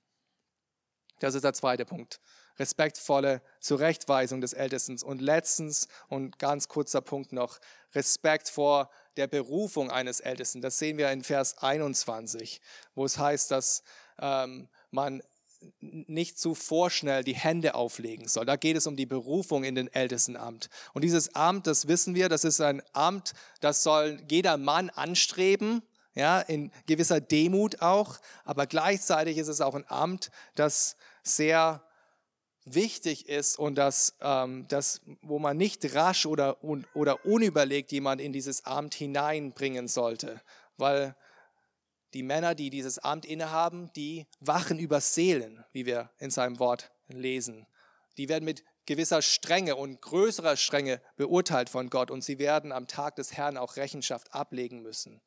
Das 1.20 1.36
ist 1.36 1.44
der 1.44 1.54
zweite 1.54 1.86
Punkt 1.86 2.20
respektvolle 2.60 3.42
Zurechtweisung 3.60 4.42
des 4.42 4.54
Ältesten. 4.54 5.02
Und 5.04 5.22
letztens 5.22 5.88
und 6.10 6.40
ganz 6.40 6.68
kurzer 6.68 7.02
Punkt 7.02 7.32
noch, 7.32 7.60
Respekt 7.94 8.50
vor 8.50 8.90
der 9.18 9.28
Berufung 9.28 9.92
eines 9.92 10.20
Ältesten. 10.20 10.62
Das 10.62 10.78
sehen 10.78 10.98
wir 10.98 11.12
in 11.12 11.24
Vers 11.24 11.58
21, 11.60 12.62
wo 12.96 13.06
es 13.06 13.18
heißt, 13.18 13.52
dass 13.52 13.84
ähm, 14.20 14.68
man 14.92 15.22
nicht 15.80 16.40
zu 16.40 16.56
vorschnell 16.56 17.24
die 17.24 17.36
Hände 17.36 17.76
auflegen 17.76 18.28
soll. 18.28 18.46
Da 18.46 18.56
geht 18.56 18.78
es 18.78 18.88
um 18.88 18.96
die 18.96 19.06
Berufung 19.06 19.64
in 19.64 19.76
den 19.76 19.92
Ältestenamt. 19.94 20.70
Und 20.94 21.04
dieses 21.04 21.36
Amt, 21.36 21.68
das 21.68 21.88
wissen 21.88 22.16
wir, 22.16 22.30
das 22.30 22.44
ist 22.44 22.62
ein 22.62 22.82
Amt, 22.94 23.34
das 23.62 23.84
soll 23.84 24.20
jeder 24.30 24.58
Mann 24.58 24.90
anstreben, 24.90 25.82
ja, 26.16 26.40
in 26.40 26.72
gewisser 26.86 27.22
Demut 27.22 27.82
auch, 27.82 28.20
aber 28.46 28.68
gleichzeitig 28.68 29.38
ist 29.38 29.48
es 29.48 29.62
auch 29.62 29.76
ein 29.76 29.86
Amt, 29.88 30.30
das 30.56 30.96
sehr 31.24 31.82
wichtig 32.66 33.28
ist 33.28 33.58
und 33.58 33.76
das, 33.76 34.16
ähm, 34.22 34.66
das, 34.70 35.02
wo 35.22 35.40
man 35.40 35.58
nicht 35.58 35.96
rasch 35.96 36.26
oder, 36.26 36.64
un, 36.64 36.86
oder 36.94 37.26
unüberlegt 37.26 37.92
jemand 37.92 38.22
in 38.22 38.32
dieses 38.32 38.66
Amt 38.66 38.94
hineinbringen 38.94 39.88
sollte, 39.88 40.40
weil 40.78 41.16
die 42.14 42.24
Männer, 42.24 42.56
die 42.56 42.70
dieses 42.70 43.00
Amt 43.00 43.26
innehaben, 43.26 43.92
die 43.94 44.28
wachen 44.40 44.80
über 44.80 45.02
Seelen, 45.02 45.64
wie 45.72 45.86
wir 45.86 46.12
in 46.20 46.32
seinem 46.32 46.60
Wort 46.60 46.92
lesen. 47.08 47.68
Die 48.18 48.30
werden 48.30 48.46
mit 48.46 48.64
gewisser 48.86 49.22
Strenge 49.22 49.76
und 49.76 50.02
größerer 50.02 50.58
Strenge 50.58 51.02
beurteilt 51.16 51.70
von 51.70 51.90
Gott 51.90 52.12
und 52.12 52.24
sie 52.24 52.38
werden 52.38 52.72
am 52.72 52.88
Tag 52.88 53.16
des 53.16 53.34
Herrn 53.34 53.58
auch 53.58 53.76
Rechenschaft 53.76 54.34
ablegen 54.34 54.82
müssen. 54.82 55.22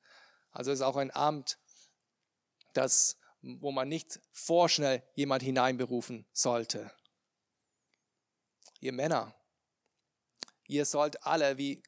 Also 0.52 0.70
ist 0.70 0.82
auch 0.82 0.96
ein 0.96 1.14
Amt, 1.14 1.58
das, 2.74 3.18
wo 3.40 3.72
man 3.72 3.88
nicht 3.88 4.20
vorschnell 4.32 5.02
jemand 5.14 5.42
hineinberufen 5.42 6.26
sollte 6.32 6.90
ihr 8.80 8.92
Männer, 8.92 9.34
ihr 10.66 10.84
sollt 10.84 11.24
alle, 11.24 11.58
wie 11.58 11.82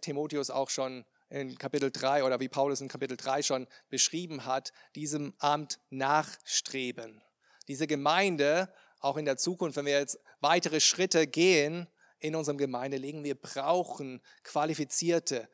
Timotheus 0.00 0.50
auch 0.50 0.70
schon 0.70 1.04
in 1.28 1.58
Kapitel 1.58 1.90
3 1.90 2.24
oder 2.24 2.40
wie 2.40 2.48
Paulus 2.48 2.80
in 2.80 2.88
Kapitel 2.88 3.16
3 3.16 3.42
schon 3.42 3.66
beschrieben 3.88 4.44
hat, 4.44 4.72
diesem 4.94 5.34
Amt 5.38 5.80
nachstreben. 5.90 7.22
Diese 7.68 7.86
Gemeinde, 7.86 8.72
auch 9.00 9.16
in 9.16 9.24
der 9.24 9.36
Zukunft, 9.36 9.76
wenn 9.76 9.86
wir 9.86 9.98
jetzt 9.98 10.18
weitere 10.40 10.80
Schritte 10.80 11.26
gehen 11.26 11.88
in 12.18 12.36
unserem 12.36 12.58
Gemeindeleben, 12.58 13.24
wir 13.24 13.34
brauchen 13.34 14.22
qualifizierte, 14.42 15.48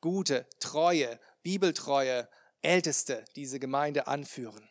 gute, 0.00 0.46
treue, 0.60 1.18
bibeltreue 1.42 2.28
Älteste, 2.60 3.24
die 3.34 3.42
diese 3.42 3.58
Gemeinde 3.58 4.06
anführen. 4.06 4.68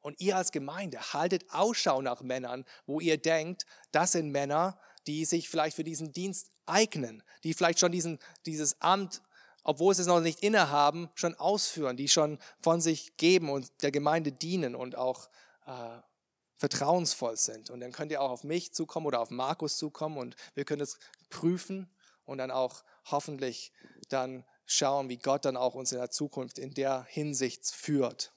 Und 0.00 0.20
ihr 0.20 0.36
als 0.36 0.52
Gemeinde 0.52 1.12
haltet 1.12 1.44
Ausschau 1.50 2.00
nach 2.00 2.22
Männern, 2.22 2.64
wo 2.86 3.00
ihr 3.00 3.18
denkt, 3.18 3.66
das 3.92 4.12
sind 4.12 4.30
Männer, 4.30 4.80
die 5.06 5.24
sich 5.24 5.48
vielleicht 5.48 5.76
für 5.76 5.84
diesen 5.84 6.12
Dienst 6.12 6.50
eignen, 6.66 7.22
die 7.44 7.52
vielleicht 7.52 7.80
schon 7.80 7.92
diesen, 7.92 8.18
dieses 8.46 8.80
Amt 8.80 9.22
obwohl 9.68 9.94
sie 9.94 10.00
es 10.00 10.08
noch 10.08 10.20
nicht 10.20 10.42
innehaben, 10.42 11.10
schon 11.14 11.34
ausführen, 11.34 11.98
die 11.98 12.08
schon 12.08 12.38
von 12.62 12.80
sich 12.80 13.18
geben 13.18 13.50
und 13.50 13.70
der 13.82 13.90
Gemeinde 13.90 14.32
dienen 14.32 14.74
und 14.74 14.96
auch 14.96 15.28
äh, 15.66 15.98
vertrauensvoll 16.56 17.36
sind. 17.36 17.68
Und 17.68 17.80
dann 17.80 17.92
könnt 17.92 18.10
ihr 18.10 18.22
auch 18.22 18.30
auf 18.30 18.44
mich 18.44 18.72
zukommen 18.72 19.04
oder 19.04 19.20
auf 19.20 19.28
Markus 19.28 19.76
zukommen 19.76 20.16
und 20.16 20.36
wir 20.54 20.64
können 20.64 20.80
es 20.80 20.98
prüfen 21.28 21.94
und 22.24 22.38
dann 22.38 22.50
auch 22.50 22.82
hoffentlich 23.10 23.70
dann 24.08 24.42
schauen, 24.64 25.10
wie 25.10 25.18
Gott 25.18 25.44
dann 25.44 25.58
auch 25.58 25.74
uns 25.74 25.92
in 25.92 25.98
der 25.98 26.10
Zukunft 26.10 26.58
in 26.58 26.72
der 26.72 27.04
Hinsicht 27.04 27.66
führt. 27.66 28.32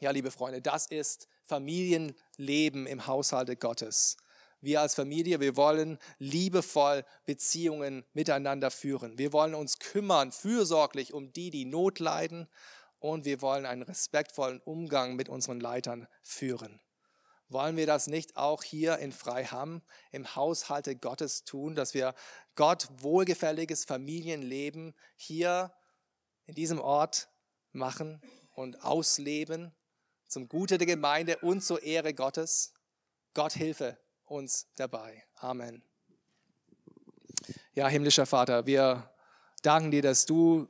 Ja, 0.00 0.10
liebe 0.10 0.32
Freunde, 0.32 0.60
das 0.60 0.88
ist 0.88 1.28
Familienleben 1.44 2.88
im 2.88 3.06
Haushalte 3.06 3.54
Gottes. 3.54 4.16
Wir 4.64 4.80
als 4.80 4.94
Familie, 4.94 5.40
wir 5.40 5.56
wollen 5.56 5.98
liebevoll 6.18 7.04
Beziehungen 7.26 8.02
miteinander 8.14 8.70
führen. 8.70 9.18
Wir 9.18 9.34
wollen 9.34 9.54
uns 9.54 9.78
kümmern, 9.78 10.32
fürsorglich 10.32 11.12
um 11.12 11.32
die, 11.34 11.50
die 11.50 11.66
Not 11.66 11.98
leiden. 11.98 12.48
Und 12.98 13.26
wir 13.26 13.42
wollen 13.42 13.66
einen 13.66 13.82
respektvollen 13.82 14.60
Umgang 14.60 15.16
mit 15.16 15.28
unseren 15.28 15.60
Leitern 15.60 16.08
führen. 16.22 16.80
Wollen 17.50 17.76
wir 17.76 17.86
das 17.86 18.06
nicht 18.06 18.38
auch 18.38 18.62
hier 18.62 18.98
in 18.98 19.12
Freiham 19.12 19.82
im 20.10 20.34
Haushalte 20.34 20.96
Gottes 20.96 21.44
tun, 21.44 21.74
dass 21.74 21.92
wir 21.92 22.14
Gott 22.54 22.88
wohlgefälliges 23.02 23.84
Familienleben 23.84 24.94
hier 25.14 25.74
in 26.46 26.54
diesem 26.54 26.80
Ort 26.80 27.28
machen 27.72 28.22
und 28.54 28.82
ausleben 28.82 29.74
zum 30.26 30.48
Gute 30.48 30.78
der 30.78 30.86
Gemeinde 30.86 31.36
und 31.42 31.62
zur 31.62 31.82
Ehre 31.82 32.14
Gottes? 32.14 32.72
Gott 33.34 33.52
hilfe 33.52 33.98
uns 34.26 34.66
dabei. 34.76 35.24
Amen. 35.36 35.82
Ja, 37.74 37.88
himmlischer 37.88 38.26
Vater, 38.26 38.66
wir 38.66 39.10
danken 39.62 39.90
dir, 39.90 40.02
dass 40.02 40.26
du 40.26 40.68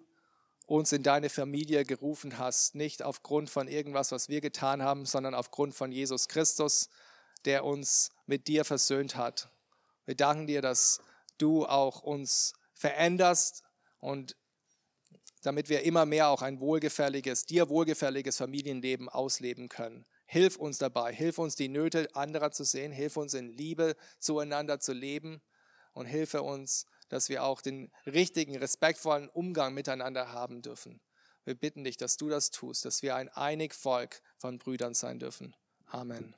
uns 0.67 0.93
in 0.93 1.03
deine 1.03 1.29
Familie 1.29 1.85
gerufen 1.85 2.39
hast, 2.39 2.75
nicht 2.75 3.03
aufgrund 3.03 3.51
von 3.51 3.69
irgendwas, 3.69 4.13
was 4.13 4.29
wir 4.29 4.41
getan 4.41 4.83
haben, 4.83 5.05
sondern 5.05 5.35
aufgrund 5.35 5.75
von 5.75 5.93
Jesus 5.93 6.29
Christus, 6.29 6.89
der 7.45 7.65
uns 7.65 8.11
mit 8.27 8.49
dir 8.49 8.65
versöhnt 8.65 9.17
hat. 9.17 9.51
Wir 10.07 10.15
danken 10.15 10.47
dir, 10.47 10.63
dass 10.63 11.01
du 11.39 11.67
auch 11.67 12.03
uns 12.03 12.55
veränderst 12.75 13.63
und 14.01 14.37
damit 15.43 15.69
wir 15.69 15.83
immer 15.83 16.07
mehr 16.07 16.29
auch 16.29 16.43
ein 16.43 16.61
wohlgefälliges, 16.61 17.45
dir 17.45 17.69
wohlgefälliges 17.69 18.39
Familienleben 18.39 19.09
ausleben 19.09 19.69
können. 19.69 20.07
Hilf 20.35 20.57
uns 20.57 20.79
dabei, 20.79 21.13
hilf 21.15 21.39
uns 21.39 21.55
die 21.55 21.69
Nöte 21.69 22.09
anderer 22.17 22.51
zu 22.51 22.65
sehen, 22.65 22.91
hilf 22.91 23.17
uns 23.17 23.35
in 23.35 23.51
Liebe 23.51 23.95
zueinander 24.19 24.81
zu 24.81 24.93
leben 24.93 25.41
und 25.93 26.07
hilfe 26.07 26.43
uns, 26.43 26.87
dass 27.09 27.29
wir 27.29 27.45
auch 27.45 27.61
den 27.61 27.93
richtigen, 28.05 28.57
respektvollen 28.57 29.29
Umgang 29.29 29.75
miteinander 29.75 30.33
haben 30.33 30.61
dürfen. 30.61 31.01
Wir 31.45 31.55
bitten 31.55 31.85
dich, 31.85 31.99
dass 31.99 32.17
du 32.17 32.29
das 32.29 32.51
tust, 32.51 32.85
dass 32.85 33.01
wir 33.01 33.15
ein 33.15 33.29
einig 33.29 33.75
Volk 33.75 34.23
von 34.37 34.59
Brüdern 34.59 34.95
sein 34.95 35.21
dürfen. 35.21 35.55
Amen. 35.87 36.35